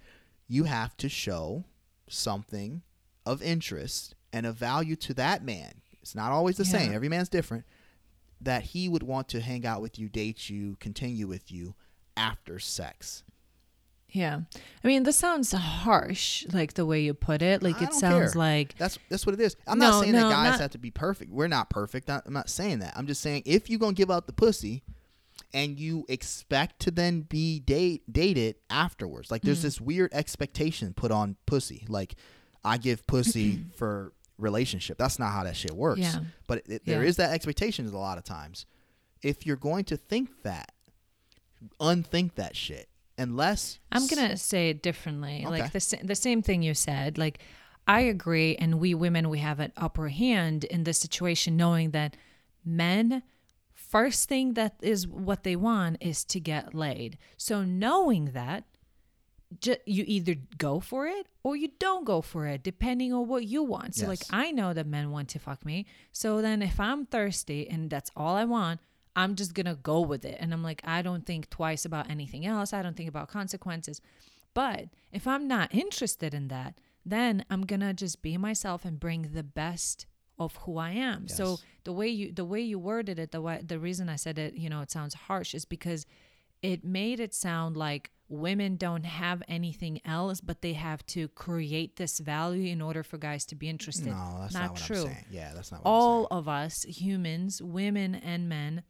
[0.47, 1.65] you have to show
[2.09, 2.81] something
[3.25, 5.81] of interest and of value to that man.
[6.01, 6.91] It's not always the same.
[6.91, 7.65] Every man's different.
[8.39, 11.75] That he would want to hang out with you, date you, continue with you
[12.17, 13.21] after sex.
[14.11, 14.41] Yeah.
[14.83, 17.63] I mean, this sounds harsh, like the way you put it.
[17.63, 18.39] Like I it sounds care.
[18.39, 19.55] like That's that's what it is.
[19.65, 21.31] I'm No, not saying no, that guys not- have to be perfect.
[21.31, 22.09] We're not perfect.
[22.09, 22.93] I- I'm not saying that.
[22.97, 24.83] I'm just saying if you're gonna give out the pussy,
[25.53, 29.63] and you expect to then be date dated afterwards, like there's Mm.
[29.63, 31.85] this weird expectation put on pussy.
[31.89, 32.15] Like
[32.63, 34.97] I give pussy for relationship.
[34.97, 35.99] That's not how that shit works.
[36.01, 36.19] Yeah.
[36.47, 37.09] But it, it- there Yeah.
[37.09, 38.65] is that expectation a lot of times.
[39.21, 40.71] If you're going to think that,
[41.79, 42.87] unthink that shit.
[43.21, 45.43] Unless I'm gonna say it differently.
[45.45, 45.49] Okay.
[45.61, 47.17] Like the the same thing you said.
[47.17, 47.39] Like
[47.87, 52.17] I agree, and we women we have an upper hand in this situation, knowing that
[52.65, 53.23] men
[53.73, 57.17] first thing that is what they want is to get laid.
[57.37, 58.63] So knowing that,
[59.59, 63.45] ju- you either go for it or you don't go for it, depending on what
[63.45, 63.95] you want.
[63.95, 65.85] So like I know that men want to fuck me.
[66.11, 68.79] So then if I'm thirsty and that's all I want,
[69.15, 70.37] I'm just gonna go with it.
[70.39, 72.73] And I'm like, I don't think twice about anything else.
[72.73, 74.01] I don't think about consequences.
[74.53, 79.31] But if I'm not interested in that, then I'm gonna just be myself and bring
[79.33, 80.05] the best
[80.39, 81.27] of who I am.
[81.27, 84.39] So the way you the way you worded it, the way the reason I said
[84.39, 86.05] it, you know, it sounds harsh is because
[86.61, 91.97] it made it sound like women don't have anything else, but they have to create
[91.97, 94.07] this value in order for guys to be interested.
[94.07, 95.01] no, that's not, not what true.
[95.01, 95.25] I'm saying.
[95.29, 98.83] Yeah, that's not what All of us, humans, women and men,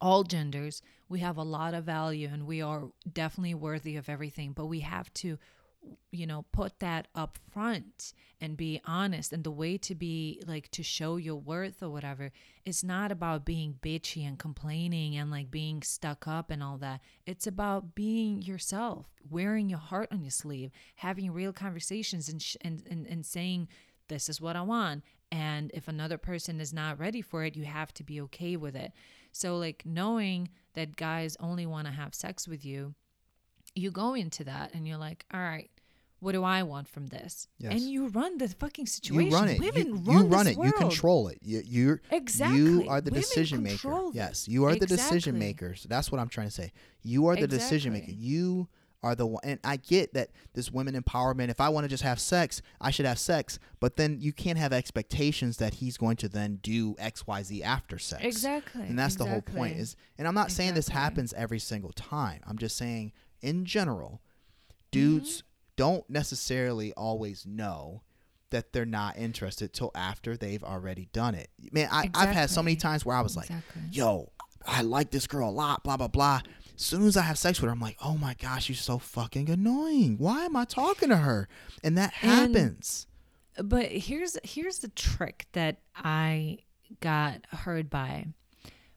[0.00, 4.52] all genders, we have a lot of value and we are definitely worthy of everything,
[4.52, 5.38] but we have to
[6.10, 9.32] you know put that up front and be honest.
[9.32, 12.30] And the way to be like to show your worth or whatever
[12.64, 17.00] it's not about being bitchy and complaining and like being stuck up and all that.
[17.26, 22.56] It's about being yourself wearing your heart on your sleeve having real conversations and sh-
[22.60, 23.68] and, and and saying
[24.08, 25.02] this is what i want.
[25.32, 28.76] And if another person is not ready for it you have to be okay with
[28.76, 28.92] it
[29.32, 32.94] so like knowing that guys only want to have sex with you
[33.74, 35.70] you go into that and you're like, all right,
[36.20, 37.48] what do I want from this?
[37.58, 37.72] Yes.
[37.72, 39.30] And you run the fucking situation.
[39.30, 39.60] You run it.
[39.60, 40.56] Women you, run, you run it.
[40.58, 41.38] You control it.
[41.40, 42.58] You, you're Exactly.
[42.58, 43.88] You are the Women decision maker.
[43.88, 44.14] this.
[44.14, 45.38] Yes, you are the decision Exactly.
[45.38, 45.86] makers.
[45.88, 46.72] That's what I'm trying to say.
[47.02, 48.10] You are the decision maker.
[48.10, 48.68] You
[49.02, 52.02] are the one and I get that this women empowerment if I want to just
[52.02, 56.16] have sex I should have sex but then you can't have expectations that he's going
[56.18, 58.82] to then do XYZ after sex Exactly.
[58.82, 62.40] and that's the whole point is and I'm not saying this happens every single time
[62.46, 64.20] I'm just saying in general
[64.92, 64.98] Mm-hmm.
[65.12, 65.42] dudes
[65.76, 68.02] don't necessarily always know
[68.50, 72.62] that they're not interested till after they've already done it man I, I've had so
[72.62, 73.48] many times where I was like
[73.92, 74.30] yo,
[74.66, 76.42] I like this girl a lot, blah, blah, blah.
[76.80, 78.98] As soon as I have sex with her, I'm like, oh my gosh, she's so
[78.98, 80.16] fucking annoying.
[80.16, 81.46] Why am I talking to her?
[81.84, 83.06] And that And- happens.
[83.62, 86.58] But here's here's the trick that I
[87.00, 88.28] got heard by.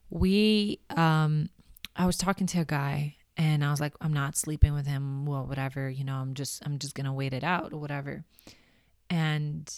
[0.09, 1.49] We um
[1.95, 5.25] I was talking to a guy and I was like, I'm not sleeping with him,
[5.25, 8.23] well, whatever, you know, I'm just I'm just gonna wait it out or whatever.
[9.09, 9.69] And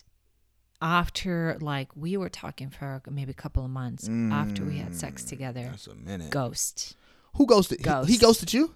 [0.81, 5.23] after like we were talking for maybe a couple of months after we had sex
[5.23, 6.29] together, That's a minute.
[6.29, 6.95] ghost.
[7.35, 7.79] Who ghosted?
[7.79, 8.21] He, he Ghost.
[8.21, 8.73] ghosted you?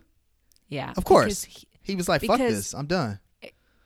[0.68, 0.94] Yeah.
[0.98, 1.44] Of course.
[1.44, 2.73] he- He was like, fuck this.
[2.73, 3.19] I'm done.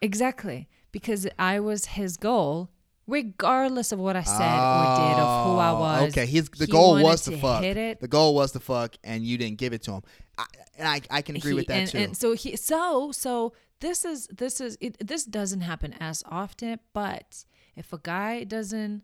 [0.02, 0.68] Exactly.
[0.92, 2.70] Because I was his goal,
[3.08, 6.12] regardless of what I said or did, of who I Oh, was.
[6.12, 7.64] Okay, his the He goal was to, to fuck.
[7.64, 8.00] hit it.
[8.00, 10.02] The goal was to fuck, and you didn't give it to him.
[10.38, 10.46] I,
[10.78, 11.98] and I, I can agree He- with that and, too.
[12.00, 16.80] And so he so so this is this is it, this doesn't happen as often,
[16.94, 17.46] but
[17.76, 19.04] if a guy doesn't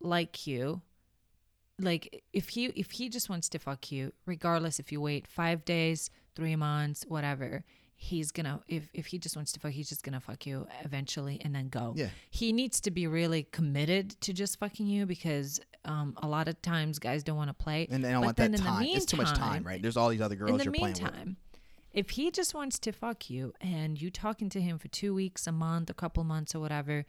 [0.00, 0.80] like you,
[1.80, 5.64] like if he if he just wants to fuck you, regardless if you wait five
[5.64, 7.64] days, three months, whatever,
[7.94, 11.40] he's gonna if if he just wants to fuck, he's just gonna fuck you eventually
[11.44, 11.94] and then go.
[11.96, 12.08] Yeah.
[12.30, 16.60] He needs to be really committed to just fucking you because um a lot of
[16.62, 17.86] times guys don't want to play.
[17.90, 18.84] and they don't But want then that time.
[18.88, 19.80] It's too much time, right?
[19.80, 21.02] There's all these other girls in the you're playing with.
[21.02, 21.36] meantime,
[21.92, 25.46] if he just wants to fuck you and you talking to him for two weeks,
[25.46, 27.06] a month, a couple months, or whatever,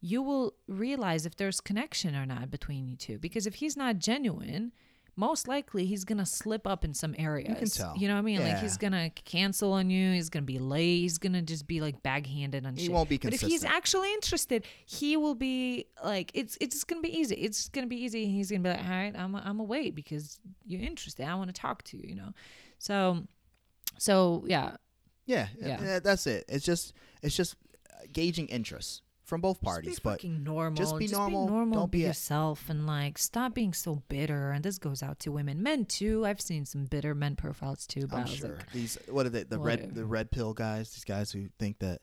[0.00, 3.18] you will realize if there's connection or not between you two.
[3.18, 4.72] Because if he's not genuine,
[5.16, 7.48] most likely he's gonna slip up in some areas.
[7.48, 7.96] You can tell.
[7.96, 8.40] You know what I mean?
[8.40, 10.12] Like he's gonna cancel on you.
[10.12, 11.00] He's gonna be late.
[11.00, 12.92] He's gonna just be like baghanded on He shit.
[12.92, 13.50] won't be consistent.
[13.50, 17.34] But if he's actually interested, he will be like, it's it's gonna be easy.
[17.34, 18.26] It's gonna be easy.
[18.26, 21.26] He's gonna be like, all right, I'm a, I'm a wait because you're interested.
[21.26, 22.04] I want to talk to you.
[22.06, 22.32] You know,
[22.78, 23.24] so
[23.98, 24.76] so yeah,
[25.26, 25.82] Yeah, Yeah.
[25.82, 26.44] yeah, that's it.
[26.48, 26.92] It's just
[27.24, 27.56] it's just
[28.12, 30.76] gauging interest from both parties, just be but normal.
[30.76, 31.80] just be normal, normal.
[31.80, 34.50] don't be be yourself, and like stop being so bitter.
[34.52, 36.24] And this goes out to women, men too.
[36.24, 38.06] I've seen some bitter men profiles too.
[38.06, 41.04] But I'm sure like, these what are they the red the red pill guys these
[41.04, 42.00] guys who think that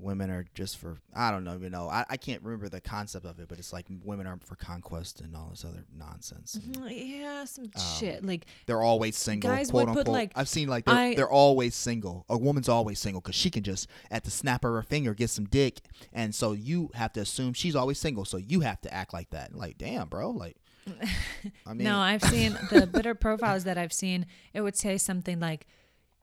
[0.00, 3.26] women are just for I don't know you know I, I can't remember the concept
[3.26, 6.74] of it but it's like women are for conquest and all this other nonsense And
[6.76, 6.90] "Mm,
[7.20, 8.24] yeah, some shit.
[8.24, 11.14] Like they're always single Guys quote would put, unquote like, I've seen like they're, I-
[11.14, 14.72] they're always single a woman's always single because she can just at the snap of
[14.72, 15.80] her finger get some dick
[16.12, 19.30] and so you have to assume she's always single so you have to act like
[19.30, 20.56] that like damn bro like
[21.66, 24.26] I mean no, I've seen the bitter profiles that I've seen.
[24.54, 25.66] It would say something like,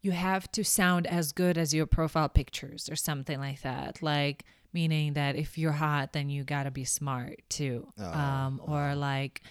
[0.07, 4.01] "You have to sound as good as your profile pictures," or something like that.
[4.01, 7.87] Like meaning that if you're hot, then you gotta be smart too.
[7.99, 9.41] Oh, um, or like,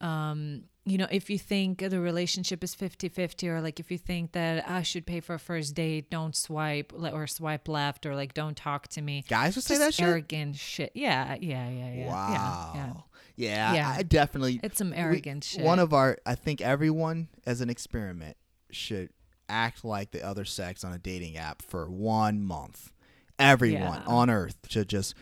[0.00, 4.32] um, you know, if you think the relationship is 50-50 or like if you think
[4.32, 8.34] that I should pay for a first date, don't swipe or swipe left or like
[8.34, 9.24] don't talk to me.
[9.28, 10.90] guys would say that shit arrogant shit.
[10.94, 12.06] Yeah, yeah, yeah, yeah.
[12.08, 12.94] wow Yeah, yeah.
[13.36, 13.94] yeah, Yeah.
[13.98, 15.62] I definitely It's some we- arrogant shit.
[15.64, 18.36] One of our, I think everyone as an experiment
[18.72, 19.10] should
[19.52, 22.90] act like the other sex on a dating app for one month.
[23.38, 24.04] Everyone Yeah.
[24.06, 25.14] on earth should just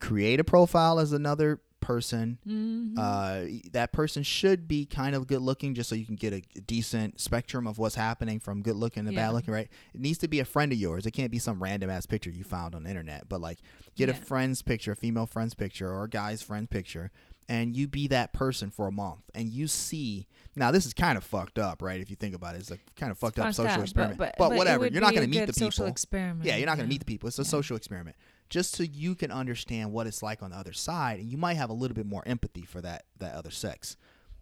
[0.00, 2.38] create a profile as another person.
[2.46, 2.98] Mm-hmm.
[2.98, 6.42] Uh, that person should be kind of good looking just so you can get a
[6.60, 9.26] decent spectrum of what's happening from good looking to Yeah.
[9.28, 9.68] bad looking, right?
[9.94, 11.06] It needs to be a friend of yours.
[11.06, 13.58] It can't be some random ass picture you found on the internet, but like
[13.96, 17.10] get a friend's picture, a female friend's picture, or a guy's friend's picture,
[17.48, 20.26] and you be that person for a month and you see.
[20.56, 22.00] Now, this is kind of fucked up, right?
[22.00, 24.18] If you think about it, it's a kind of fucked up social experiment.
[24.18, 25.92] but- But, but whatever, you're not going to meet the social people.
[25.92, 26.88] experiment, Yeah, you're not going yeah.
[26.88, 27.28] to meet the people.
[27.28, 27.48] It's a Yeah.
[27.48, 28.16] social experiment
[28.48, 31.54] just so you can understand what it's like on the other side, and you might
[31.54, 33.96] have a little bit more empathy for that that other sex.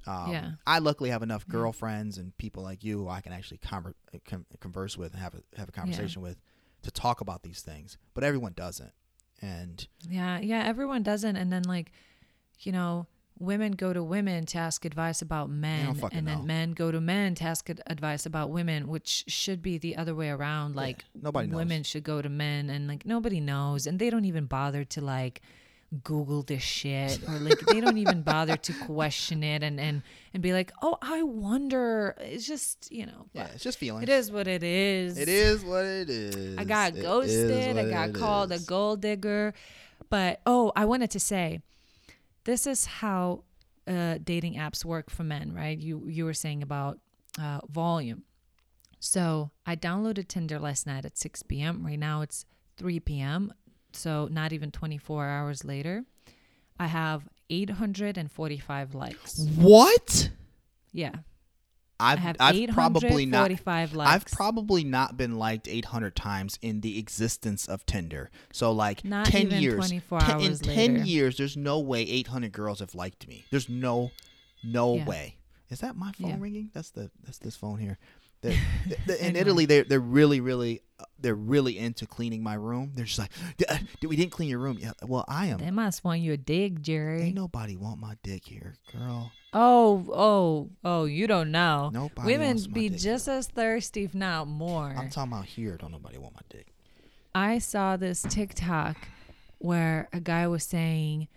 [0.06, 0.52] Um, Yeah.
[0.66, 3.93] I luckily have enough girlfriends and people like you who I can actually conver-
[4.24, 6.40] con- converse with and have a have a conversation with
[6.82, 8.93] to talk about these things, but everyone doesn't.
[9.43, 11.36] And Yeah, yeah, everyone doesn't.
[11.36, 11.93] And then like,
[12.60, 13.06] you know,
[13.40, 16.44] women go to women to ask advice about men, and then know.
[16.44, 20.31] men go to men to ask advice about women, which should be the other way
[20.31, 20.77] around.
[20.77, 21.56] Like, nobody knows.
[21.56, 25.01] women should go to men, and like nobody knows, and they don't even bother to
[25.01, 25.40] like.
[26.05, 30.02] Google this shit, or like they don't even bother to question it and and
[30.35, 32.15] and be like, oh, I wonder.
[32.20, 34.02] It's just you know, yeah, it's just feelings.
[34.02, 35.16] it is what it is.
[35.16, 36.59] It is what it is.
[36.59, 37.78] I got It ghosted.
[37.78, 38.62] I got called is.
[38.62, 39.55] a gold digger.
[40.10, 41.62] But oh, I wanted to say,
[42.48, 43.44] this is how
[43.86, 45.78] uh, dating apps work for men, right?
[45.78, 46.98] You you were saying about
[47.38, 48.22] uh, volume.
[49.00, 51.84] So I downloaded Tinder last night at 6 p.m.
[51.84, 52.46] Right now it's
[52.78, 53.52] 3 p.m.
[53.92, 56.04] So not even 24 hours later.
[56.80, 59.46] I have 845 likes.
[59.56, 60.30] What?
[60.90, 61.16] Yeah.
[62.00, 63.92] I've, I have I've probably not likes.
[63.98, 68.30] I've probably not been liked 800 times in the existence of Tinder.
[68.52, 69.76] So like Not 10 even years.
[69.76, 71.04] 24 ten- in 10 later.
[71.04, 73.44] years there's no way 800 girls have liked me.
[73.50, 74.10] There's no
[74.62, 75.04] no Yeah.
[75.06, 75.34] way.
[75.70, 76.36] Is that my phone Yeah.
[76.38, 76.70] ringing?
[76.72, 77.98] That's the that's this phone here.
[78.40, 78.56] They're-
[78.89, 82.93] th- th- in Italy they're they're really really uh, they're really into cleaning my room.
[82.94, 84.78] They're just like "D- uh, we didn't clean your room.
[84.81, 85.59] Yeah, well I am.
[85.59, 87.23] They must want you a dig, Jerry.
[87.23, 89.32] Ain't nobody want my dick here, girl.
[89.52, 91.90] Oh, oh, oh, you don't know.
[91.93, 94.94] Nobody Women wants my be dick just as thirsty, if not more.
[94.97, 95.77] I'm talking about here.
[95.78, 96.66] Don't nobody want my dick.
[97.35, 98.97] I saw this TikTok
[99.59, 101.28] where a guy was saying,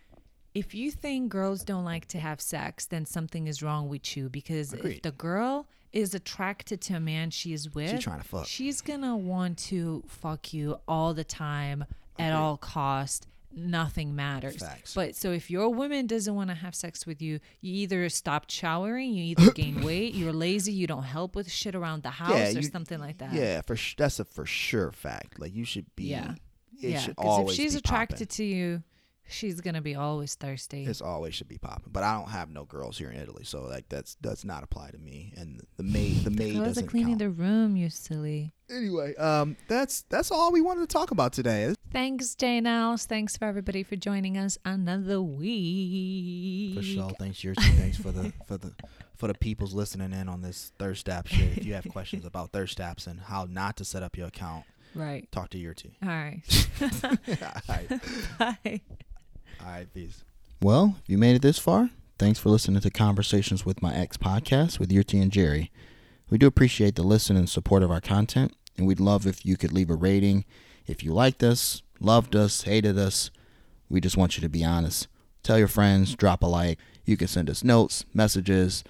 [0.53, 4.27] if you think girls don't like to have sex, then something is wrong with you.
[4.29, 8.27] Because if the girl is attracted to a man she is with, she's trying to
[8.27, 8.45] fuck.
[8.45, 11.85] she's gonna want to fuck you all the time
[12.19, 13.27] at all cost.
[13.53, 14.55] Nothing matters.
[14.57, 14.93] Facts.
[14.95, 18.49] But so if your woman doesn't want to have sex with you, you either stop
[18.49, 22.55] showering, you either gain weight, you're lazy, you don't help with shit around the house
[22.55, 23.33] or you- something like that.
[23.33, 25.37] Yeah, for sh- that's a for sure fact.
[25.39, 26.05] Like you should be.
[26.05, 26.35] Yeah.
[26.81, 28.35] It yeah, because if she's be attracted popping.
[28.37, 28.83] to you,
[29.31, 30.85] she's gonna be always thirsty.
[30.85, 31.91] It's always should be popping.
[31.91, 34.91] But I don't have no girls here in Italy, so like that's does not apply
[34.91, 35.33] to me.
[35.37, 37.19] And the maid, the maid Girls are doesn't cleaning count.
[37.19, 38.53] the room, you silly.
[38.69, 41.73] Anyway, um, that's that's all we wanted to talk about today.
[41.91, 42.65] Thanks, Jane.
[42.97, 46.77] Thanks for everybody for joining us another week.
[46.77, 47.09] For sure.
[47.19, 47.75] Thanks, Yurchi.
[47.77, 48.73] Thanks for the for the
[49.17, 51.57] for the people's listening in on this thirst app shit.
[51.57, 54.63] If you have questions about thirst apps and how not to set up your account,
[54.95, 55.29] Right.
[55.31, 55.91] talk to Yurchi.
[56.01, 56.41] All right.
[57.03, 58.01] all right.
[58.63, 58.81] Bye.
[59.63, 60.23] All right, peace.
[60.61, 64.17] Well, if you made it this far, thanks for listening to Conversations with My Ex
[64.17, 65.71] podcast with Urte and Jerry.
[66.29, 69.57] We do appreciate the listen and support of our content, and we'd love if you
[69.57, 70.45] could leave a rating.
[70.87, 73.29] If you liked us, loved us, hated us,
[73.89, 75.07] we just want you to be honest.
[75.43, 76.79] Tell your friends, drop a like.
[77.05, 78.83] You can send us notes, messages,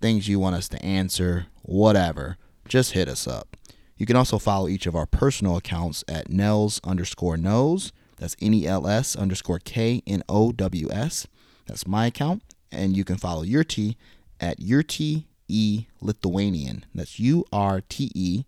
[0.00, 2.36] things you want us to answer, whatever.
[2.68, 3.56] Just hit us up.
[3.96, 7.92] You can also follow each of our personal accounts at Nels underscore knows.
[8.16, 11.26] That's N E L S underscore K N O W S.
[11.66, 12.42] That's my account.
[12.70, 13.96] And you can follow Urte
[14.40, 16.84] at Urte E Lithuanian.
[16.94, 18.44] That's U R T E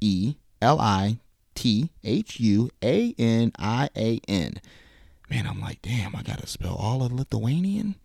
[0.00, 1.18] E L I
[1.54, 4.60] T H U A N I A N.
[5.30, 7.96] Man, I'm like, damn, I gotta spell all of Lithuanian.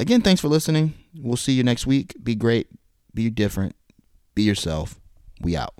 [0.00, 0.94] Again, thanks for listening.
[1.14, 2.14] We'll see you next week.
[2.22, 2.68] Be great,
[3.12, 3.76] be different,
[4.34, 4.98] be yourself.
[5.40, 5.74] We out.